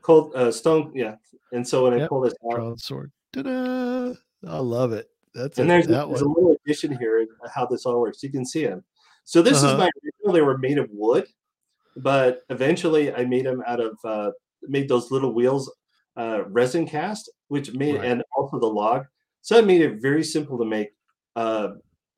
Cold 0.02 0.34
uh, 0.36 0.52
stone, 0.52 0.92
yeah. 0.96 1.16
And 1.52 1.68
so 1.68 1.84
when 1.84 1.94
I 1.94 1.98
Yep, 1.98 2.10
pull 2.10 2.22
this 2.22 2.34
out, 2.52 2.56
Drawn 2.56 2.78
sword. 2.78 3.12
Ta-da! 3.34 4.14
I 4.48 4.58
love 4.60 4.94
it. 4.94 5.10
That's 5.34 5.60
and 5.60 5.68
a, 5.70 5.74
there's, 5.74 5.88
that 5.88 6.08
there's 6.08 6.22
a 6.22 6.28
little 6.28 6.56
addition 6.66 6.98
here 6.98 7.26
how 7.54 7.66
this 7.66 7.86
all 7.86 8.00
works. 8.02 8.24
You 8.24 8.32
can 8.32 8.46
see 8.46 8.66
them. 8.66 8.84
So 9.26 9.42
this 9.42 9.58
Uh-huh. 9.64 9.74
is 9.74 9.78
my 9.78 9.90
original. 10.04 10.34
They 10.34 10.42
were 10.42 10.58
made 10.58 10.78
of 10.78 10.90
wood, 10.92 11.28
but 11.96 12.42
eventually 12.50 13.14
I 13.14 13.26
made 13.26 13.46
them 13.46 13.62
out 13.68 13.80
of 13.80 13.98
uh, 14.04 14.32
made 14.64 14.90
those 14.90 15.12
little 15.12 15.34
wheels 15.34 15.72
uh, 16.18 16.44
resin 16.48 16.86
cast, 16.88 17.30
which 17.48 17.74
made 17.74 17.96
Right. 17.96 18.06
and 18.06 18.24
also 18.36 18.60
the 18.60 18.68
log. 18.68 19.06
So 19.42 19.58
I 19.58 19.62
made 19.62 19.82
it 19.82 20.02
very 20.02 20.24
simple 20.24 20.58
to 20.58 20.66
make 20.66 20.90
uh, 21.36 21.70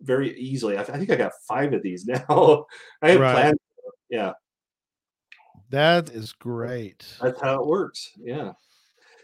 very 0.02 0.38
easily. 0.40 0.78
I, 0.78 0.82
I 0.82 0.86
think 0.98 1.10
I 1.12 1.16
got 1.16 1.34
five 1.48 1.74
of 1.74 1.84
these 1.84 2.06
now. 2.08 2.66
I 3.02 3.10
have 3.12 3.20
Right. 3.22 3.34
plans. 3.34 3.60
Yeah. 4.10 4.34
That 5.72 6.10
is 6.10 6.32
great. 6.34 7.06
That's 7.22 7.42
how 7.42 7.62
it 7.62 7.68
works. 7.68 8.12
Yeah. 8.18 8.52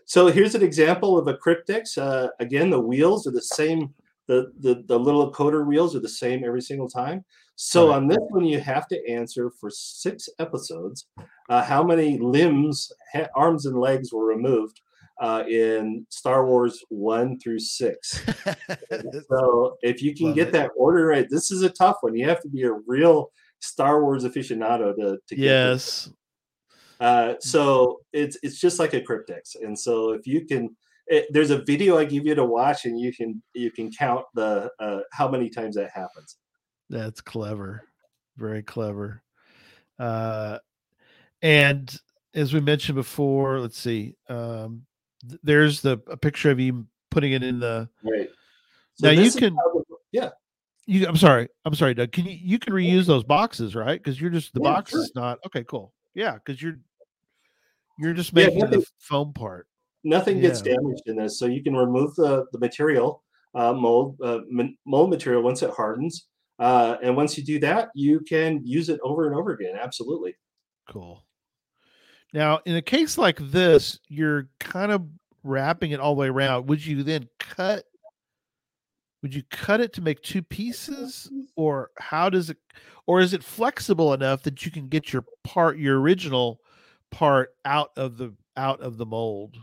So 0.05 0.27
here's 0.27 0.55
an 0.55 0.63
example 0.63 1.17
of 1.17 1.27
a 1.27 1.33
cryptex. 1.35 1.97
Uh, 1.97 2.29
again, 2.39 2.69
the 2.69 2.79
wheels 2.79 3.27
are 3.27 3.31
the 3.31 3.41
same. 3.41 3.93
The, 4.27 4.51
the 4.59 4.83
the 4.87 4.97
little 4.99 5.31
coder 5.31 5.65
wheels 5.65 5.95
are 5.95 5.99
the 6.01 6.09
same 6.09 6.43
every 6.45 6.61
single 6.61 6.89
time. 6.89 7.23
So 7.55 7.89
Right. 7.89 7.95
on 7.95 8.07
this 8.07 8.19
one, 8.29 8.45
you 8.45 8.59
have 8.59 8.87
to 8.89 9.09
answer 9.09 9.49
for 9.59 9.69
six 9.69 10.27
episodes 10.39 11.07
uh, 11.49 11.63
how 11.63 11.83
many 11.83 12.17
limbs, 12.19 12.91
ha- 13.13 13.27
arms, 13.35 13.65
and 13.65 13.77
legs 13.79 14.11
were 14.13 14.25
removed 14.25 14.79
uh, 15.21 15.43
in 15.49 16.05
Star 16.09 16.45
Wars 16.45 16.83
one 16.89 17.39
through 17.39 17.59
six. 17.59 18.21
So 19.29 19.77
if 19.81 20.01
you 20.01 20.15
can 20.15 20.27
Love 20.27 20.35
get 20.35 20.47
it. 20.49 20.53
that 20.53 20.71
order 20.77 21.07
right, 21.07 21.27
this 21.29 21.51
is 21.51 21.61
a 21.63 21.69
tough 21.69 21.97
one. 22.01 22.15
You 22.15 22.27
have 22.29 22.41
to 22.41 22.49
be 22.49 22.63
a 22.63 22.71
real 22.85 23.31
Star 23.59 24.03
Wars 24.03 24.23
aficionado 24.23 24.95
to, 24.95 25.17
to 25.27 25.35
get 25.35 25.41
this. 25.41 26.07
yes. 26.07 26.09
Uh, 26.99 27.33
so 27.39 27.99
it's 28.13 28.37
it's 28.43 28.59
just 28.59 28.79
like 28.79 28.93
a 28.93 29.01
cryptex, 29.01 29.55
and 29.61 29.77
so 29.77 30.11
if 30.11 30.25
you 30.25 30.45
can, 30.45 30.75
it, 31.07 31.27
there's 31.31 31.51
a 31.51 31.59
video 31.63 31.97
I 31.97 32.05
give 32.05 32.25
you 32.25 32.35
to 32.35 32.45
watch, 32.45 32.85
and 32.85 32.99
you 32.99 33.13
can 33.13 33.41
you 33.53 33.71
can 33.71 33.91
count 33.91 34.25
the 34.33 34.69
uh, 34.79 34.99
how 35.11 35.27
many 35.29 35.49
times 35.49 35.75
that 35.75 35.91
happens. 35.91 36.37
That's 36.89 37.21
clever. 37.21 37.83
Very 38.37 38.63
clever. 38.63 39.21
Uh, 39.99 40.59
and 41.41 41.99
as 42.33 42.53
we 42.53 42.59
mentioned 42.59 42.95
before, 42.95 43.59
let's 43.59 43.77
see. 43.79 44.15
Um, 44.29 44.85
th- 45.27 45.39
there's 45.43 45.81
the 45.81 46.01
a 46.07 46.17
picture 46.17 46.51
of 46.51 46.59
you 46.59 46.85
putting 47.11 47.33
it 47.33 47.43
in 47.43 47.59
the. 47.59 47.89
Right. 48.03 48.29
Now 49.01 49.09
you 49.11 49.31
can- 49.31 49.55
the- 49.55 49.83
yeah. 50.11 50.29
You, 50.89 51.05
I'm 51.05 51.17
sorry. 51.17 51.49
I'm 51.65 51.75
sorry, 51.75 51.93
Doug. 51.93 52.11
Can 52.13 52.25
you 52.25 52.37
you 52.41 52.59
can 52.59 52.73
reuse 52.73 53.05
those 53.05 53.23
boxes, 53.25 53.75
right? 53.75 54.01
Because 54.01 54.19
you're 54.21 54.29
just 54.29 54.53
the 54.53 54.61
Yeah, 54.63 54.73
box 54.73 54.91
sure. 54.91 55.01
is 55.01 55.11
not 55.15 55.37
okay. 55.45 55.63
Cool. 55.65 55.93
Yeah, 56.17 56.33
because 56.33 56.59
you're 56.61 56.79
you're 57.99 58.13
just 58.13 58.33
Yeah, 58.33 58.45
making 58.47 58.59
nothing- 58.59 58.79
the 58.79 58.85
foam 58.97 59.33
part. 59.33 59.67
Nothing 60.03 60.39
gets 60.41 60.61
damaged 60.61 61.03
in 61.05 61.15
this, 61.17 61.37
so 61.37 61.45
you 61.45 61.61
can 61.63 61.75
remove 61.75 62.15
the 62.15 62.45
the 62.51 62.59
material 62.59 63.23
uh, 63.53 63.73
mold 63.73 64.17
uh, 64.23 64.39
mold 64.85 65.09
material 65.11 65.43
once 65.43 65.61
it 65.61 65.69
hardens, 65.69 66.27
uh, 66.59 66.97
and 67.03 67.15
once 67.15 67.37
you 67.37 67.43
do 67.43 67.59
that, 67.59 67.89
you 67.93 68.19
can 68.21 68.61
use 68.65 68.89
it 68.89 68.99
over 69.03 69.27
and 69.27 69.35
over 69.35 69.51
again. 69.53 69.75
Absolutely. 69.79 70.35
Cool. 70.89 71.23
Now, 72.33 72.61
in 72.65 72.75
a 72.77 72.81
case 72.81 73.17
like 73.17 73.37
this, 73.39 73.99
you're 74.07 74.47
kind 74.59 74.91
of 74.91 75.07
wrapping 75.43 75.91
it 75.91 75.99
all 75.99 76.15
the 76.15 76.21
way 76.21 76.27
around. 76.29 76.67
Would 76.67 76.85
you 76.85 77.03
then 77.03 77.27
cut? 77.39 77.83
Would 79.21 79.33
you 79.33 79.43
cut 79.49 79.81
it 79.81 79.93
to 79.93 80.01
make 80.01 80.21
two 80.21 80.41
pieces, 80.43 81.29
or 81.55 81.91
how 81.97 82.29
does 82.29 82.49
it? 82.49 82.57
Or 83.07 83.19
is 83.19 83.33
it 83.33 83.43
flexible 83.43 84.13
enough 84.13 84.43
that 84.43 84.65
you 84.65 84.71
can 84.71 84.87
get 84.87 85.13
your 85.13 85.25
part, 85.43 85.77
your 85.77 85.99
original 85.99 86.59
part, 87.11 87.51
out 87.65 87.91
of 87.97 88.17
the 88.17 88.33
out 88.57 88.81
of 88.81 88.97
the 88.97 89.05
mold? 89.05 89.57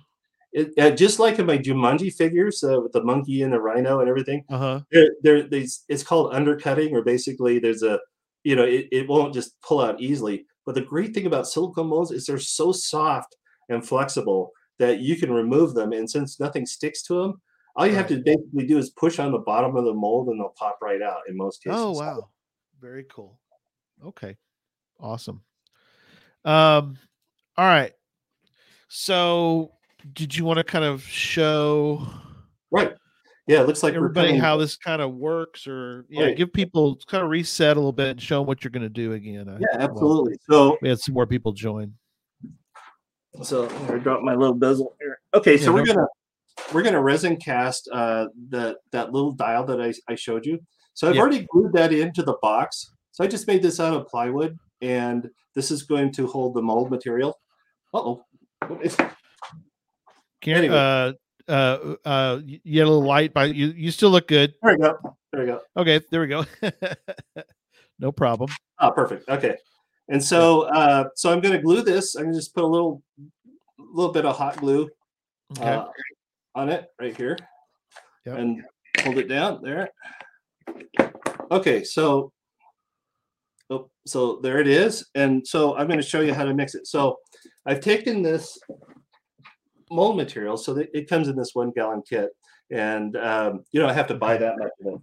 It, 0.52 0.72
uh, 0.78 0.90
just 0.90 1.18
like 1.18 1.38
in 1.40 1.46
my 1.46 1.58
Jumanji 1.58 2.14
figures 2.14 2.62
uh, 2.62 2.80
with 2.80 2.92
the 2.92 3.02
monkey 3.02 3.42
and 3.42 3.52
the 3.52 3.60
rhino 3.60 3.98
and 4.00 4.08
everything, 4.08 4.44
Uh 4.48 4.58
huh. 4.58 4.80
there, 4.92 5.10
there 5.22 5.42
these 5.48 5.82
it's 5.88 6.04
called 6.04 6.32
undercutting 6.32 6.94
or 6.94 7.02
basically 7.02 7.58
there's 7.58 7.82
a 7.82 7.98
you 8.44 8.54
know 8.54 8.62
it, 8.64 8.86
it 8.92 9.08
won't 9.08 9.34
just 9.34 9.60
pull 9.62 9.80
out 9.80 10.00
easily 10.00 10.46
but 10.64 10.74
the 10.76 10.80
great 10.80 11.12
thing 11.12 11.26
about 11.26 11.48
silicone 11.48 11.88
molds 11.88 12.12
is 12.12 12.26
they're 12.26 12.38
so 12.38 12.70
soft 12.70 13.34
and 13.68 13.86
flexible 13.86 14.52
that 14.78 15.00
you 15.00 15.16
can 15.16 15.32
remove 15.32 15.74
them 15.74 15.92
and 15.92 16.08
since 16.08 16.38
nothing 16.38 16.66
sticks 16.66 17.02
to 17.02 17.14
them 17.20 17.40
all 17.76 17.86
you 17.86 17.94
have 17.94 18.08
to 18.08 18.18
basically 18.18 18.66
do 18.66 18.78
is 18.78 18.90
push 18.90 19.18
on 19.18 19.32
the 19.32 19.38
bottom 19.38 19.76
of 19.76 19.84
the 19.84 19.92
mold 19.94 20.28
and 20.28 20.38
they'll 20.40 20.54
pop 20.56 20.78
right 20.82 21.02
out 21.02 21.20
in 21.28 21.36
most 21.36 21.62
cases 21.62 21.78
Oh 21.80 21.92
wow, 21.92 22.28
very 22.80 23.04
cool. 23.10 23.38
Okay, 24.04 24.36
awesome. 25.00 25.42
Um, 26.44 26.98
all 27.56 27.64
right. 27.66 27.92
So, 28.88 29.72
did 30.12 30.36
you 30.36 30.44
want 30.44 30.58
to 30.58 30.64
kind 30.64 30.84
of 30.84 31.02
show 31.02 32.06
right 32.70 32.92
yeah 33.46 33.60
it 33.60 33.66
looks 33.66 33.82
like 33.82 33.94
everybody 33.94 34.28
coming- 34.28 34.40
how 34.40 34.56
this 34.56 34.76
kind 34.76 35.00
of 35.02 35.14
works, 35.14 35.66
or 35.66 36.04
yeah, 36.08 36.24
Right. 36.24 36.36
give 36.36 36.52
people 36.52 36.98
kind 37.08 37.22
of 37.24 37.30
reset 37.30 37.76
a 37.76 37.80
little 37.80 37.92
bit 37.92 38.08
and 38.10 38.22
show 38.22 38.38
them 38.40 38.46
what 38.46 38.62
you're 38.62 38.70
going 38.70 38.82
to 38.82 38.88
do 38.88 39.12
again? 39.14 39.48
I- 39.48 39.58
yeah 39.58 39.82
absolutely 39.84 40.36
so 40.48 40.76
we 40.82 40.88
had 40.88 40.98
some 41.00 41.14
more 41.14 41.26
people 41.26 41.52
join. 41.52 41.94
So 43.42 43.68
I 43.88 43.98
dropped 43.98 44.22
my 44.22 44.34
little 44.34 44.54
bezel 44.54 44.94
here. 45.00 45.18
Okay, 45.34 45.56
so 45.56 45.64
Yeah, 45.70 45.74
we're 45.74 45.84
no 45.86 45.94
gonna 45.94 46.06
we're 46.72 46.82
gonna 46.82 47.02
resin 47.02 47.36
cast 47.36 47.88
uh, 47.92 48.26
the 48.50 48.76
that 48.92 49.12
little 49.12 49.32
dial 49.32 49.64
that 49.66 49.80
I, 49.80 49.92
I 50.10 50.14
showed 50.14 50.46
you. 50.46 50.58
So 50.94 51.08
I've 51.08 51.14
Yeah. 51.16 51.20
already 51.22 51.46
glued 51.50 51.72
that 51.72 51.92
into 51.92 52.22
the 52.22 52.36
box. 52.42 52.92
So 53.12 53.22
I 53.24 53.26
just 53.26 53.46
made 53.46 53.62
this 53.62 53.80
out 53.80 53.94
of 53.94 54.06
plywood, 54.08 54.58
and 54.80 55.28
this 55.54 55.70
is 55.70 55.82
going 55.84 56.12
to 56.12 56.26
hold 56.26 56.54
the 56.54 56.62
mold 56.62 56.90
material. 56.90 57.38
Uh 57.92 57.98
oh. 57.98 58.24
Can 60.40 60.56
Anyway. 60.56 60.76
uh 60.76 61.12
uh 61.48 61.94
uh 62.04 62.40
you 62.44 62.78
had 62.80 62.86
a 62.86 62.90
little 62.90 63.02
light 63.04 63.32
by 63.34 63.46
you. 63.46 63.68
You 63.68 63.90
still 63.90 64.10
look 64.10 64.28
good. 64.28 64.54
There 64.62 64.72
we 64.76 64.82
go. 64.82 64.98
There 65.32 65.40
we 65.42 65.46
go. 65.46 65.60
Okay, 65.76 66.00
there 66.10 66.20
we 66.20 66.26
go. 66.28 66.44
no 67.98 68.12
problem. 68.12 68.50
Oh, 68.80 68.90
perfect. 68.90 69.28
Okay. 69.28 69.56
And 70.08 70.22
so 70.22 70.62
uh, 70.62 71.04
so 71.16 71.32
I'm 71.32 71.40
gonna 71.40 71.60
glue 71.62 71.82
this. 71.82 72.14
I'm 72.14 72.24
gonna 72.24 72.34
just 72.36 72.54
put 72.54 72.64
a 72.64 72.66
little 72.66 73.02
little 73.78 74.12
bit 74.12 74.24
of 74.26 74.36
hot 74.36 74.56
glue 74.58 74.88
Okay. 75.52 75.64
uh, 75.74 75.86
on 76.54 76.68
it 76.68 76.86
right 77.00 77.16
here 77.16 77.36
Yep. 78.26 78.38
and 78.38 78.62
hold 79.02 79.18
it 79.18 79.28
down 79.28 79.60
there. 79.62 79.90
Okay, 81.50 81.84
so 81.84 82.32
oh, 83.70 83.90
so 84.06 84.40
there 84.42 84.58
it 84.60 84.68
is. 84.68 85.06
And 85.14 85.46
so 85.46 85.76
I'm 85.76 85.86
going 85.86 86.00
to 86.00 86.06
show 86.06 86.20
you 86.20 86.32
how 86.32 86.44
to 86.44 86.54
mix 86.54 86.74
it. 86.74 86.86
So 86.86 87.18
I've 87.66 87.80
taken 87.80 88.22
this 88.22 88.58
mold 89.90 90.16
material, 90.16 90.56
so 90.56 90.76
it 90.92 91.08
comes 91.08 91.28
in 91.28 91.36
this 91.36 91.50
one 91.54 91.70
gallon 91.72 92.02
kit, 92.08 92.30
and 92.70 93.16
um, 93.16 93.64
you 93.72 93.80
know 93.80 93.88
I 93.88 93.92
have 93.92 94.08
to 94.08 94.14
buy 94.14 94.36
that 94.38 94.58
much 94.58 94.70
of 94.80 94.94
it. 94.94 95.00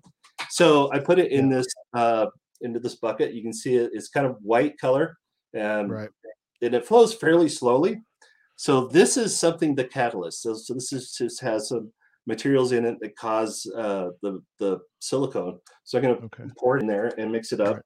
So 0.49 0.91
I 0.91 0.99
put 0.99 1.20
it 1.20 1.32
in 1.32 1.49
this 1.49 1.68
uh, 1.93 2.26
into 2.62 2.80
this 2.80 2.95
bucket. 2.95 3.34
You 3.34 3.41
can 3.41 3.54
see 3.54 3.76
it, 3.76 3.91
it's 3.93 4.10
kind 4.10 4.26
of 4.26 4.38
white 4.41 4.78
color, 4.80 5.16
and 5.54 5.91
right. 5.91 6.10
and 6.62 6.74
it 6.74 6.86
flows 6.86 7.14
fairly 7.14 7.49
slowly. 7.49 8.02
So 8.62 8.86
this 8.86 9.18
is 9.18 9.36
something 9.36 9.74
the 9.74 9.86
catalyst. 9.86 10.43
So, 10.43 10.53
so 10.53 10.76
this 10.76 10.93
is 10.93 11.16
just 11.18 11.41
has 11.41 11.70
some 11.70 11.91
materials 12.28 12.74
in 12.74 12.86
it 12.86 12.99
that 13.01 13.16
cause 13.16 13.66
uh, 13.76 14.09
the 14.22 14.39
the 14.59 14.78
silicone. 14.99 15.59
So 15.84 15.97
I'm 15.97 16.03
going 16.03 16.16
to 16.16 16.26
Okay. 16.26 16.43
pour 16.59 16.78
it 16.78 16.82
in 16.82 16.88
there 16.88 17.12
and 17.18 17.32
mix 17.32 17.53
it 17.53 17.59
up. 17.59 17.78
Right. 17.78 17.84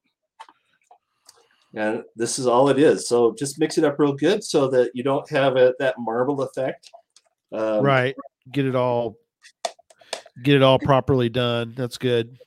And 1.76 2.04
this 2.18 2.38
is 2.38 2.46
all 2.46 2.68
it 2.68 2.78
is. 2.78 3.08
So 3.08 3.34
just 3.40 3.58
mix 3.58 3.78
it 3.78 3.86
up 3.86 3.98
real 3.98 4.12
good 4.12 4.44
so 4.44 4.68
that 4.68 4.92
you 4.94 5.02
don't 5.02 5.30
have 5.30 5.56
a, 5.56 5.74
that 5.80 5.96
marble 5.98 6.42
effect. 6.42 6.92
Um, 7.54 7.82
right. 7.82 8.14
Get 8.52 8.66
it 8.66 8.76
all 8.76 9.16
get 10.44 10.56
it 10.56 10.62
all 10.62 10.78
properly 10.78 11.30
done. 11.30 11.74
That's 11.78 11.98
good. 11.98 12.38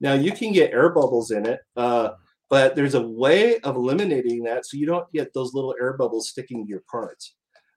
Now 0.00 0.14
you 0.14 0.32
can 0.32 0.54
get 0.54 0.72
air 0.72 0.88
bubbles 0.94 1.30
in 1.30 1.44
it, 1.44 1.60
uh, 1.76 2.12
but 2.48 2.74
there's 2.74 2.94
a 2.94 3.06
way 3.06 3.58
of 3.58 3.76
eliminating 3.76 4.44
that 4.44 4.64
so 4.64 4.78
you 4.78 4.86
don't 4.86 5.12
get 5.12 5.34
those 5.34 5.52
little 5.52 5.74
air 5.78 5.92
bubbles 5.98 6.30
sticking 6.30 6.64
to 6.64 6.70
your 6.70 6.82
parts. 6.90 7.34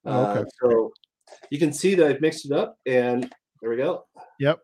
Oh, 0.10 0.26
okay. 0.32 0.40
Uh, 0.42 0.46
so 0.62 0.92
you 1.50 1.60
can 1.60 1.72
see 1.74 1.96
that 1.96 2.08
I've 2.08 2.22
mixed 2.22 2.46
it 2.46 2.52
up, 2.52 2.78
and 2.86 3.32
there 3.62 3.70
we 3.70 3.78
go. 3.78 4.06
Yep. 4.40 4.60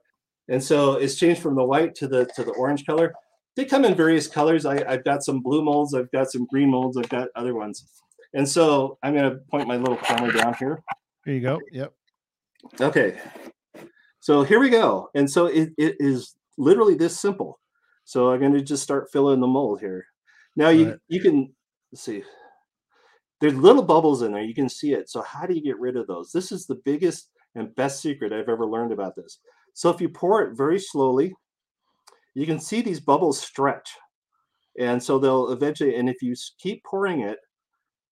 And 0.48 0.64
so 0.64 0.94
it's 0.94 1.16
changed 1.16 1.42
from 1.42 1.56
the 1.56 1.64
white 1.64 1.96
to 1.96 2.08
the 2.08 2.26
to 2.36 2.44
the 2.44 2.52
orange 2.52 2.86
color. 2.86 3.14
They 3.56 3.66
come 3.66 3.86
in 3.86 3.96
various 3.96 4.28
colors. 4.28 4.66
I, 4.66 4.84
I've 4.88 5.04
got 5.04 5.24
some 5.24 5.40
blue 5.42 5.64
molds, 5.64 5.94
I've 5.94 6.12
got 6.12 6.32
some 6.32 6.46
green 6.46 6.70
molds, 6.70 6.98
I've 6.98 7.10
got 7.10 7.30
other 7.36 7.56
ones. 7.56 7.86
And 8.34 8.48
so 8.48 8.98
I'm 9.02 9.16
going 9.16 9.30
to 9.32 9.38
point 9.50 9.68
my 9.68 9.78
little 9.78 9.96
camera 9.96 10.34
down 10.34 10.54
here. 10.56 10.84
Here 11.24 11.34
you 11.34 11.42
go. 11.42 11.60
Yep. 11.72 11.94
Okay. 12.82 13.18
So 14.20 14.44
here 14.44 14.60
we 14.60 14.70
go. 14.70 15.10
And 15.16 15.30
so 15.30 15.46
it, 15.46 15.70
it 15.78 15.96
is 16.00 16.36
literally 16.58 16.96
this 16.96 17.18
simple. 17.20 17.60
So 18.04 18.32
I'm 18.32 18.40
going 18.40 18.54
to 18.54 18.62
just 18.62 18.84
start 18.84 19.10
filling 19.12 19.40
the 19.40 19.48
mold 19.48 19.80
here. 19.80 20.06
Now 20.56 20.70
you 20.70 20.90
Right. 20.90 21.00
you 21.08 21.22
can 21.22 21.54
let's 21.92 22.04
see. 22.04 22.24
There's 23.46 23.58
little 23.62 23.84
bubbles 23.84 24.24
in 24.24 24.32
there. 24.32 24.42
You 24.42 24.56
can 24.56 24.68
see 24.70 24.94
it. 24.94 25.08
So 25.08 25.22
how 25.22 25.46
do 25.46 25.54
you 25.54 25.62
get 25.62 25.80
rid 25.80 25.98
of 25.98 26.08
those? 26.08 26.32
This 26.32 26.52
is 26.52 26.66
the 26.66 26.82
biggest 26.84 27.30
and 27.54 27.76
best 27.76 28.02
secret 28.02 28.34
I've 28.34 28.50
ever 28.50 28.66
learned 28.66 28.92
about 28.92 29.16
this. 29.16 29.38
So 29.74 29.92
if 29.92 30.02
you 30.02 30.10
pour 30.10 30.42
it 30.42 30.58
very 30.58 30.80
slowly, 30.80 31.32
you 32.34 32.48
can 32.48 32.60
see 32.60 32.82
these 32.82 33.00
bubbles 33.00 33.40
stretch. 33.40 33.92
And 34.80 35.02
so 35.02 35.20
they'll 35.20 35.52
eventually 35.52 35.96
and 35.96 36.10
if 36.10 36.24
you 36.24 36.34
keep 36.58 36.84
pouring 36.86 37.20
it 37.22 37.38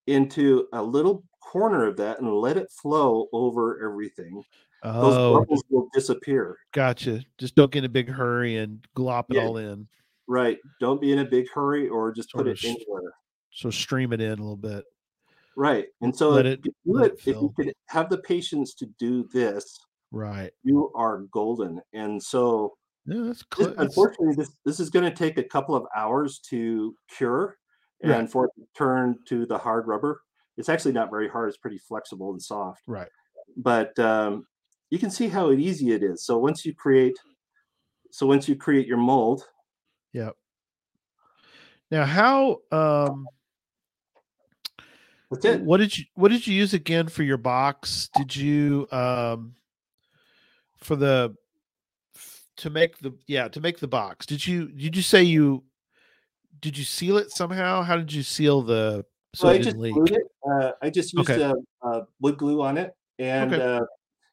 into 0.05 0.67
a 0.71 0.83
little 0.83 1.23
corner 1.41 1.87
of 1.87 1.97
that 1.97 2.19
and 2.19 2.31
let 2.31 2.55
it 2.57 2.71
flow 2.71 3.27
over 3.33 3.83
everything, 3.83 4.43
those 4.83 5.15
Oh, 5.15 5.39
bubbles 5.39 5.63
will 5.71 5.89
disappear. 5.95 6.59
gotcha. 6.73 7.21
Just 7.39 7.55
don't 7.55 7.71
get 7.71 7.79
in 7.79 7.85
a 7.85 7.89
big 7.89 8.07
hurry 8.07 8.57
and 8.57 8.85
glop 8.95 9.31
it 9.31 9.37
Yeah. 9.37 9.47
all 9.47 9.57
in. 9.57 9.87
Right. 10.27 10.59
Don't 10.79 11.01
be 11.01 11.11
in 11.11 11.17
a 11.19 11.25
big 11.25 11.49
hurry 11.49 11.89
or 11.89 12.11
just 12.11 12.31
put 12.33 12.45
it 12.47 12.63
anywhere. 12.63 13.13
So 13.49 13.71
stream 13.71 14.13
it 14.13 14.21
in 14.21 14.33
a 14.33 14.35
little 14.35 14.55
bit. 14.55 14.85
Right. 15.55 15.85
And 16.01 16.15
so 16.15 16.31
Let 16.31 16.45
if 16.45 16.59
it- 16.59 16.65
you 16.83 16.93
let 16.93 17.11
it, 17.11 17.19
if 17.19 17.27
you 17.27 17.53
could 17.55 17.73
have 17.87 18.09
the 18.09 18.17
patience 18.19 18.73
to 18.75 18.85
do 18.97 19.23
this, 19.33 19.79
Right. 20.11 20.51
you 20.63 20.91
are 20.95 21.19
golden. 21.31 21.81
And 21.93 22.21
so 22.21 22.77
Yeah, 23.05 23.21
that's 23.23 23.39
this, 23.39 23.47
cl- 23.55 23.69
that's- 23.69 23.85
unfortunately, 23.87 24.35
this 24.35 24.55
this 24.65 24.79
is 24.79 24.89
going 24.89 25.05
to 25.05 25.15
take 25.15 25.37
a 25.37 25.43
couple 25.43 25.75
of 25.75 25.85
hours 25.95 26.39
to 26.49 26.95
cure 27.09 27.57
and 28.01 28.29
for 28.29 28.45
it 28.45 28.51
to 28.57 28.67
turn 28.75 29.17
to 29.27 29.45
the 29.45 29.57
hard 29.57 29.87
rubber. 29.87 30.21
It's 30.57 30.69
actually 30.69 30.91
not 30.93 31.09
very 31.09 31.29
hard. 31.29 31.47
It's 31.49 31.57
pretty 31.57 31.77
flexible 31.79 32.31
and 32.31 32.41
soft. 32.41 32.81
right. 32.87 33.09
But 33.57 33.97
um, 33.99 34.45
you 34.89 34.99
can 34.99 35.09
see 35.09 35.27
how 35.27 35.51
easy 35.51 35.91
it 35.91 36.03
is. 36.03 36.25
So 36.25 36.37
once 36.37 36.65
you 36.65 36.75
create, 36.75 37.17
so 38.11 38.25
once 38.27 38.47
you 38.49 38.55
create 38.55 38.87
your 38.87 38.97
mold, 38.97 39.47
Yep. 40.13 40.35
Now, 41.91 42.05
how 42.05 42.61
um 42.71 43.27
that's 45.33 45.45
it. 45.45 45.61
what 45.61 45.77
did 45.77 45.97
you 45.97 46.05
what 46.15 46.31
did 46.31 46.45
you 46.47 46.53
use 46.55 46.73
again 46.73 47.07
for 47.07 47.23
your 47.23 47.37
box? 47.37 48.09
Did 48.15 48.35
you 48.35 48.87
um 48.91 49.55
for 50.77 50.95
the 50.95 51.35
to 52.57 52.69
make 52.69 52.99
the 52.99 53.13
yeah 53.27 53.47
to 53.49 53.59
make 53.59 53.79
the 53.79 53.87
box? 53.87 54.25
Did 54.25 54.45
you 54.45 54.67
did 54.67 54.95
you 54.95 55.01
say 55.01 55.23
you 55.23 55.63
did 56.59 56.77
you 56.77 56.83
seal 56.83 57.17
it 57.17 57.31
somehow? 57.31 57.81
How 57.81 57.97
did 57.97 58.11
you 58.13 58.23
seal 58.23 58.61
the 58.61 59.05
so 59.35 59.49
it 59.49 59.55
I 59.55 59.57
just 59.57 59.75
leak? 59.77 59.93
glued 59.93 60.11
it. 60.11 60.23
Uh, 60.49 60.71
I 60.81 60.89
just 60.89 61.13
used 61.13 61.29
Okay. 61.29 61.43
uh, 61.43 61.53
uh, 61.81 62.01
wood 62.21 62.37
glue 62.37 62.61
on 62.61 62.77
it, 62.77 62.91
and 63.19 63.53
Okay. 63.53 63.61
uh, 63.61 63.81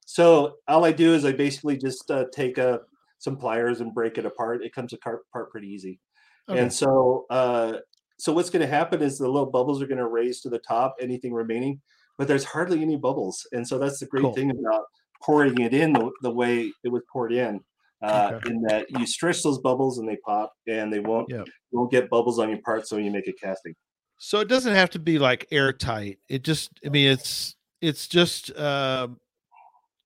so 0.04 0.56
all 0.68 0.84
I 0.84 0.92
do 0.92 1.14
is 1.14 1.24
I 1.24 1.32
basically 1.32 1.76
just 1.76 2.10
uh, 2.10 2.26
take 2.32 2.58
uh, 2.58 2.78
some 3.18 3.36
pliers 3.36 3.80
and 3.80 3.94
break 3.94 4.18
it 4.18 4.26
apart. 4.26 4.62
It 4.64 4.74
comes 4.74 4.92
apart 4.92 5.22
apart 5.30 5.50
pretty 5.50 5.68
easy. 5.68 6.00
Okay. 6.48 6.60
And 6.60 6.72
so, 6.72 7.26
uh, 7.30 7.74
so 8.20 8.32
what's 8.32 8.50
going 8.50 8.60
to 8.60 8.66
happen 8.68 9.00
is 9.02 9.18
the 9.18 9.26
little 9.28 9.50
bubbles 9.50 9.80
are 9.80 9.86
going 9.86 9.98
to 9.98 10.06
raise 10.06 10.40
to 10.42 10.50
the 10.50 10.58
top, 10.58 10.94
anything 11.00 11.32
remaining, 11.32 11.80
but 12.18 12.28
there's 12.28 12.44
hardly 12.44 12.82
any 12.82 12.96
bubbles. 12.96 13.46
And 13.52 13.66
so 13.66 13.78
that's 13.78 13.98
the 13.98 14.06
great 14.06 14.24
Cool. 14.24 14.34
thing 14.34 14.50
about 14.50 14.84
pouring 15.22 15.58
it 15.60 15.72
in 15.74 15.92
the, 15.92 16.10
the 16.22 16.30
way 16.30 16.72
it 16.84 16.88
was 16.88 17.02
poured 17.10 17.32
in, 17.32 17.60
uh, 18.02 18.32
Okay. 18.34 18.48
in 18.50 18.60
that 18.62 18.90
you 18.90 19.06
stretch 19.06 19.42
those 19.42 19.58
bubbles 19.58 19.98
and 19.98 20.08
they 20.08 20.16
pop, 20.16 20.52
and 20.66 20.92
they 20.92 21.00
won't 21.00 21.30
Yep. 21.30 21.46
you 21.46 21.78
won't 21.78 21.90
get 21.90 22.10
bubbles 22.10 22.38
on 22.38 22.48
your 22.50 22.60
parts 22.62 22.92
when 22.92 23.04
you 23.04 23.10
make 23.10 23.28
a 23.28 23.32
casting. 23.32 23.74
So 24.18 24.40
it 24.40 24.48
doesn't 24.48 24.74
have 24.74 24.90
to 24.90 24.98
be 24.98 25.18
like 25.18 25.46
airtight. 25.50 26.18
It 26.28 26.42
just 26.44 26.70
I 26.84 26.90
mean 26.90 27.10
it's 27.10 27.56
it's 27.80 28.06
just 28.06 28.54
um 28.58 29.18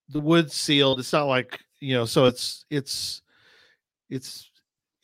the 0.08 0.20
wood 0.20 0.52
sealed. 0.52 1.00
It's 1.00 1.12
not 1.12 1.24
like, 1.24 1.58
you 1.80 1.94
know, 1.94 2.04
so 2.04 2.26
it's 2.26 2.64
it's 2.70 3.22
it's 4.10 4.50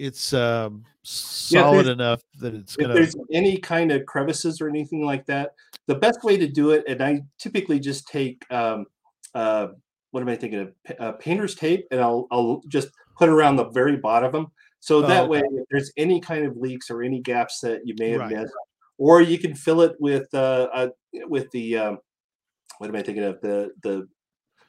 it's 0.00 0.32
um 0.32 0.84
solid 1.02 1.84
there's- 1.84 1.94
enough 1.94 2.22
that 2.40 2.54
it's 2.54 2.74
if 2.74 2.80
gonna 2.80 2.94
there's 2.94 3.14
any 3.32 3.58
kind 3.58 3.92
of 3.92 4.06
crevices 4.06 4.60
or 4.60 4.68
anything 4.68 5.04
like 5.04 5.26
that, 5.26 5.52
the 5.86 5.94
best 5.94 6.24
way 6.24 6.36
to 6.38 6.48
do 6.48 6.70
it, 6.70 6.84
and 6.88 7.02
I 7.02 7.20
typically 7.38 7.78
just 7.78 8.08
take 8.08 8.44
um, 8.50 8.86
uh, 9.34 9.68
what 10.10 10.22
am 10.22 10.28
I 10.28 10.36
thinking 10.36 10.60
of? 10.60 10.72
Uh, 10.98 11.12
painter's 11.12 11.54
tape, 11.54 11.86
and 11.90 12.00
I'll 12.00 12.26
I'll 12.30 12.62
just 12.68 12.88
put 13.16 13.28
it 13.28 13.32
around 13.32 13.56
the 13.56 13.68
very 13.70 13.96
bottom 13.96 14.26
of 14.26 14.32
them. 14.32 14.46
So 14.80 14.98
Oh, 14.98 15.02
that 15.02 15.22
okay. 15.24 15.28
way, 15.28 15.42
if 15.52 15.66
there's 15.70 15.92
any 15.98 16.20
kind 16.20 16.46
of 16.46 16.56
leaks 16.56 16.90
or 16.90 17.02
any 17.02 17.20
gaps 17.20 17.60
that 17.60 17.82
you 17.84 17.94
may 17.98 18.10
have 18.10 18.20
Right. 18.20 18.30
missed, 18.38 18.54
or 18.96 19.20
you 19.20 19.38
can 19.38 19.54
fill 19.54 19.82
it 19.82 19.94
with 20.00 20.32
uh, 20.32 20.68
uh 20.72 20.88
with 21.28 21.50
the 21.50 21.76
um, 21.76 21.98
what 22.78 22.88
am 22.88 22.96
I 22.96 23.02
thinking 23.02 23.24
of? 23.24 23.40
The 23.42 23.72
the 23.82 24.08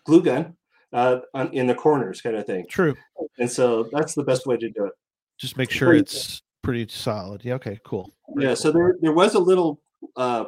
glue 0.06 0.22
gun 0.22 0.58
uh, 0.92 1.20
on, 1.34 1.54
in 1.54 1.68
the 1.68 1.76
corners, 1.76 2.22
kind 2.22 2.36
of 2.36 2.46
thing. 2.46 2.66
true. 2.70 2.96
And 3.40 3.50
so 3.50 3.84
that's 3.94 4.14
the 4.14 4.24
best 4.24 4.46
way 4.46 4.58
to 4.58 4.70
do 4.70 4.86
it. 4.86 4.94
Just 5.42 5.58
make 5.58 5.72
sure 5.72 5.92
it's 5.92 6.44
pretty 6.62 6.88
solid. 6.88 7.44
Yeah, 7.44 7.56
okay, 7.56 7.80
cool. 7.84 8.14
Very 8.36 8.50
Yeah. 8.50 8.54
So 8.54 8.72
there 8.72 8.96
there 9.02 9.12
was 9.12 9.34
a 9.34 9.40
little 9.40 9.82
uh, 10.16 10.46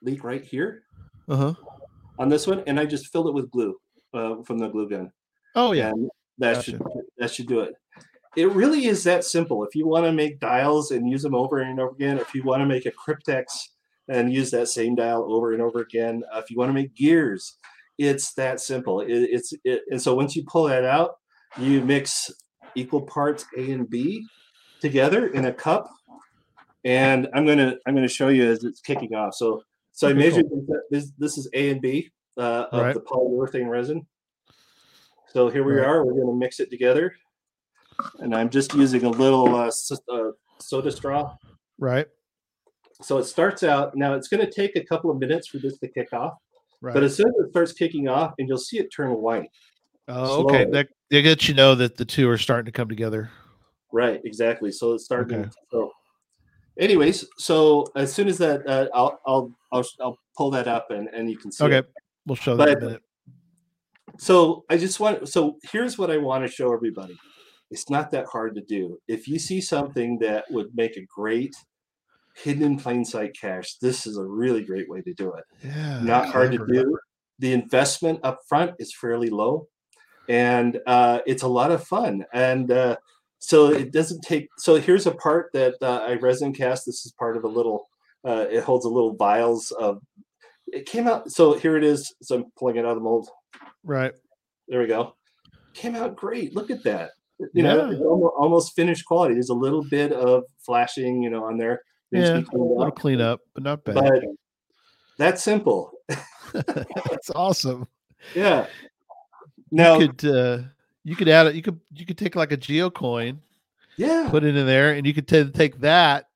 leak 0.00 0.22
right 0.22 0.44
here. 0.44 0.84
Uh-huh. 1.28 1.52
on 2.18 2.30
this 2.30 2.46
one, 2.46 2.62
and 2.66 2.80
I 2.80 2.86
just 2.86 3.08
filled 3.08 3.26
it 3.26 3.34
with 3.34 3.50
glue 3.50 3.76
uh, 4.14 4.36
from 4.44 4.58
the 4.58 4.68
glue 4.68 4.88
gun. 4.88 5.10
Oh 5.56 5.72
yeah. 5.72 5.90
And 5.90 6.08
that 6.38 6.54
Gotcha. 6.54 6.70
should 6.70 6.82
that 7.18 7.30
should 7.32 7.48
do 7.48 7.60
it. 7.60 7.74
It 8.36 8.50
really 8.52 8.86
is 8.86 9.02
that 9.04 9.24
simple. 9.24 9.64
If 9.64 9.74
you 9.74 9.86
want 9.88 10.06
to 10.06 10.12
make 10.12 10.38
dials 10.38 10.92
and 10.92 11.10
use 11.10 11.22
them 11.22 11.34
over 11.34 11.58
and 11.58 11.80
over 11.80 11.92
again, 11.92 12.18
if 12.18 12.34
you 12.34 12.44
want 12.44 12.60
to 12.60 12.66
make 12.66 12.86
a 12.86 12.92
cryptex 12.92 13.46
and 14.08 14.32
use 14.32 14.50
that 14.52 14.68
same 14.68 14.94
dial 14.94 15.26
over 15.30 15.52
and 15.52 15.60
over 15.60 15.80
again, 15.80 16.22
uh, 16.32 16.38
if 16.38 16.50
you 16.50 16.56
want 16.56 16.68
to 16.68 16.72
make 16.72 16.94
gears, 16.94 17.56
it's 17.98 18.32
that 18.34 18.60
simple. 18.60 19.00
It, 19.00 19.10
it's 19.10 19.52
it, 19.64 19.82
and 19.90 20.00
so 20.00 20.14
once 20.14 20.36
you 20.36 20.44
pull 20.46 20.64
that 20.64 20.84
out, 20.84 21.16
you 21.58 21.82
mix 21.82 22.30
equal 22.78 23.02
parts 23.02 23.44
A 23.56 23.70
and 23.72 23.88
B 23.90 24.26
together 24.80 25.28
in 25.28 25.46
a 25.46 25.52
cup. 25.52 25.90
And 26.84 27.28
I'm 27.34 27.44
gonna 27.44 27.74
I'm 27.86 27.94
gonna 27.94 28.08
show 28.08 28.28
you 28.28 28.48
as 28.50 28.64
it's 28.64 28.80
kicking 28.80 29.14
off. 29.14 29.34
So 29.34 29.62
so 29.92 30.08
I 30.08 30.12
measured 30.12 30.46
this. 30.90 31.10
This 31.18 31.36
is 31.36 31.48
A 31.54 31.70
and 31.70 31.80
B 31.82 32.10
uh, 32.38 32.66
of 32.72 32.82
Right. 32.82 32.94
the 32.94 33.00
polyurethane 33.00 33.68
resin. 33.68 34.06
So 35.32 35.48
here 35.50 35.64
we 35.64 35.74
Right. 35.74 35.86
are. 35.86 36.04
We're 36.04 36.12
going 36.14 36.28
to 36.28 36.34
mix 36.34 36.60
it 36.60 36.70
together, 36.70 37.14
and 38.20 38.34
I'm 38.34 38.48
just 38.48 38.72
using 38.74 39.04
a 39.04 39.10
little 39.10 39.54
uh, 39.56 39.70
uh, 40.10 40.30
soda 40.60 40.90
straw. 40.90 41.36
Right. 41.78 42.06
So 43.02 43.18
it 43.18 43.24
starts 43.24 43.62
out 43.62 43.94
now. 43.96 44.14
It's 44.14 44.28
going 44.28 44.44
to 44.44 44.50
take 44.50 44.76
a 44.76 44.84
couple 44.84 45.10
of 45.10 45.18
minutes 45.18 45.48
for 45.48 45.58
this 45.58 45.78
to 45.80 45.88
kick 45.88 46.12
off, 46.12 46.34
Right. 46.80 46.94
but 46.94 47.02
as 47.02 47.16
soon 47.16 47.26
as 47.28 47.46
it 47.46 47.50
starts 47.50 47.72
kicking 47.72 48.08
off, 48.08 48.34
and 48.38 48.48
you'll 48.48 48.56
see 48.56 48.78
it 48.78 48.88
turn 48.94 49.10
white. 49.10 49.50
Oh, 50.08 50.44
okay. 50.44 50.64
slowly. 50.64 50.70
That 50.72 50.88
they 51.10 51.22
get 51.22 51.48
you 51.48 51.54
know 51.54 51.74
that 51.74 51.96
the 51.96 52.04
two 52.04 52.28
are 52.28 52.38
starting 52.38 52.66
to 52.66 52.72
come 52.72 52.88
together. 52.88 53.30
Right, 53.92 54.20
exactly. 54.24 54.72
So 54.72 54.94
it's 54.94 55.04
starting. 55.04 55.40
Okay. 55.40 55.50
So, 55.70 55.90
anyways, 56.78 57.26
so 57.38 57.86
as 57.96 58.12
soon 58.12 58.28
as 58.28 58.38
that, 58.38 58.66
uh, 58.68 58.88
I'll, 58.94 59.20
I'll 59.26 59.52
I'll 59.72 59.86
I'll 60.00 60.18
pull 60.36 60.50
that 60.50 60.68
up, 60.68 60.90
and 60.90 61.08
and 61.08 61.30
you 61.30 61.38
can 61.38 61.52
see. 61.52 61.64
it. 61.64 61.72
Okay. 61.72 61.88
We'll 62.26 62.36
show 62.36 62.56
that 62.56 62.68
in 62.68 62.76
a 62.76 62.80
minute. 62.80 63.02
So 64.18 64.64
I 64.68 64.76
just 64.76 65.00
want 65.00 65.28
so 65.28 65.58
here's 65.70 65.96
what 65.96 66.10
I 66.10 66.18
want 66.18 66.44
to 66.44 66.50
show 66.50 66.72
everybody. 66.72 67.16
It's 67.70 67.88
not 67.90 68.10
that 68.10 68.26
hard 68.26 68.54
to 68.56 68.62
do. 68.62 68.98
If 69.08 69.28
you 69.28 69.38
see 69.38 69.60
something 69.60 70.18
that 70.20 70.44
would 70.50 70.68
make 70.74 70.96
a 70.96 71.06
great 71.14 71.54
hidden 72.34 72.62
in 72.62 72.78
plain 72.78 73.04
sight 73.04 73.36
cache, 73.38 73.76
this 73.80 74.06
is 74.06 74.16
a 74.16 74.24
really 74.24 74.64
great 74.64 74.88
way 74.88 75.02
to 75.02 75.12
do 75.14 75.32
it. 75.34 75.44
Yeah. 75.62 76.00
Not 76.02 76.28
hard 76.28 76.52
to 76.52 76.66
do. 76.66 76.98
The 77.38 77.52
investment 77.52 78.20
up 78.22 78.40
front 78.48 78.72
is 78.78 78.94
fairly 78.94 79.30
low, 79.30 79.68
and 80.28 80.80
uh, 80.86 81.20
it's 81.26 81.42
a 81.42 81.48
lot 81.48 81.70
of 81.70 81.84
fun. 81.84 82.24
And 82.32 82.70
uh, 82.70 82.96
so 83.38 83.68
it 83.70 83.92
doesn't 83.92 84.22
take. 84.22 84.48
So 84.58 84.76
here's 84.76 85.06
a 85.06 85.12
part 85.12 85.50
that 85.52 85.74
uh, 85.82 86.00
I 86.06 86.14
resin 86.14 86.52
cast. 86.52 86.86
This 86.86 87.06
is 87.06 87.12
part 87.12 87.36
of 87.36 87.44
a 87.44 87.48
little. 87.48 87.88
Uh, 88.24 88.46
it 88.50 88.62
holds 88.64 88.84
a 88.84 88.88
little 88.88 89.14
vials 89.14 89.70
of. 89.72 90.00
It 90.66 90.84
came 90.86 91.06
out. 91.08 91.30
So 91.30 91.54
here 91.54 91.76
it 91.76 91.84
is. 91.84 92.14
So 92.22 92.36
I'm 92.36 92.44
pulling 92.58 92.76
it 92.76 92.84
out 92.84 92.90
of 92.90 92.96
the 92.96 93.02
mold. 93.02 93.28
Right. 93.84 94.12
There 94.68 94.80
we 94.80 94.86
go. 94.86 95.14
Came 95.72 95.96
out 95.96 96.14
great. 96.16 96.54
Look 96.54 96.70
at 96.70 96.82
that. 96.84 97.12
You 97.54 97.62
know, 97.62 97.86
Yeah. 97.86 97.92
it's 97.92 98.00
almost, 98.02 98.74
finished 98.74 99.06
quality. 99.06 99.34
There's 99.34 99.48
a 99.48 99.54
little 99.54 99.84
bit 99.84 100.12
of 100.12 100.44
flashing, 100.58 101.22
you 101.22 101.30
know, 101.30 101.44
on 101.44 101.56
there. 101.56 101.82
to 102.12 102.18
Yeah, 102.20 102.36
a 102.38 102.56
little 102.56 102.82
up. 102.82 102.96
cleanup, 102.96 103.40
but 103.54 103.62
not 103.62 103.84
bad. 103.84 103.94
But 103.94 104.22
that's 105.16 105.42
simple. 105.42 105.92
That's 106.52 107.30
awesome. 107.34 107.86
Yeah. 108.34 108.66
Now, 109.70 109.98
you 109.98 110.08
could 110.08 110.24
uh, 110.28 110.58
you 111.04 111.16
could 111.16 111.28
add 111.28 111.46
it. 111.48 111.54
You 111.54 111.62
could 111.62 111.80
you 111.94 112.06
could 112.06 112.18
take 112.18 112.36
like 112.36 112.52
a 112.52 112.56
geocoin, 112.56 113.38
yeah, 113.96 114.28
put 114.30 114.44
it 114.44 114.56
in 114.56 114.66
there, 114.66 114.92
and 114.92 115.06
you 115.06 115.14
could 115.14 115.28
ta- 115.28 115.50
take 115.52 115.78
that 115.80 116.28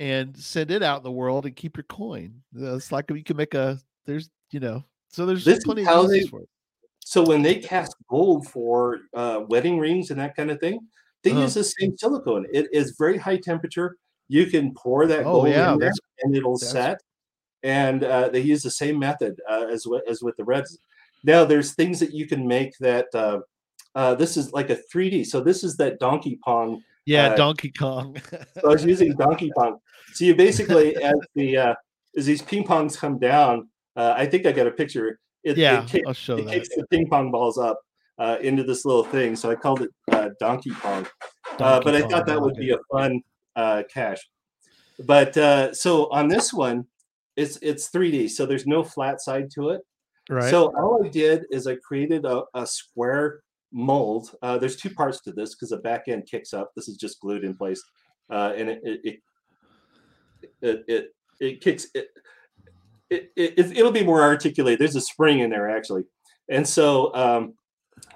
and 0.00 0.36
send 0.36 0.70
it 0.70 0.82
out 0.82 0.98
in 0.98 1.02
the 1.04 1.12
world 1.12 1.46
and 1.46 1.54
keep 1.54 1.76
your 1.76 1.84
coin. 1.84 2.42
It's 2.56 2.90
like 2.92 3.10
you 3.10 3.24
can 3.24 3.36
make 3.36 3.54
a 3.54 3.78
there's 4.06 4.30
you 4.50 4.60
know 4.60 4.84
so 5.08 5.26
there's 5.26 5.44
This 5.44 5.58
is 5.58 5.64
plenty 5.64 5.86
of 5.86 6.10
uses 6.10 6.28
for 6.28 6.40
it. 6.40 6.48
So 7.00 7.24
when 7.24 7.42
they 7.42 7.56
cast 7.56 7.94
gold 8.08 8.46
for 8.48 9.00
uh, 9.14 9.42
wedding 9.48 9.78
rings 9.78 10.10
and 10.10 10.20
that 10.20 10.34
kind 10.36 10.50
of 10.50 10.60
thing, 10.60 10.80
they 11.22 11.30
Uh-huh. 11.32 11.42
use 11.42 11.54
the 11.54 11.64
same 11.64 11.96
silicone. 11.96 12.46
It 12.52 12.68
is 12.72 12.96
very 12.98 13.18
high 13.18 13.36
temperature. 13.36 13.96
You 14.28 14.46
can 14.46 14.72
pour 14.74 15.06
that 15.06 15.26
Oh, 15.26 15.32
gold 15.32 15.48
yeah, 15.48 15.72
in 15.74 15.78
there 15.80 15.92
and 16.22 16.34
it'll 16.36 16.56
set. 16.58 17.02
And 17.64 18.02
uh, 18.02 18.28
they 18.28 18.40
use 18.40 18.62
the 18.62 18.70
same 18.70 18.98
method 18.98 19.40
uh, 19.48 19.66
as 19.70 19.84
wi- 19.84 20.02
as 20.08 20.22
with 20.22 20.36
the 20.36 20.44
reds. 20.44 20.78
Now 21.24 21.44
there's 21.44 21.74
things 21.74 22.00
that 22.00 22.12
you 22.12 22.26
can 22.26 22.46
make 22.46 22.76
that 22.78 23.06
uh, 23.14 23.40
uh, 23.94 24.14
this 24.14 24.36
is 24.36 24.52
like 24.52 24.70
a 24.70 24.78
3D. 24.92 25.26
So 25.26 25.40
this 25.40 25.62
is 25.64 25.76
that 25.76 25.98
Donkey 25.98 26.38
Kong. 26.44 26.82
Yeah, 27.04 27.28
uh, 27.28 27.36
Donkey 27.36 27.70
Kong. 27.70 28.16
So 28.60 28.68
I 28.68 28.72
was 28.72 28.84
using 28.84 29.14
Donkey 29.16 29.50
Kong. 29.56 29.78
So 30.14 30.24
you 30.24 30.34
basically 30.34 30.96
as 30.96 31.14
the 31.34 31.56
uh, 31.56 31.74
as 32.16 32.26
these 32.26 32.42
ping 32.42 32.64
pongs 32.64 32.96
come 32.96 33.18
down, 33.18 33.68
uh, 33.96 34.14
I 34.16 34.26
think 34.26 34.46
I 34.46 34.52
got 34.52 34.66
a 34.66 34.70
picture. 34.70 35.18
It, 35.42 35.56
yeah, 35.56 35.82
it 35.82 35.88
kick- 35.88 36.04
I'll 36.06 36.12
show 36.12 36.36
it 36.36 36.44
that. 36.44 36.52
kicks 36.52 36.68
the 36.68 36.86
ping 36.88 37.08
pong 37.08 37.30
balls 37.30 37.58
up 37.58 37.80
uh, 38.18 38.36
into 38.40 38.62
this 38.62 38.84
little 38.84 39.04
thing. 39.04 39.34
So 39.36 39.50
I 39.50 39.54
called 39.54 39.82
it 39.82 39.90
uh, 40.12 40.30
Donkey 40.38 40.70
Kong. 40.70 41.06
Uh, 41.52 41.80
Donkey 41.80 41.84
but 41.84 41.94
I 41.94 42.02
thought 42.08 42.26
that 42.26 42.40
would 42.40 42.54
be 42.54 42.70
a 42.70 42.78
fun 42.90 43.20
uh, 43.56 43.82
cache. 43.92 44.20
But 45.04 45.36
uh, 45.36 45.74
so 45.74 46.10
on 46.12 46.28
this 46.28 46.52
one, 46.52 46.86
it's 47.36 47.58
it's 47.62 47.90
3D, 47.90 48.30
so 48.30 48.46
there's 48.46 48.66
no 48.66 48.84
flat 48.84 49.20
side 49.20 49.50
to 49.54 49.70
it. 49.70 49.80
Right. 50.28 50.50
So 50.50 50.72
all 50.76 51.04
I 51.04 51.08
did 51.08 51.44
is 51.50 51.66
I 51.66 51.76
created 51.76 52.24
a, 52.24 52.42
a 52.54 52.66
square 52.66 53.40
mold. 53.72 54.34
Uh, 54.42 54.58
there's 54.58 54.76
two 54.76 54.90
parts 54.90 55.20
to 55.22 55.32
this 55.32 55.54
because 55.54 55.70
the 55.70 55.78
back 55.78 56.04
end 56.08 56.26
kicks 56.30 56.52
up. 56.52 56.72
This 56.76 56.88
is 56.88 56.96
just 56.96 57.20
glued 57.20 57.44
in 57.44 57.56
place, 57.56 57.82
uh, 58.30 58.52
and 58.56 58.68
it 58.68 58.80
it 58.84 59.20
it 60.60 60.84
it, 60.88 61.06
it, 61.40 61.60
kicks 61.60 61.86
it. 61.94 62.08
It, 63.10 63.32
it, 63.36 63.58
it- 63.58 63.76
it'll 63.78 63.92
be 63.92 64.04
more 64.04 64.22
articulated. 64.22 64.80
There's 64.80 64.96
a 64.96 65.00
spring 65.00 65.40
in 65.40 65.50
there 65.50 65.70
actually, 65.70 66.04
and 66.48 66.66
so. 66.66 67.14
Um, 67.14 67.54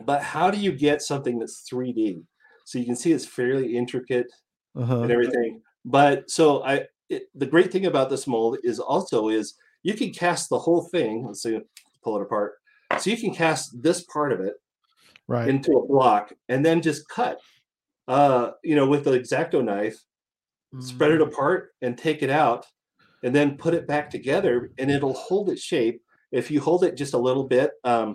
but 0.05 0.23
how 0.23 0.51
do 0.51 0.59
you 0.59 0.73
get 0.73 1.03
something 1.03 1.39
that's 1.39 1.69
3D? 1.71 2.23
So 2.65 2.79
you 2.79 2.85
can 2.85 2.97
see 2.97 3.13
it's 3.13 3.27
fairly 3.27 3.77
intricate 3.77 4.27
uh-huh. 4.77 5.03
and 5.03 5.11
everything. 5.11 5.63
But 5.85 6.31
so 6.31 6.65
I, 6.65 6.87
it, 7.09 7.25
the 7.35 7.47
great 7.47 7.71
thing 7.71 7.87
about 7.87 8.11
this 8.11 8.27
mold 8.27 8.59
is 8.65 8.81
also 8.81 9.29
is 9.29 9.55
you 9.83 9.95
can 9.95 10.13
cast 10.13 10.49
the 10.49 10.59
whole 10.59 10.83
thing. 10.83 11.25
Let's 11.25 11.43
see, 11.43 11.61
pull 12.07 12.17
it 12.17 12.23
apart. 12.23 12.55
So 13.01 13.11
you 13.11 13.17
can 13.17 13.35
cast 13.35 13.83
this 13.83 14.03
part 14.05 14.33
of 14.33 14.41
it 14.41 14.55
Right. 15.27 15.49
into 15.49 15.73
a 15.73 15.87
block 15.87 16.33
and 16.49 16.65
then 16.65 16.81
just 16.81 17.09
cut, 17.09 17.41
uh, 18.07 18.53
you 18.63 18.77
know, 18.77 18.87
with 18.87 19.03
the 19.05 19.11
exacto 19.19 19.63
knife, 19.65 19.99
spread 20.79 21.11
it 21.11 21.21
Mm, 21.21 21.27
apart 21.27 21.71
and 21.83 21.99
take 21.99 22.23
it 22.23 22.31
out, 22.31 22.65
and 23.25 23.35
then 23.35 23.57
put 23.57 23.75
it 23.75 23.89
back 23.89 24.09
together, 24.09 24.71
and 24.79 24.89
it'll 24.89 25.15
hold 25.15 25.51
its 25.51 25.63
shape. 25.63 26.01
If 26.31 26.49
you 26.51 26.61
hold 26.61 26.85
it 26.85 26.97
just 26.97 27.15
a 27.15 27.19
little 27.19 27.45
bit 27.45 27.73
um, 27.83 28.15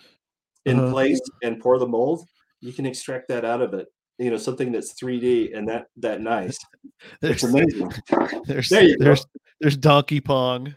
in 0.65 0.77
Uh-huh. 0.79 0.91
place 0.93 1.19
and 1.43 1.59
pour 1.59 1.77
the 1.77 1.87
mold, 1.87 2.25
you 2.61 2.71
can 2.71 2.85
extract 2.85 3.27
that 3.27 3.43
out 3.43 3.61
of 3.61 3.73
it. 3.73 3.87
You 4.19 4.29
know, 4.29 4.37
something 4.37 4.71
that's 4.71 4.93
3D 4.93 5.51
and 5.53 5.67
that 5.67 5.87
that 5.97 6.21
nice. 6.21 6.57
It's 7.23 7.41
There's 7.41 7.43
amazing. 7.43 7.91
there's 8.45 8.69
There 8.69 8.95
there's 8.99 9.25
there's 9.59 9.75
Donkey 9.77 10.21
Pong. 10.21 10.75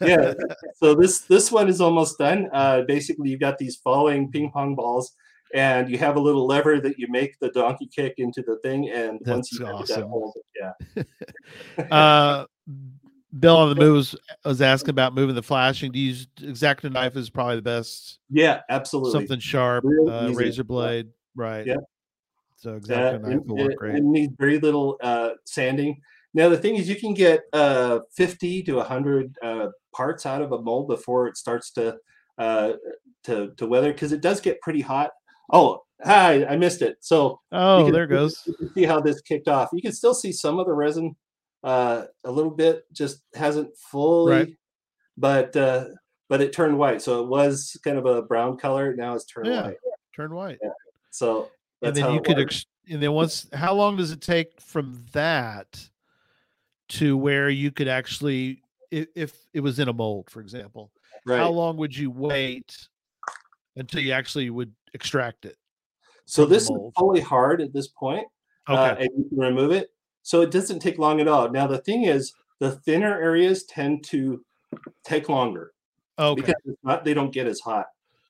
Yeah. 0.00 0.34
So 0.76 0.94
this 0.94 1.20
this 1.20 1.52
one 1.52 1.68
is 1.68 1.80
almost 1.80 2.18
done. 2.18 2.48
Uh, 2.52 2.82
basically, 2.82 3.30
you've 3.30 3.40
got 3.40 3.58
these 3.58 3.76
falling 3.76 4.30
ping 4.30 4.50
pong 4.50 4.74
balls, 4.74 5.12
and 5.54 5.88
you 5.90 5.98
have 5.98 6.16
a 6.16 6.20
little 6.20 6.46
lever 6.46 6.80
that 6.80 6.98
you 6.98 7.06
make 7.08 7.38
the 7.40 7.50
donkey 7.50 7.88
kick 7.94 8.14
into 8.18 8.42
the 8.42 8.58
thing, 8.62 8.90
and 8.90 9.20
once 9.26 9.52
you 9.52 9.64
have 9.64 9.86
that 9.86 10.04
awesome. 10.04 10.08
hold, 10.08 10.34
yeah. 10.60 11.02
uh 11.90 12.46
Bill 13.38 13.56
on 13.56 13.70
the 13.70 13.74
move 13.74 13.94
was, 13.94 14.16
was 14.44 14.60
asking 14.60 14.90
about 14.90 15.14
moving 15.14 15.34
the 15.34 15.42
flashing. 15.42 15.90
Do 15.90 15.98
you 15.98 16.08
use 16.08 16.26
exacto 16.38 16.92
knife 16.92 17.16
is 17.16 17.30
probably 17.30 17.56
the 17.56 17.62
best. 17.62 18.18
Yeah, 18.28 18.60
absolutely. 18.68 19.12
Something 19.12 19.38
sharp, 19.38 19.86
uh, 19.86 20.32
razor 20.34 20.64
blade, 20.64 21.08
right? 21.34 21.66
Yeah. 21.66 21.76
So 22.56 22.74
Yeah, 22.74 22.78
exacto 23.12 23.22
knife 23.22 23.32
and, 23.32 23.46
will 23.48 23.56
work 23.56 23.76
great. 23.76 23.94
and 23.94 24.12
needs 24.12 24.34
very 24.38 24.58
little 24.58 24.98
uh, 25.02 25.30
sanding. 25.46 25.98
Now 26.34 26.48
the 26.48 26.56
thing 26.58 26.76
is, 26.76 26.88
you 26.88 26.96
can 26.96 27.14
get 27.14 27.42
uh, 27.52 28.00
50 28.16 28.62
to 28.64 28.74
100 28.76 29.36
uh, 29.42 29.66
parts 29.94 30.24
out 30.26 30.40
of 30.42 30.52
a 30.52 30.60
mold 30.62 30.88
before 30.88 31.26
it 31.28 31.36
starts 31.36 31.70
to 31.72 31.96
uh, 32.38 32.72
to 33.24 33.52
to 33.56 33.66
weather 33.66 33.92
because 33.92 34.12
it 34.12 34.22
does 34.22 34.40
get 34.40 34.60
pretty 34.62 34.80
hot. 34.80 35.10
Oh, 35.52 35.82
hi, 36.02 36.44
I 36.46 36.56
missed 36.56 36.80
it. 36.82 36.96
So 37.00 37.40
Oh, 37.52 37.84
can- 37.84 37.92
there 37.92 38.04
it 38.04 38.08
goes. 38.08 38.48
See 38.74 38.84
how 38.84 39.00
this 39.00 39.20
kicked 39.20 39.48
off. 39.48 39.68
You 39.72 39.82
can 39.82 39.92
still 39.92 40.14
see 40.14 40.32
some 40.32 40.58
of 40.58 40.66
the 40.66 40.72
resin 40.72 41.14
uh, 41.62 42.04
a 42.24 42.30
little 42.30 42.50
bit, 42.50 42.84
just 42.92 43.22
hasn't 43.34 43.76
fully, 43.76 44.32
Right. 44.32 44.48
but 45.18 45.54
uh, 45.54 45.88
but 46.30 46.40
it 46.40 46.52
turned 46.54 46.78
white. 46.78 47.02
So 47.02 47.22
it 47.22 47.28
was 47.28 47.76
kind 47.84 47.98
of 47.98 48.06
a 48.06 48.22
brown 48.22 48.56
color. 48.56 48.94
Now 48.96 49.14
it's 49.14 49.26
turned 49.26 49.48
Yeah. 49.48 49.62
white. 49.66 49.76
Turn 50.16 50.34
white. 50.34 50.58
So 51.10 51.50
and 51.82 51.94
then 51.94 52.14
you 52.14 52.20
could 52.22 52.38
ex- 52.40 52.64
and 52.88 53.02
then 53.02 53.12
once 53.12 53.46
how 53.52 53.74
long 53.74 53.96
does 53.96 54.10
it 54.10 54.20
take 54.22 54.60
from 54.60 55.04
that 55.12 55.88
to 56.92 57.16
where 57.16 57.48
you 57.48 57.70
could 57.70 57.88
actually 57.88 58.62
if, 58.90 59.32
it 59.54 59.60
was 59.60 59.78
in 59.78 59.88
a 59.88 59.92
mold 59.92 60.28
for 60.30 60.40
example 60.40 60.90
right. 61.26 61.38
how 61.38 61.50
long 61.50 61.76
would 61.76 61.96
you 61.96 62.10
wait 62.10 62.88
until 63.76 64.00
you 64.00 64.12
actually 64.12 64.50
would 64.50 64.72
extract 64.94 65.44
it 65.44 65.56
so 66.24 66.46
this 66.46 66.64
is 66.64 66.78
fully 66.98 67.20
hard 67.20 67.60
at 67.60 67.72
this 67.72 67.88
point, 67.88 68.26
okay 68.68 68.80
uh, 68.80 68.94
and 68.96 69.10
you 69.16 69.28
can 69.28 69.38
remove 69.38 69.72
it. 69.72 69.90
So 70.22 70.40
it 70.40 70.50
doesn't 70.50 70.78
take 70.78 70.98
long 70.98 71.20
at 71.20 71.28
all. 71.28 71.50
Now 71.50 71.66
the 71.66 71.78
thing 71.78 72.04
is, 72.04 72.32
the 72.60 72.72
thinner 72.72 73.20
areas 73.20 73.64
tend 73.64 74.04
to 74.04 74.44
take 75.04 75.28
longer 75.28 75.72
okay 76.18 76.40
because 76.40 76.54
it's 76.64 76.78
not, 76.84 77.04
they 77.04 77.14
don't 77.14 77.32
get 77.32 77.46
as 77.46 77.60
hot, 77.60 77.86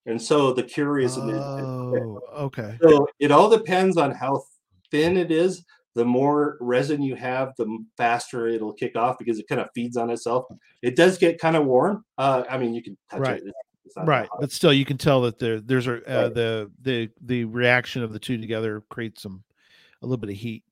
and 0.06 0.20
so 0.20 0.52
the 0.52 0.62
cure 0.62 0.98
is. 0.98 1.16
oh 1.18 2.20
okay 2.34 2.78
So 2.82 3.06
it 3.18 3.30
all 3.30 3.50
depends 3.50 3.96
on 3.96 4.12
how 4.12 4.42
thin 4.90 5.16
it 5.16 5.30
is. 5.30 5.64
The 5.94 6.04
more 6.04 6.56
resin 6.60 7.02
you 7.02 7.14
have, 7.16 7.52
the 7.58 7.66
faster 7.96 8.46
it'll 8.46 8.72
kick 8.72 8.96
off 8.96 9.18
because 9.18 9.38
it 9.38 9.46
kind 9.48 9.60
of 9.60 9.68
feeds 9.74 9.96
on 9.96 10.10
itself. 10.10 10.46
It 10.80 10.96
does 10.96 11.18
get 11.18 11.38
kind 11.40 11.56
of 11.56 11.66
warm. 11.66 12.04
Uh, 12.18 12.44
I 12.48 12.58
mean, 12.58 12.72
you 12.74 12.82
can 12.82 12.96
touch 13.10 13.20
Right. 13.20 13.36
it. 13.42 13.46
It's, 13.46 13.58
it's 13.84 13.96
not 13.96 14.06
right 14.08 14.28
hot. 14.28 14.40
but 14.40 14.52
still 14.52 14.72
you 14.72 14.84
can 14.84 14.96
tell 14.98 15.20
that 15.22 15.38
there 15.38 15.60
there's 15.60 15.86
a 15.86 15.96
uh, 16.08 16.22
Right. 16.24 16.34
the 16.34 16.70
the 16.82 17.10
the 17.20 17.44
reaction 17.44 18.02
of 18.02 18.12
the 18.12 18.18
two 18.18 18.38
together 18.38 18.82
creates 18.88 19.22
some 19.22 19.42
a 20.02 20.06
little 20.06 20.16
bit 20.20 20.30
of 20.30 20.36
heat 20.36 20.64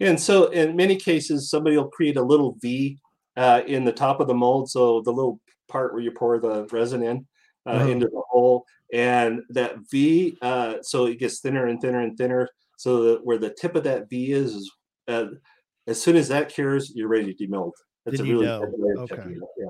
And 0.00 0.18
so, 0.20 0.46
in 0.46 0.76
many 0.76 0.96
cases, 0.96 1.50
somebody 1.50 1.76
will 1.76 1.88
create 1.88 2.16
a 2.16 2.22
little 2.22 2.56
V 2.62 2.98
uh, 3.36 3.62
in 3.66 3.84
the 3.84 3.92
top 3.92 4.20
of 4.20 4.28
the 4.28 4.34
mold. 4.34 4.70
So 4.70 5.00
the 5.02 5.12
little 5.12 5.40
part 5.68 5.92
where 5.92 6.02
you 6.02 6.10
pour 6.12 6.38
the 6.38 6.66
resin 6.70 7.02
in 7.02 7.26
uh, 7.66 7.70
Uh-huh. 7.70 7.88
into 7.90 8.06
the 8.06 8.22
hole, 8.28 8.64
and 8.92 9.42
that 9.50 9.76
V, 9.90 10.36
uh, 10.42 10.76
so 10.82 11.06
it 11.06 11.18
gets 11.18 11.40
thinner 11.40 11.66
and 11.66 11.80
thinner 11.80 12.00
and 12.00 12.16
thinner. 12.16 12.48
So 12.76 13.02
that 13.04 13.24
where 13.24 13.38
the 13.38 13.50
tip 13.50 13.74
of 13.76 13.84
that 13.84 14.08
V 14.10 14.32
is, 14.32 14.54
is 14.54 14.72
uh, 15.08 15.26
as 15.86 16.00
soon 16.00 16.16
as 16.16 16.28
that 16.28 16.48
cures, 16.48 16.92
you're 16.94 17.08
ready 17.08 17.32
to 17.34 17.46
demold. 17.46 17.72
That's 18.04 18.18
Then 18.18 18.26
a 18.26 18.30
really 18.32 18.46
know. 18.46 18.60
way 18.60 18.92
of 18.92 18.98
Okay. 19.04 19.16
checking 19.16 19.32
it. 19.32 19.38
Yeah. 19.58 19.68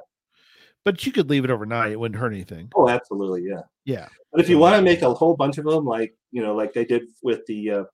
but 0.85 1.07
you 1.07 1.13
could 1.13 1.31
leave 1.31 1.45
it 1.45 1.51
overnight 1.51 1.93
it 1.93 1.99
wouldn't 1.99 2.21
hurt 2.21 2.33
anything 2.33 2.71
Oh, 2.77 2.89
absolutely. 2.91 3.45
Yeah. 3.49 3.63
yeah 3.87 4.09
But 4.33 4.41
if 4.43 4.49
you 4.51 4.57
So- 4.57 4.61
want 4.61 4.77
to 4.77 4.83
make 4.83 5.03
a 5.03 5.15
whole 5.15 5.35
bunch 5.37 5.57
of 5.59 5.65
them, 5.65 5.85
like 5.87 6.15
you 6.31 6.43
know, 6.43 6.55
like 6.55 6.73
they 6.73 6.85
did 6.85 7.05
with 7.23 7.45
the 7.47 7.71
uh, 7.71 7.85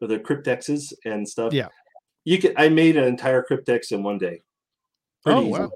with 0.00 0.10
the 0.10 0.18
cryptexes 0.18 0.92
and 1.04 1.28
stuff, 1.28 1.52
Yeah. 1.52 1.68
you 2.24 2.38
could. 2.38 2.54
I 2.56 2.68
made 2.70 2.96
an 2.96 3.04
entire 3.04 3.42
cryptex 3.48 3.92
in 3.92 4.02
one 4.02 4.16
day. 4.18 4.42
Pretty 5.24 5.38
oh 5.40 5.42
easy. 5.42 5.50
wow 5.50 5.70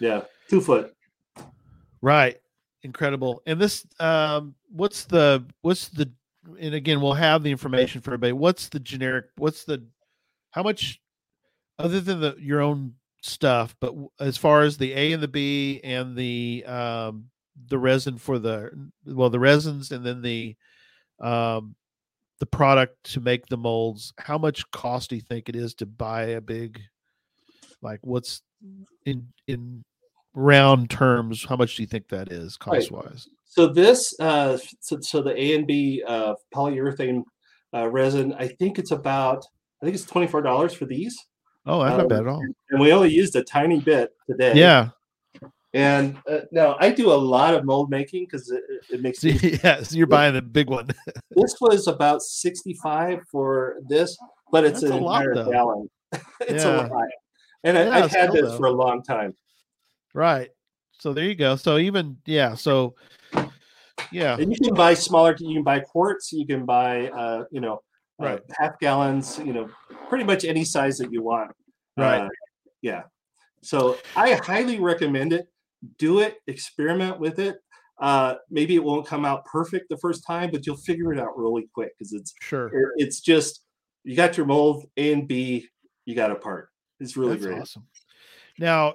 Yeah, 0.00 0.24
two 0.48 0.60
foot. 0.60 0.94
Right. 2.00 2.36
Incredible. 2.82 3.42
And 3.46 3.60
this 3.60 3.86
um 3.98 4.54
what's 4.70 5.04
the 5.04 5.44
what's 5.62 5.88
the 5.88 6.10
and 6.58 6.74
again 6.74 7.00
we'll 7.00 7.14
have 7.14 7.42
the 7.42 7.50
information 7.50 8.00
for 8.00 8.10
everybody. 8.10 8.32
What's 8.32 8.68
the 8.68 8.80
generic 8.80 9.26
what's 9.36 9.64
the 9.64 9.84
how 10.50 10.62
much 10.62 11.00
other 11.78 12.00
than 12.00 12.20
the 12.20 12.36
your 12.38 12.60
own 12.60 12.94
stuff, 13.22 13.74
but 13.80 13.94
as 14.20 14.36
far 14.36 14.62
as 14.62 14.76
the 14.76 14.92
A 14.92 15.12
and 15.12 15.22
the 15.22 15.28
B 15.28 15.80
and 15.82 16.16
the 16.16 16.64
um 16.66 17.26
the 17.68 17.78
resin 17.78 18.18
for 18.18 18.38
the 18.38 18.70
well 19.06 19.30
the 19.30 19.40
resins 19.40 19.90
and 19.90 20.04
then 20.04 20.22
the 20.22 20.56
um 21.20 21.74
the 22.40 22.46
product 22.46 23.12
to 23.12 23.20
make 23.20 23.46
the 23.46 23.56
molds, 23.56 24.12
how 24.18 24.36
much 24.36 24.70
cost 24.70 25.10
do 25.10 25.16
you 25.16 25.22
think 25.22 25.48
it 25.48 25.56
is 25.56 25.74
to 25.74 25.86
buy 25.86 26.24
a 26.24 26.40
big 26.40 26.80
like 27.80 28.00
what's 28.02 28.42
in 29.06 29.28
in 29.46 29.84
round 30.34 30.90
terms, 30.90 31.44
how 31.44 31.56
much 31.56 31.76
do 31.76 31.82
you 31.82 31.86
think 31.86 32.08
that 32.08 32.32
is 32.32 32.56
cost 32.56 32.90
wise? 32.90 33.28
So 33.54 33.68
this, 33.68 34.18
uh, 34.18 34.58
so, 34.80 34.98
so 35.00 35.22
the 35.22 35.40
A 35.40 35.54
and 35.54 35.64
B 35.64 36.02
uh, 36.04 36.34
polyurethane 36.52 37.22
uh, 37.72 37.88
resin, 37.88 38.34
I 38.36 38.48
think 38.48 38.80
it's 38.80 38.90
about, 38.90 39.44
I 39.80 39.86
think 39.86 39.94
it's 39.94 40.04
twenty 40.04 40.26
four 40.26 40.42
dollars 40.42 40.74
for 40.74 40.86
these. 40.86 41.16
Oh, 41.64 41.84
that's 41.84 41.92
not 41.92 42.00
Um, 42.02 42.08
bad 42.08 42.20
at 42.22 42.26
all. 42.26 42.42
and 42.70 42.80
we 42.80 42.92
only 42.92 43.12
used 43.12 43.36
a 43.36 43.44
tiny 43.44 43.78
bit 43.78 44.10
today. 44.28 44.54
Yeah. 44.58 44.88
And 45.72 46.16
uh, 46.28 46.40
now 46.50 46.76
I 46.80 46.90
do 46.90 47.12
a 47.12 47.14
lot 47.14 47.54
of 47.54 47.64
mold 47.64 47.90
making 47.90 48.24
because 48.24 48.50
it, 48.50 48.62
it 48.90 49.00
makes 49.02 49.22
me. 49.24 49.38
yeah, 49.62 49.82
so 49.84 49.94
you're 49.96 50.08
buying 50.08 50.34
the 50.34 50.42
big 50.42 50.68
one. 50.68 50.88
This 51.36 51.54
was 51.60 51.86
about 51.86 52.22
65 52.22 53.20
for 53.30 53.76
this, 53.88 54.16
but 54.50 54.64
it's 54.64 54.80
That's 54.80 54.92
an 54.92 54.98
a 54.98 55.04
lot, 55.04 55.22
entire 55.22 55.34
though. 55.44 55.50
gallon. 55.52 55.90
it's 56.40 56.64
Yeah. 56.64 56.86
a 56.88 56.90
lot. 56.92 57.08
And 57.62 57.76
Yeah, 57.76 57.88
I, 57.90 58.02
I've 58.02 58.10
had 58.10 58.32
this 58.32 58.42
though. 58.50 58.56
for 58.56 58.66
a 58.66 58.72
long 58.72 59.02
time. 59.04 59.34
right. 60.12 60.50
So 60.98 61.12
there 61.12 61.24
you 61.24 61.34
go. 61.34 61.54
So 61.56 61.78
even 61.78 62.16
yeah, 62.24 62.54
so 62.54 62.94
yeah. 64.14 64.36
And 64.38 64.50
you 64.52 64.58
can 64.62 64.74
buy 64.74 64.94
smaller, 64.94 65.34
you 65.38 65.54
can 65.54 65.62
buy 65.64 65.80
quarts, 65.80 66.32
you 66.32 66.46
can 66.46 66.64
buy, 66.64 67.08
uh, 67.10 67.44
you 67.50 67.60
know, 67.60 67.80
uh, 68.20 68.24
Right. 68.26 68.42
half 68.58 68.78
gallons, 68.78 69.38
you 69.44 69.52
know, 69.52 69.68
pretty 70.08 70.24
much 70.24 70.44
any 70.44 70.64
size 70.64 70.98
that 70.98 71.12
you 71.12 71.22
want. 71.22 71.50
Right. 71.96 72.22
Uh, 72.22 72.28
yeah. 72.80 73.02
So 73.62 73.98
I 74.16 74.34
highly 74.34 74.78
recommend 74.78 75.32
it. 75.32 75.46
Do 75.98 76.20
it, 76.20 76.38
experiment 76.46 77.18
with 77.18 77.38
it. 77.38 77.56
Uh, 78.00 78.36
maybe 78.50 78.74
it 78.74 78.82
won't 78.82 79.06
come 79.06 79.24
out 79.24 79.44
perfect 79.44 79.86
the 79.88 79.98
first 79.98 80.24
time, 80.26 80.50
but 80.50 80.66
you'll 80.66 80.76
figure 80.76 81.12
it 81.12 81.18
out 81.18 81.36
really 81.36 81.68
quick 81.74 81.92
because 81.98 82.12
it's 82.12 82.32
Sure. 82.40 82.70
it's 82.96 83.20
just 83.20 83.64
you 84.04 84.16
got 84.16 84.36
your 84.36 84.46
mold 84.46 84.86
A 84.96 85.12
and 85.12 85.26
B, 85.28 85.68
you 86.04 86.14
got 86.14 86.30
a 86.30 86.34
part. 86.36 86.68
It's 87.00 87.16
really 87.16 87.32
That's 87.34 87.46
great. 87.46 87.60
awesome. 87.60 87.86
Now, 88.58 88.94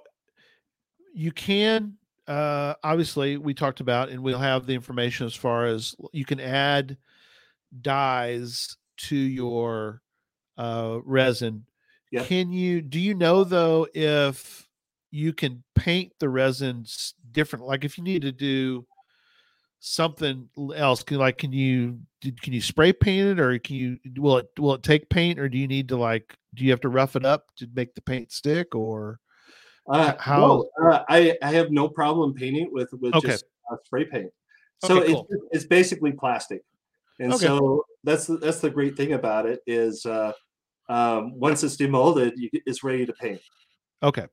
you 1.13 1.31
can 1.31 1.97
uh, 2.29 2.75
obviously 2.83 3.37
we 3.37 3.55
talked 3.55 3.79
about, 3.79 4.09
and 4.09 4.21
we'll 4.21 4.37
have 4.37 4.67
the 4.67 4.73
information 4.73 5.25
as 5.25 5.33
far 5.33 5.65
as 5.65 5.95
you 6.13 6.25
can 6.25 6.39
add 6.39 6.95
dyes 7.81 8.77
to 8.97 9.15
your 9.15 10.01
uh, 10.57 10.99
resin. 11.03 11.65
Yep. 12.11 12.27
Can 12.27 12.51
you? 12.51 12.81
Do 12.81 12.99
you 12.99 13.15
know 13.15 13.43
though 13.43 13.87
if 13.93 14.67
you 15.09 15.33
can 15.33 15.63
paint 15.73 16.13
the 16.19 16.29
resins 16.29 17.15
different? 17.31 17.65
Like 17.65 17.83
if 17.83 17.97
you 17.97 18.03
need 18.03 18.21
to 18.21 18.31
do 18.31 18.85
something 19.79 20.49
else, 20.75 21.01
can 21.01 21.17
like 21.17 21.39
can 21.39 21.51
you 21.51 21.99
did- 22.21 22.41
can 22.41 22.53
you 22.53 22.61
spray 22.61 22.93
paint 22.93 23.27
it 23.27 23.39
or 23.39 23.57
can 23.57 23.75
you 23.75 23.97
will 24.17 24.37
it 24.37 24.47
will 24.59 24.75
it 24.75 24.83
take 24.83 25.09
paint 25.09 25.39
or 25.39 25.49
do 25.49 25.57
you 25.57 25.67
need 25.67 25.87
to 25.89 25.97
like 25.97 26.37
do 26.53 26.63
you 26.63 26.69
have 26.69 26.81
to 26.81 26.89
rough 26.89 27.15
it 27.15 27.25
up 27.25 27.47
to 27.55 27.67
make 27.73 27.95
the 27.95 28.01
paint 28.01 28.31
stick 28.31 28.75
or 28.75 29.19
Uh, 29.89 30.13
how- 30.19 30.39
no, 30.39 30.69
uh, 30.91 31.03
I 31.09 31.37
I 31.41 31.51
have 31.51 31.71
no 31.71 31.89
problem 31.89 32.33
painting 32.33 32.69
with 32.71 32.91
with 32.93 33.15
Okay. 33.15 33.27
just 33.27 33.45
uh, 33.71 33.75
spray 33.85 34.05
paint. 34.05 34.31
So 34.83 34.97
Okay, 34.97 35.11
it's 35.11 35.13
cool. 35.13 35.27
it's 35.51 35.65
basically 35.65 36.11
plastic, 36.13 36.61
and 37.19 37.33
Okay. 37.33 37.47
so 37.47 37.83
that's 38.03 38.27
the, 38.27 38.37
that's 38.37 38.59
the 38.59 38.69
great 38.69 38.95
thing 38.95 39.13
about 39.13 39.45
it 39.45 39.61
is 39.67 40.05
uh, 40.05 40.31
um, 40.89 41.37
once 41.37 41.63
it's 41.63 41.75
demolded, 41.75 42.33
you, 42.37 42.49
it's 42.65 42.83
ready 42.83 43.05
to 43.05 43.13
paint. 43.13 43.41
Okay. 44.03 44.27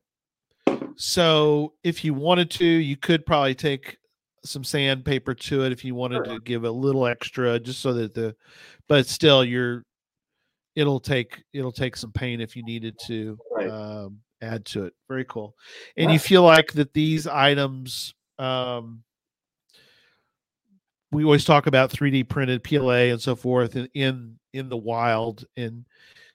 So 0.97 1.75
if 1.85 2.05
you 2.05 2.15
wanted 2.15 2.51
to, 2.53 2.65
you 2.65 2.97
could 2.97 3.27
probably 3.27 3.55
take 3.55 3.99
some 4.45 4.63
sandpaper 4.65 5.35
to 5.35 5.65
it 5.65 5.73
if 5.73 5.85
you 5.85 5.95
wanted 5.95 6.25
Sure. 6.27 6.35
to 6.37 6.41
give 6.41 6.65
a 6.65 6.71
little 6.71 7.07
extra 7.07 7.59
just 7.59 7.81
so 7.81 7.93
that 7.95 8.15
the 8.15 8.35
but 8.89 9.07
still 9.07 9.45
you're 9.45 9.83
it'll 10.77 11.01
take 11.01 11.43
it'll 11.53 11.73
take 11.73 11.97
some 11.97 12.13
paint 12.13 12.41
if 12.41 12.55
you 12.55 12.63
needed 12.63 12.95
to 13.07 13.37
Right. 13.51 13.69
um 13.69 14.21
add 14.41 14.65
to 14.67 14.85
it. 14.85 14.95
Very 15.09 15.25
cool. 15.25 15.55
And 15.97 16.11
you 16.11 16.19
feel 16.19 16.43
like 16.43 16.73
that 16.73 16.93
these 16.93 17.27
items 17.27 18.15
um 18.39 19.03
we 21.13 21.25
always 21.25 21.45
talk 21.45 21.67
about 21.67 21.91
3D 21.91 22.29
printed 22.29 22.63
PLA 22.63 23.11
and 23.11 23.21
so 23.21 23.35
forth 23.35 23.77
in 23.77 23.89
in, 23.95 24.39
in 24.53 24.69
the 24.69 24.77
wild 24.77 25.47
and 25.57 25.87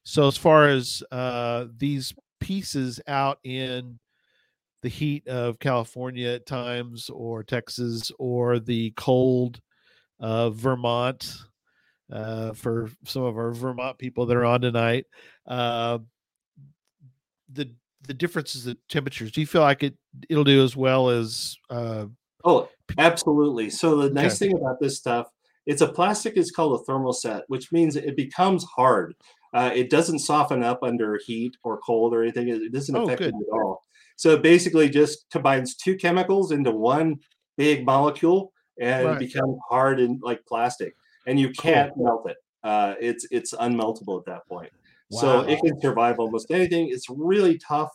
so 0.03 0.27
as 0.27 0.37
far 0.37 0.67
as 0.67 1.03
uh 1.11 1.65
these 1.77 2.13
pieces 2.39 2.99
out 3.07 3.39
in 3.43 3.99
the 4.81 4.89
heat 4.89 5.27
of 5.27 5.59
California 5.59 6.29
at 6.29 6.45
times 6.45 7.09
or 7.09 7.43
Texas 7.43 8.11
or 8.17 8.59
the 8.59 8.91
cold 8.97 9.61
of 10.19 10.55
Vermont 10.55 11.37
uh, 12.11 12.53
for 12.53 12.89
some 13.05 13.23
of 13.23 13.37
our 13.37 13.51
Vermont 13.51 13.97
people 13.97 14.25
that 14.25 14.37
are 14.37 14.45
on 14.45 14.61
tonight. 14.61 15.05
Uh, 15.47 15.99
the 17.53 17.71
the 18.07 18.13
differences 18.13 18.67
in 18.67 18.77
temperatures. 18.89 19.31
Do 19.31 19.41
you 19.41 19.47
feel 19.47 19.61
like 19.61 19.83
it 19.83 19.95
it'll 20.29 20.43
do 20.43 20.63
as 20.63 20.75
well 20.75 21.09
as 21.09 21.57
uh, 21.69 22.05
Oh, 22.43 22.69
absolutely. 22.97 23.69
So 23.69 23.95
the 23.97 24.09
nice 24.09 24.41
Okay. 24.41 24.47
thing 24.49 24.57
about 24.57 24.79
this 24.79 24.97
stuff, 24.97 25.27
it's 25.65 25.81
a 25.81 25.87
plastic. 25.87 26.37
It's 26.37 26.51
called 26.51 26.79
a 26.81 26.91
thermoset, 26.91 27.43
which 27.47 27.71
means 27.71 27.95
it 27.95 28.15
becomes 28.17 28.63
hard. 28.75 29.15
Uh, 29.53 29.69
it 29.73 29.89
doesn't 29.89 30.19
soften 30.19 30.63
up 30.63 30.79
under 30.81 31.19
heat 31.25 31.55
or 31.63 31.79
cold 31.79 32.13
or 32.13 32.23
anything. 32.23 32.47
It 32.47 32.71
doesn't 32.71 32.95
Oh, 32.95 33.03
affect 33.03 33.21
it 33.21 33.27
at 33.35 33.53
all. 33.53 33.83
So 34.15 34.31
it 34.31 34.41
basically 34.41 34.89
just 34.89 35.29
combines 35.31 35.75
two 35.75 35.95
chemicals 35.95 36.51
into 36.51 36.71
one 36.71 37.17
big 37.57 37.85
molecule 37.85 38.53
and 38.79 39.05
Right. 39.07 39.15
it 39.15 39.19
becomes 39.19 39.57
hard 39.69 39.99
and 39.99 40.21
like 40.23 40.43
plastic. 40.47 40.95
And 41.27 41.39
you 41.39 41.49
can't 41.51 41.91
melt 41.97 42.27
it. 42.29 42.37
Uh, 42.63 42.95
it's 42.99 43.27
it's 43.31 43.53
unmeltable 43.53 44.19
at 44.19 44.25
that 44.25 44.47
point. 44.47 44.71
So 45.11 45.41
it 45.41 45.59
can 45.61 45.79
survive 45.81 46.19
almost 46.19 46.51
anything. 46.51 46.89
It's 46.89 47.09
really 47.09 47.57
tough, 47.57 47.89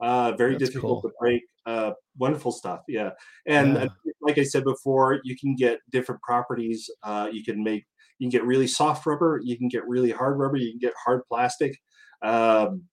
uh, 0.00 0.32
very 0.32 0.52
That's 0.56 0.70
difficult 0.70 1.02
cool. 1.02 1.10
to 1.10 1.16
break. 1.18 1.42
Uh, 1.66 1.92
wonderful 2.18 2.52
stuff. 2.52 2.80
Yeah. 2.88 3.10
And 3.46 3.74
Yeah. 3.74 3.84
uh, 3.84 3.88
like 4.20 4.38
I 4.38 4.44
said 4.44 4.64
before, 4.64 5.20
you 5.24 5.36
can 5.36 5.54
get 5.54 5.80
different 5.90 6.20
properties. 6.22 6.90
Uh, 7.02 7.28
you 7.32 7.44
can 7.44 7.62
make, 7.62 7.84
you 8.18 8.24
can 8.26 8.30
get 8.30 8.44
really 8.44 8.66
soft 8.66 9.06
rubber. 9.06 9.40
You 9.42 9.56
can 9.56 9.68
get 9.68 9.86
really 9.86 10.10
hard 10.10 10.38
rubber. 10.38 10.56
You 10.56 10.70
can 10.70 10.78
get 10.78 10.94
hard 11.04 11.22
plastic. 11.28 11.78
Um, 12.22 12.84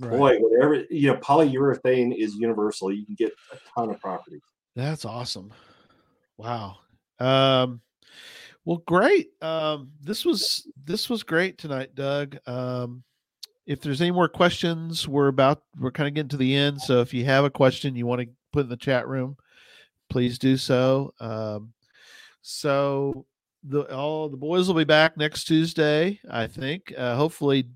Right. 0.00 0.10
Boy, 0.18 0.38
whatever, 0.40 0.84
you 0.90 1.06
know, 1.12 1.16
polyurethane 1.18 2.16
is 2.18 2.34
universal. 2.34 2.92
You 2.92 3.06
can 3.06 3.14
get 3.14 3.32
a 3.52 3.58
ton 3.72 3.90
of 3.90 4.00
properties. 4.00 4.42
That's 4.74 5.04
awesome. 5.04 5.52
Wow. 6.36 6.78
Um 7.20 7.80
well 8.64 8.82
great. 8.88 9.28
Um 9.40 9.92
this 10.00 10.24
was 10.24 10.66
this 10.84 11.08
was 11.08 11.22
great 11.22 11.58
tonight, 11.58 11.94
Doug. 11.94 12.36
Um 12.48 13.04
if 13.66 13.80
there's 13.80 14.00
any 14.00 14.10
more 14.10 14.28
questions, 14.28 15.08
we're 15.08 15.28
about 15.28 15.62
we're 15.78 15.90
kind 15.90 16.08
of 16.08 16.14
getting 16.14 16.28
to 16.28 16.36
the 16.36 16.54
end. 16.54 16.80
So 16.80 17.00
if 17.00 17.14
you 17.14 17.24
have 17.24 17.44
a 17.44 17.50
question 17.50 17.96
you 17.96 18.06
want 18.06 18.20
to 18.22 18.28
put 18.52 18.64
in 18.64 18.68
the 18.68 18.76
chat 18.76 19.08
room, 19.08 19.36
please 20.10 20.38
do 20.38 20.56
so. 20.56 21.12
Um 21.20 21.72
so 22.42 23.26
the 23.62 23.82
all 23.94 24.28
the 24.28 24.36
boys 24.36 24.68
will 24.68 24.74
be 24.74 24.84
back 24.84 25.16
next 25.16 25.44
Tuesday, 25.44 26.20
I 26.30 26.46
think. 26.46 26.92
Uh 26.96 27.16
hopefully 27.16 27.68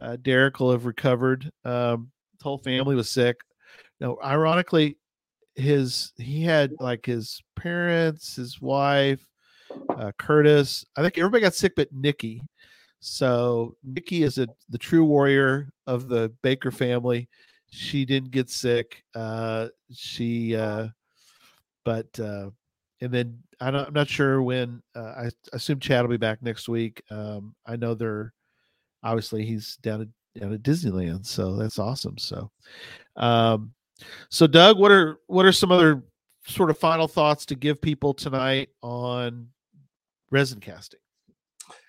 uh 0.00 0.16
Derek 0.16 0.60
will 0.60 0.72
have 0.72 0.86
recovered. 0.86 1.50
Um 1.64 2.10
his 2.34 2.42
whole 2.42 2.58
family 2.58 2.94
was 2.94 3.10
sick. 3.10 3.40
No, 4.00 4.18
ironically, 4.22 4.98
his 5.56 6.12
he 6.16 6.42
had 6.42 6.72
like 6.78 7.04
his 7.04 7.42
parents, 7.56 8.36
his 8.36 8.60
wife, 8.60 9.26
uh, 9.88 10.12
Curtis. 10.18 10.84
I 10.96 11.02
think 11.02 11.18
everybody 11.18 11.42
got 11.42 11.54
sick 11.54 11.72
but 11.74 11.92
Nikki. 11.92 12.42
So 13.00 13.76
Nikki 13.84 14.22
is 14.22 14.38
a 14.38 14.48
the 14.68 14.78
true 14.78 15.04
warrior 15.04 15.72
of 15.86 16.08
the 16.08 16.32
Baker 16.42 16.70
family. 16.70 17.28
She 17.70 18.04
didn't 18.04 18.30
get 18.30 18.50
sick. 18.50 19.04
Uh, 19.14 19.68
she, 19.92 20.56
uh, 20.56 20.88
but 21.84 22.06
uh, 22.18 22.50
and 23.00 23.12
then 23.12 23.38
I 23.60 23.68
I'm 23.68 23.92
not 23.92 24.08
sure 24.08 24.42
when. 24.42 24.82
Uh, 24.94 25.00
I 25.26 25.30
assume 25.52 25.80
Chad 25.80 26.02
will 26.02 26.10
be 26.10 26.16
back 26.16 26.42
next 26.42 26.68
week. 26.68 27.02
Um, 27.10 27.54
I 27.66 27.76
know 27.76 27.94
they're 27.94 28.32
obviously 29.02 29.44
he's 29.44 29.76
down 29.76 30.02
at 30.02 30.40
down 30.40 30.52
at 30.52 30.62
Disneyland, 30.62 31.26
so 31.26 31.56
that's 31.56 31.78
awesome. 31.78 32.18
So, 32.18 32.50
um, 33.16 33.72
so 34.30 34.46
Doug, 34.46 34.78
what 34.78 34.90
are 34.90 35.18
what 35.26 35.46
are 35.46 35.52
some 35.52 35.70
other 35.70 36.02
sort 36.46 36.70
of 36.70 36.78
final 36.78 37.06
thoughts 37.06 37.46
to 37.46 37.54
give 37.54 37.80
people 37.80 38.14
tonight 38.14 38.70
on 38.82 39.48
resin 40.30 40.60
casting? 40.60 41.00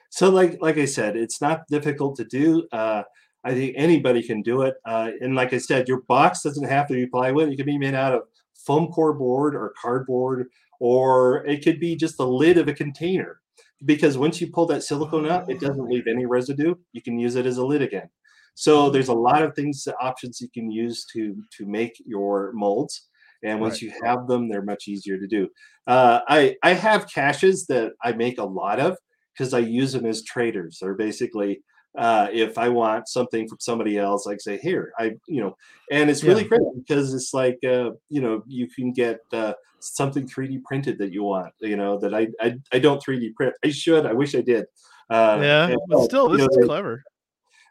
So, 0.09 0.29
like 0.29 0.57
like 0.61 0.77
I 0.77 0.85
said, 0.85 1.15
it's 1.15 1.41
not 1.41 1.67
difficult 1.69 2.15
to 2.17 2.25
do. 2.25 2.67
Uh, 2.71 3.03
I 3.43 3.53
think 3.53 3.75
anybody 3.77 4.21
can 4.23 4.41
do 4.41 4.63
it. 4.63 4.75
Uh, 4.85 5.11
and 5.21 5.35
like 5.35 5.53
I 5.53 5.57
said, 5.59 5.87
your 5.87 6.01
box 6.01 6.41
doesn't 6.43 6.67
have 6.67 6.87
to 6.87 6.93
be 6.93 7.05
plywood. 7.07 7.49
It 7.49 7.57
can 7.57 7.65
be 7.65 7.77
made 7.77 7.93
out 7.93 8.13
of 8.13 8.23
foam 8.55 8.87
core 8.87 9.13
board 9.13 9.55
or 9.55 9.73
cardboard, 9.81 10.47
or 10.79 11.45
it 11.45 11.63
could 11.63 11.79
be 11.79 11.95
just 11.95 12.17
the 12.17 12.27
lid 12.27 12.57
of 12.57 12.67
a 12.67 12.73
container. 12.73 13.39
Because 13.85 14.17
once 14.17 14.41
you 14.41 14.51
pull 14.51 14.65
that 14.67 14.83
silicone 14.83 15.29
out, 15.29 15.49
it 15.49 15.61
doesn't 15.61 15.87
leave 15.89 16.07
any 16.07 16.25
residue. 16.25 16.75
You 16.91 17.01
can 17.01 17.17
use 17.17 17.35
it 17.35 17.45
as 17.45 17.57
a 17.57 17.65
lid 17.65 17.81
again. 17.81 18.09
So 18.55 18.89
there's 18.89 19.07
a 19.07 19.13
lot 19.13 19.41
of 19.41 19.55
things, 19.55 19.87
options 20.01 20.41
you 20.41 20.49
can 20.53 20.69
use 20.69 21.05
to 21.13 21.35
to 21.57 21.65
make 21.65 21.93
your 22.05 22.51
molds. 22.53 23.07
And 23.41 23.61
once 23.61 23.75
Right. 23.75 23.83
you 23.83 23.93
have 24.03 24.27
them, 24.27 24.49
they're 24.49 24.61
much 24.61 24.89
easier 24.89 25.17
to 25.17 25.27
do. 25.27 25.47
Uh, 25.87 26.19
I 26.27 26.57
I 26.61 26.73
have 26.73 27.09
caches 27.09 27.67
that 27.67 27.93
I 28.03 28.11
make 28.11 28.37
a 28.37 28.43
lot 28.43 28.81
of 28.81 28.97
because 29.39 29.53
I 29.53 29.59
use 29.59 29.93
them 29.93 30.05
as 30.05 30.21
traders. 30.23 30.79
They're 30.81 30.93
basically 30.95 31.61
uh, 31.97 32.27
if 32.31 32.57
I 32.57 32.69
want 32.69 33.07
something 33.07 33.47
from 33.47 33.57
somebody 33.59 33.97
else, 33.97 34.25
like 34.27 34.39
say 34.41 34.57
here, 34.57 34.91
I 34.99 35.13
you 35.27 35.41
know, 35.41 35.55
and 35.91 36.09
it's 36.09 36.23
really 36.23 36.43
Yeah. 36.43 36.49
great 36.49 36.61
because 36.75 37.13
it's 37.13 37.33
like 37.33 37.57
uh, 37.63 37.91
you 38.09 38.21
know 38.21 38.43
you 38.45 38.67
can 38.67 38.91
get 38.91 39.19
uh, 39.33 39.53
something 39.79 40.27
3D 40.27 40.63
printed 40.65 40.99
that 40.99 41.11
you 41.13 41.23
want. 41.23 41.53
You 41.61 41.77
know 41.77 41.97
that 41.99 42.13
I 42.13 42.27
I, 42.41 42.57
I 42.71 42.79
don't 42.79 43.03
3D 43.03 43.33
print. 43.35 43.55
I 43.65 43.69
should. 43.69 44.05
I 44.05 44.13
wish 44.13 44.35
I 44.35 44.41
did. 44.41 44.65
Uh, 45.09 45.39
yeah, 45.41 45.67
and, 45.69 45.79
but 45.87 46.03
still, 46.03 46.29
this 46.29 46.39
know, 46.41 46.47
is 46.51 46.57
they- 46.57 46.65
clever. 46.67 47.03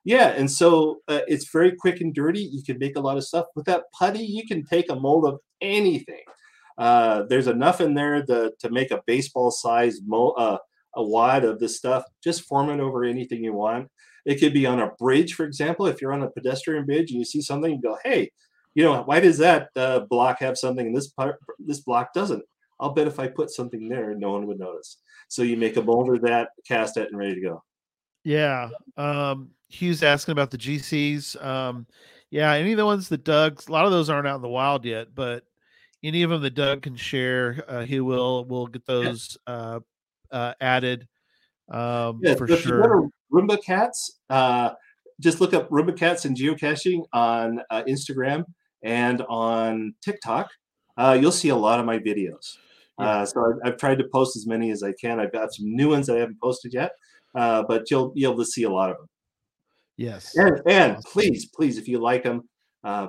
Yeah, 0.05 0.29
and 0.29 0.51
so 0.51 1.01
uh, 1.09 1.21
it's 1.29 1.51
very 1.53 1.73
quick 1.73 2.01
and 2.01 2.14
dirty. 2.14 2.41
You 2.41 2.62
can 2.62 2.79
make 2.79 2.97
a 2.97 3.01
lot 3.01 3.19
of 3.19 3.25
stuff 3.25 3.47
with 3.55 3.66
that 3.66 3.83
putty. 3.93 4.21
You 4.25 4.47
can 4.47 4.64
take 4.64 4.91
a 4.91 4.97
mold 4.97 5.27
of 5.27 5.39
anything. 5.61 6.23
Uh, 6.79 7.25
there's 7.29 7.47
enough 7.49 7.81
in 7.83 7.93
there 7.95 8.25
to, 8.25 8.53
to 8.61 8.71
make 8.71 8.91
a 8.91 9.03
baseball 9.07 9.51
size 9.51 9.99
mo- 10.07 10.31
uh, 10.39 10.57
a 10.99 11.03
lot 11.03 11.45
of 11.45 11.59
this 11.59 11.77
stuff. 11.77 12.05
Just 12.23 12.43
form 12.43 12.71
it 12.71 12.81
over 12.81 13.05
anything 13.05 13.43
you 13.43 13.53
want. 13.53 13.89
It 14.27 14.41
could 14.41 14.53
be 14.53 14.67
on 14.67 14.81
a 14.81 14.91
bridge, 14.99 15.35
for 15.35 15.45
example. 15.45 15.87
If 15.87 16.03
you're 16.03 16.13
on 16.13 16.23
a 16.23 16.31
pedestrian 16.31 16.85
bridge 16.85 17.11
and 17.11 17.19
you 17.19 17.25
see 17.25 17.41
something, 17.41 17.73
you 17.73 17.81
go, 17.81 17.97
"Hey, 18.05 18.31
you 18.75 18.85
know, 18.85 19.03
why 19.03 19.21
does 19.21 19.39
that 19.39 19.71
uh, 19.77 20.01
block 20.01 20.41
have 20.41 20.59
something 20.59 20.89
and 20.89 20.97
this 20.97 21.09
part, 21.09 21.39
this 21.59 21.81
block 21.81 22.13
doesn't?" 22.13 22.43
I'll 22.81 22.93
bet 22.93 23.07
if 23.07 23.19
I 23.19 23.29
put 23.29 23.51
something 23.51 23.89
there, 23.89 24.15
no 24.15 24.33
one 24.33 24.47
would 24.47 24.59
notice. 24.59 24.99
So 25.29 25.43
you 25.43 25.57
make 25.57 25.77
a 25.77 25.81
of 25.81 26.23
that, 26.23 26.51
cast 26.67 26.97
it, 26.97 27.09
and 27.09 27.19
ready 27.19 27.35
to 27.35 27.41
go. 27.41 27.63
Yeah. 28.25 28.71
Um, 28.97 29.51
Hugh's 29.69 30.03
asking 30.03 30.33
about 30.33 30.51
the 30.51 30.59
GCs. 30.59 31.43
Um, 31.45 31.87
yeah, 32.31 32.53
any 32.53 32.73
of 32.73 32.79
the 32.79 32.87
ones 32.87 33.09
that 33.09 33.25
Doug, 33.25 33.63
a 33.67 33.73
lot 33.73 33.85
of 33.85 33.91
those 33.91 34.11
aren't 34.11 34.27
out 34.27 34.37
in 34.37 34.43
the 34.43 34.49
wild 34.49 34.85
yet, 34.85 35.15
but 35.15 35.45
any 36.03 36.23
of 36.23 36.31
them 36.31 36.43
that 36.43 36.55
Doug 36.55 36.83
can 36.83 36.97
share, 36.97 37.65
uh, 37.69 37.85
he 37.85 38.01
will. 38.01 38.45
We'll 38.45 38.67
get 38.67 38.87
those 38.87 39.37
uh, 39.47 39.81
uh, 40.31 40.55
added 40.61 41.07
um, 41.70 42.20
Yeah, 42.22 42.35
for 42.35 42.47
so 42.47 42.55
if 42.55 42.64
you 42.64 42.70
sure. 42.70 43.09
Roomba 43.33 43.62
Cats, 43.62 44.18
uh, 44.31 44.70
just 45.20 45.41
look 45.41 45.53
up 45.55 45.68
Roomba 45.70 45.97
Cats 45.97 46.24
and 46.24 46.37
geocaching 46.37 47.05
on 47.12 47.61
uh, 47.70 47.83
Instagram 47.89 48.45
and 48.83 49.22
on 49.29 49.95
TikTok. 50.03 50.49
Uh, 50.97 51.16
you'll 51.20 51.33
see 51.33 51.49
a 51.49 51.57
lot 51.57 51.81
of 51.81 51.87
my 51.87 51.99
videos. 51.99 52.57
Uh, 52.99 53.24
so 53.24 53.41
I've, 53.41 53.72
I've 53.72 53.76
tried 53.79 53.99
to 53.99 54.05
post 54.12 54.37
as 54.37 54.47
many 54.47 54.70
as 54.72 54.83
I 54.83 54.93
can. 55.01 55.20
I've 55.20 55.33
got 55.33 55.55
some 55.55 55.66
new 55.68 55.91
ones 55.91 56.07
that 56.07 56.16
I 56.16 56.20
haven't 56.20 56.41
posted 56.41 56.74
yet, 56.74 56.91
uh, 57.35 57.62
but 57.68 57.91
you'll 57.91 58.12
be 58.12 58.24
able 58.24 58.39
to 58.39 58.45
see 58.45 58.64
a 58.64 58.70
lot 58.70 58.91
of 58.91 58.97
them. 58.97 59.07
Yes. 59.97 60.37
And, 60.37 60.61
and 60.66 60.97
Awesome. 60.97 61.11
please, 61.12 61.47
please, 61.47 61.79
if 61.79 61.87
you 61.87 62.01
like 62.01 62.24
them, 62.24 62.49
uh, 62.83 63.09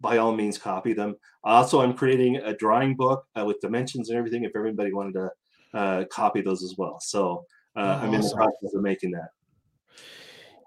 by 0.00 0.18
all 0.18 0.34
means, 0.34 0.58
copy 0.58 0.92
them. 0.92 1.16
Also, 1.42 1.80
I'm 1.80 1.94
creating 1.94 2.36
a 2.36 2.54
drawing 2.54 2.94
book 2.94 3.24
uh, 3.34 3.44
with 3.44 3.60
dimensions 3.60 4.10
and 4.10 4.18
everything. 4.18 4.44
If 4.44 4.52
everybody 4.54 4.92
wanted 4.92 5.14
to 5.14 5.30
uh, 5.74 6.04
copy 6.10 6.40
those 6.40 6.62
as 6.62 6.74
well, 6.76 6.98
so 7.00 7.44
uh, 7.76 8.00
I'm 8.02 8.14
in 8.14 8.20
the 8.20 8.34
process 8.34 8.74
of 8.74 8.82
making 8.82 9.12
that. 9.12 9.28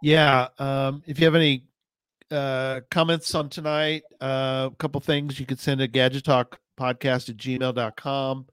Yeah. 0.02 0.48
Um, 0.58 1.04
if 1.06 1.20
you 1.20 1.26
have 1.26 1.36
any 1.36 1.64
uh, 2.32 2.82
comments 2.90 3.34
on 3.36 3.50
tonight, 3.50 4.04
uh, 4.22 4.70
a 4.72 4.76
couple 4.78 5.02
things 5.02 5.40
you 5.40 5.46
could 5.46 5.60
send 5.60 5.82
a 5.82 5.88
gadget 5.88 6.24
talk 6.24 6.60
podcast 6.80 7.30
at 7.30 7.38
gmail.com. 7.38 8.46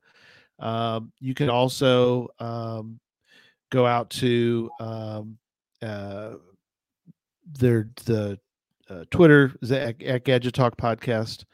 Um, 0.59 1.13
you 1.21 1.35
can 1.35 1.51
also 1.51 2.29
um, 2.39 2.99
go 3.71 3.87
out 3.87 4.11
to 4.11 4.71
um, 4.81 5.39
uh, 5.83 6.33
their 7.59 7.91
the 8.07 8.39
uh, 8.89 9.05
Twitter 9.11 9.53
is 9.61 9.73
at, 9.73 10.03
at 10.03 10.25
Gadget 10.25 10.55
Talk 10.55 10.77
Podcast, 10.77 11.45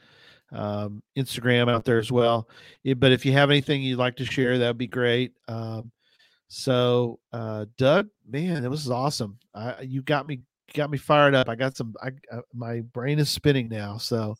um, 0.53 1.01
Instagram 1.17 1.69
out 1.69 1.83
there 1.83 1.99
as 1.99 2.11
well. 2.11 2.47
Yeah, 2.83 2.93
but 2.93 3.11
if 3.11 3.25
you 3.25 3.33
have 3.33 3.49
anything 3.49 3.81
you'd 3.81 3.97
like 3.97 4.15
to 4.17 4.25
share, 4.25 4.57
that 4.57 4.67
would 4.67 4.77
be 4.77 4.87
great. 4.87 5.33
Um, 5.47 5.91
so, 6.47 7.19
uh, 7.31 7.65
Doug, 7.77 8.07
man, 8.29 8.61
that 8.61 8.69
was 8.69 8.89
awesome. 8.89 9.39
I, 9.55 9.81
you 9.81 10.01
got 10.01 10.27
me 10.27 10.41
got 10.73 10.89
me 10.89 10.97
fired 10.97 11.35
up. 11.35 11.49
I 11.49 11.55
got 11.55 11.75
some. 11.75 11.95
I 12.01 12.11
uh, 12.31 12.41
my 12.53 12.81
brain 12.81 13.19
is 13.19 13.29
spinning 13.29 13.69
now. 13.69 13.97
So, 13.97 14.35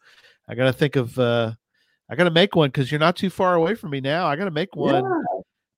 I 0.48 0.56
got 0.56 0.66
to 0.66 0.74
think 0.74 0.96
of. 0.96 1.18
Uh, 1.18 1.54
I 2.10 2.16
got 2.16 2.26
to 2.26 2.32
make 2.32 2.56
one 2.56 2.70
because 2.70 2.92
you're 2.92 3.00
not 3.00 3.16
too 3.16 3.30
far 3.30 3.56
away 3.56 3.76
from 3.76 3.90
me 3.90 4.02
now. 4.02 4.28
I 4.28 4.36
got 4.36 4.46
to 4.46 4.52
make 4.52 4.76
one, 4.76 5.04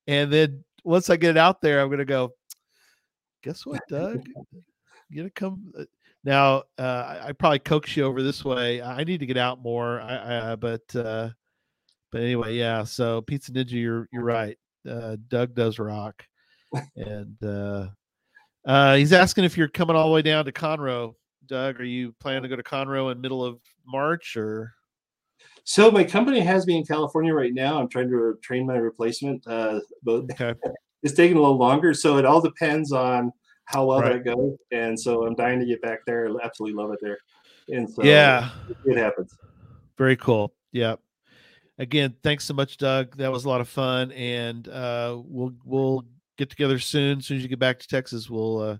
and 0.06 0.30
then 0.30 0.64
once 0.84 1.08
I 1.10 1.16
get 1.16 1.30
it 1.30 1.36
out 1.36 1.60
there, 1.60 1.80
I'm 1.80 1.90
gonna 1.90 2.04
go. 2.04 2.32
Guess 3.46 3.64
what, 3.64 3.80
Doug? 3.88 4.26
You're 5.08 5.22
gonna 5.22 5.30
come 5.30 5.72
uh, 5.78 5.84
now? 6.24 6.64
Uh, 6.76 7.20
I, 7.22 7.28
I 7.28 7.32
probably 7.32 7.60
coax 7.60 7.96
you 7.96 8.02
over 8.02 8.20
this 8.20 8.44
way. 8.44 8.82
I 8.82 9.04
need 9.04 9.20
to 9.20 9.26
get 9.26 9.36
out 9.36 9.62
more. 9.62 10.00
I, 10.00 10.50
I 10.50 10.56
but 10.56 10.82
uh, 10.96 11.28
but 12.10 12.22
anyway, 12.22 12.56
yeah. 12.56 12.82
So 12.82 13.20
Pizza 13.20 13.52
Ninja, 13.52 13.70
you're 13.70 14.08
you're 14.12 14.24
right. 14.24 14.58
Uh, 14.88 15.16
Doug 15.28 15.54
does 15.54 15.78
rock, 15.78 16.26
and 16.96 17.36
uh, 17.40 17.86
uh, 18.66 18.96
he's 18.96 19.12
asking 19.12 19.44
if 19.44 19.56
you're 19.56 19.68
coming 19.68 19.94
all 19.94 20.08
the 20.08 20.14
way 20.14 20.22
down 20.22 20.44
to 20.46 20.50
Conroe. 20.50 21.14
Doug, 21.46 21.80
are 21.80 21.84
you 21.84 22.16
planning 22.18 22.42
to 22.42 22.48
go 22.48 22.56
to 22.56 22.64
Conroe 22.64 23.12
in 23.12 23.20
middle 23.20 23.44
of 23.44 23.60
March 23.86 24.36
or? 24.36 24.74
So 25.62 25.92
my 25.92 26.02
company 26.02 26.40
has 26.40 26.66
me 26.66 26.78
in 26.78 26.84
California 26.84 27.32
right 27.32 27.54
now. 27.54 27.78
I'm 27.78 27.88
trying 27.88 28.10
to 28.10 28.38
train 28.42 28.66
my 28.66 28.76
replacement, 28.76 29.46
uh, 29.46 29.80
Okay. 30.08 30.54
It's 31.02 31.14
taking 31.14 31.36
a 31.36 31.40
little 31.40 31.58
longer. 31.58 31.94
So 31.94 32.18
it 32.18 32.24
all 32.24 32.40
depends 32.40 32.92
on 32.92 33.32
how 33.66 33.86
well 33.86 34.00
Right. 34.00 34.24
that 34.24 34.34
goes. 34.34 34.56
And 34.72 34.98
so 34.98 35.26
I'm 35.26 35.34
dying 35.34 35.60
to 35.60 35.66
get 35.66 35.82
back 35.82 36.00
there. 36.06 36.28
I 36.28 36.44
absolutely 36.44 36.80
love 36.82 36.92
it 36.92 36.98
there. 37.02 37.18
And 37.68 37.88
so 37.90 38.02
yeah. 38.02 38.50
it 38.84 38.96
happens. 38.96 39.36
Very 39.98 40.16
cool. 40.16 40.54
Yeah. 40.72 40.96
Again, 41.78 42.14
thanks 42.22 42.44
so 42.44 42.54
much, 42.54 42.78
Doug. 42.78 43.16
That 43.16 43.30
was 43.30 43.44
a 43.44 43.48
lot 43.50 43.60
of 43.60 43.68
fun, 43.68 44.10
and 44.12 44.66
uh, 44.66 45.20
we'll 45.22 45.52
we'll 45.62 46.06
get 46.38 46.48
together 46.48 46.78
soon. 46.78 47.18
As 47.18 47.26
soon 47.26 47.36
as 47.36 47.42
you 47.42 47.50
get 47.50 47.58
back 47.58 47.78
to 47.80 47.86
Texas, 47.88 48.30
we'll 48.30 48.60
uh, 48.60 48.78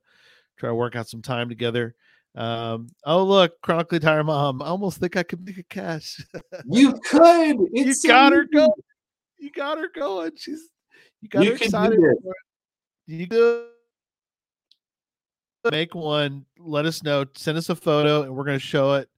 try 0.57 0.71
to 0.71 0.75
work 0.75 0.97
out 0.97 1.07
some 1.07 1.21
time 1.21 1.51
together. 1.51 1.95
Um, 2.35 2.89
oh, 3.05 3.23
look, 3.25 3.61
chronically 3.61 3.99
tired 3.99 4.25
mom. 4.25 4.63
I 4.63 4.67
almost 4.69 4.99
think 4.99 5.15
I 5.17 5.25
could 5.25 5.45
make 5.45 5.59
a 5.59 5.63
cache. 5.65 6.25
You 6.65 6.95
could. 7.11 7.57
you 7.59 7.69
It's 7.73 8.01
so 8.01 8.09
got 8.09 8.33
her 8.33 8.45
going. 8.45 8.71
You 9.39 9.51
got 9.51 9.77
her 9.77 9.91
going. 9.95 10.33
She's 10.37 10.69
you 11.23 11.29
got 11.29 11.45
You 11.45 11.53
her 11.53 11.57
can 11.59 11.65
do 11.65 11.67
excited. 11.67 11.99
for 11.99 12.11
it. 12.11 12.37
You 13.07 13.27
do 13.27 13.67
make 15.71 15.95
one. 15.95 16.45
Let 16.59 16.87
us 16.87 17.03
know. 17.03 17.25
Send 17.35 17.59
us 17.59 17.69
a 17.71 17.77
photo, 17.77 18.23
and 18.23 18.35
we're 18.35 18.45
going 18.45 18.59
to 18.59 18.65
show 18.65 18.95
it. 18.95 19.09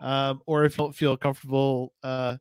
Um, 0.00 0.42
or 0.46 0.64
if 0.64 0.76
you 0.76 0.84
don't 0.84 0.94
feel 0.96 1.16
comfortable 1.16 1.92
uh, 2.02 2.36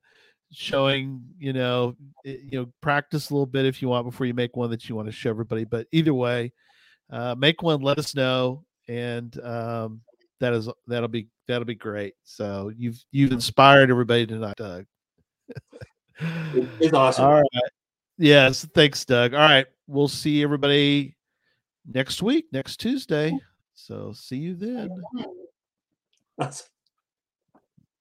showing, 0.52 1.24
you 1.38 1.54
know, 1.54 1.96
it- 2.26 2.42
you 2.52 2.60
know, 2.60 2.70
practice 2.82 3.30
a 3.30 3.34
little 3.34 3.46
bit 3.46 3.66
if 3.66 3.82
you 3.82 3.88
want 3.90 4.06
before 4.06 4.26
you 4.26 4.34
make 4.34 4.56
one 4.58 4.70
that 4.72 4.90
you 4.90 4.96
want 4.96 5.08
to 5.08 5.12
show 5.12 5.30
everybody. 5.30 5.64
But 5.66 5.88
either 5.92 6.14
way, 6.14 6.52
uh, 7.10 7.36
make 7.36 7.62
one. 7.62 7.82
Let 7.82 8.00
us 8.00 8.16
know, 8.16 8.66
and 8.88 9.38
um, 9.44 10.02
that 10.40 10.54
is 10.54 10.68
that'll 10.88 11.08
be 11.10 11.28
that'll 11.48 11.66
be 11.66 11.76
great. 11.76 12.16
So 12.24 12.72
you've 12.76 13.04
you've 13.12 13.32
inspired 13.32 13.90
everybody 13.92 14.26
tonight, 14.26 14.56
Doug. 14.58 14.86
It- 16.20 16.70
It's 16.80 16.94
awesome. 16.94 17.26
All 17.28 17.34
right. 17.34 17.46
Yes. 18.18 18.66
Thanks, 18.74 19.04
Doug. 19.06 19.34
All 19.34 19.40
right. 19.40 19.66
We'll 19.88 20.08
see 20.08 20.44
everybody 20.44 21.16
next 21.86 22.22
week, 22.22 22.46
next 22.52 22.78
Tuesday. 22.78 23.38
So 23.74 24.14
see 24.14 24.38
you 24.38 24.56
then. 24.56 24.90
Bye. 26.38 26.52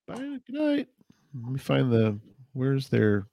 Good 0.09 0.43
night. 0.49 0.89
Let 1.35 1.53
me 1.53 1.59
find 1.59 1.91
the 1.91 2.19
where's 2.53 2.89
their 2.89 3.27